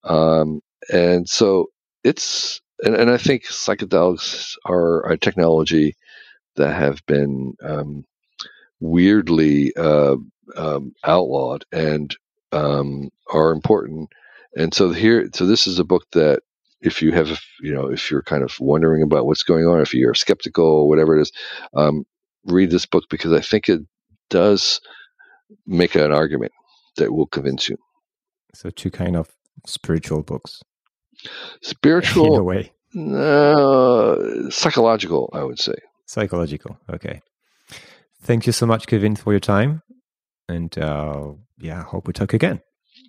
Um, 0.04 0.62
and 0.92 1.30
so 1.30 1.68
it's, 2.04 2.62
and, 2.84 2.96
and, 2.96 3.12
I 3.12 3.18
think 3.18 3.44
psychedelics 3.44 4.56
are 4.66 5.08
a 5.08 5.18
technology 5.18 5.96
that 6.56 6.74
have 6.74 7.06
been 7.06 7.54
um, 7.62 8.06
weirdly 8.82 9.74
uh, 9.78 10.16
um, 10.58 10.94
outlawed 11.06 11.64
and 11.72 12.16
um, 12.52 13.10
are 13.32 13.52
important. 13.52 14.10
And 14.58 14.74
so 14.74 14.92
here, 14.92 15.30
so 15.34 15.46
this 15.46 15.66
is 15.66 15.80
a 15.80 15.86
book 15.86 16.06
that 16.12 16.42
if 16.82 17.02
you 17.02 17.12
have, 17.14 17.40
you 17.62 17.74
know, 17.74 17.88
if 17.88 18.12
you're 18.12 18.24
kind 18.24 18.44
of 18.44 18.60
wondering 18.60 19.04
about 19.04 19.26
what's 19.26 19.44
going 19.44 19.66
on, 19.66 19.80
if 19.80 19.94
you're 19.94 20.14
skeptical 20.14 20.66
or 20.66 20.90
whatever 20.90 21.18
it 21.18 21.22
is, 21.22 21.32
um, 21.76 22.04
read 22.46 22.72
this 22.72 22.86
book 22.86 23.06
because 23.10 23.32
I 23.32 23.40
think 23.40 23.70
it 23.70 23.82
does 24.30 24.82
make 25.66 25.96
an 25.96 26.12
argument 26.12 26.52
that 26.98 27.14
will 27.14 27.28
convince 27.28 27.70
you. 27.70 27.78
So, 28.54 28.70
two 28.70 28.92
kind 28.92 29.16
of 29.16 29.30
spiritual 29.66 30.24
books. 30.24 30.62
Spiritual, 31.62 32.34
in 32.34 32.40
a 32.40 32.44
way. 32.44 32.72
Uh, 32.98 34.50
psychological, 34.50 35.30
I 35.34 35.44
would 35.44 35.60
say. 35.60 35.76
Psychological. 36.08 36.78
Okay. 36.90 37.22
Thank 38.24 38.46
you 38.46 38.54
so 38.54 38.66
much, 38.66 38.86
Kevin, 38.86 39.16
for 39.16 39.34
your 39.34 39.42
time. 39.42 39.82
And 40.48 40.70
uh, 40.78 41.34
yeah, 41.60 41.84
hope 41.84 42.08
we 42.08 42.14
talk 42.14 42.34
again. 42.34 42.60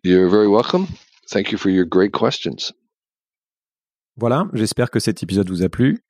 You're 0.03 0.31
very 0.31 0.49
welcome. 0.49 0.87
Thank 1.31 1.53
you 1.53 1.59
for 1.59 1.71
your 1.71 1.87
great 1.87 2.13
questions. 2.13 2.73
Voilà, 4.17 4.47
j'espère 4.53 4.91
que 4.91 5.01
cet 5.01 5.23
épisode 5.23 5.49
vous 5.49 5.63
a 5.63 5.69
plu. 5.69 6.05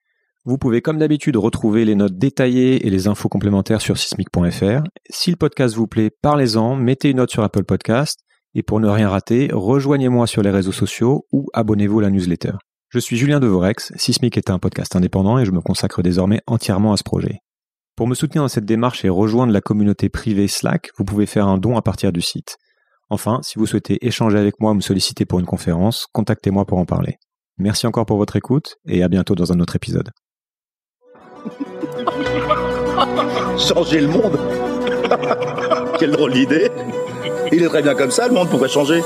Vous 0.45 0.59
pouvez 0.59 0.83
comme 0.83 0.99
d'habitude 0.99 1.37
retrouver 1.37 1.85
les 1.85 1.95
notes 1.95 2.19
détaillées 2.19 2.85
et 2.85 2.91
les 2.91 3.07
infos 3.07 3.29
complémentaires 3.29 3.81
sur 3.81 3.97
sismic.fr. 3.97 4.83
Si 5.09 5.31
le 5.31 5.37
podcast 5.37 5.77
vous 5.77 5.87
plaît, 5.87 6.11
parlez-en, 6.21 6.75
mettez 6.75 7.11
une 7.11 7.19
note 7.19 7.31
sur 7.31 7.45
Apple 7.45 7.65
Podcast 7.65 8.21
et 8.55 8.65
pour 8.65 8.81
ne 8.81 8.89
rien 8.89 9.09
rater, 9.09 9.51
rejoignez-moi 9.53 10.27
sur 10.27 10.43
les 10.43 10.51
réseaux 10.51 10.73
sociaux 10.73 11.27
ou 11.31 11.47
abonnez-vous 11.53 12.01
à 12.01 12.03
la 12.03 12.11
newsletter. 12.11 12.55
Je 12.89 12.99
suis 12.99 13.17
Julien 13.17 13.39
Devorex, 13.39 13.93
Sismic 13.97 14.37
est 14.37 14.51
un 14.51 14.59
podcast 14.59 14.97
indépendant 14.97 15.39
et 15.39 15.45
je 15.45 15.53
me 15.53 15.61
consacre 15.61 16.03
désormais 16.03 16.41
entièrement 16.49 16.93
à 16.93 16.97
ce 16.97 17.05
projet. 17.05 17.39
Pour 17.95 18.09
me 18.09 18.15
soutenir 18.15 18.43
dans 18.43 18.49
cette 18.49 18.65
démarche 18.65 19.05
et 19.05 19.11
rejoindre 19.11 19.53
la 19.53 19.61
communauté 19.61 20.09
privée 20.09 20.49
Slack, 20.49 20.91
vous 20.97 21.05
pouvez 21.05 21.27
faire 21.27 21.47
un 21.47 21.59
don 21.59 21.77
à 21.77 21.83
partir 21.83 22.11
du 22.11 22.23
site. 22.23 22.57
Enfin, 23.11 23.41
si 23.43 23.59
vous 23.59 23.67
souhaitez 23.67 23.99
échanger 24.07 24.39
avec 24.39 24.61
moi 24.61 24.71
ou 24.71 24.75
me 24.75 24.81
solliciter 24.81 25.27
pour 25.27 25.41
une 25.41 25.47
conférence, 25.47 26.07
contactez-moi 26.13 26.65
pour 26.65 26.79
en 26.79 26.87
parler. 26.87 27.19
Merci 27.59 27.87
encore 27.87 28.07
pour 28.07 28.17
votre 28.17 28.37
écoute 28.37 28.77
et 28.87 29.03
à 29.03 29.09
bientôt 29.09 29.35
dans 29.35 29.53
un 29.53 29.61
autre 29.61 29.77
épisode. 29.77 30.09
Changer 33.59 34.01
le 34.01 34.09
monde? 34.09 34.39
Quelle 35.99 36.13
drôle 36.13 36.33
d'idée 36.33 36.71
Il 37.53 37.63
est 37.63 37.69
très 37.69 37.83
bien 37.83 37.95
comme 37.95 38.11
ça, 38.11 38.27
le 38.27 38.33
monde, 38.33 38.49
pourquoi 38.49 38.69
changer 38.69 39.03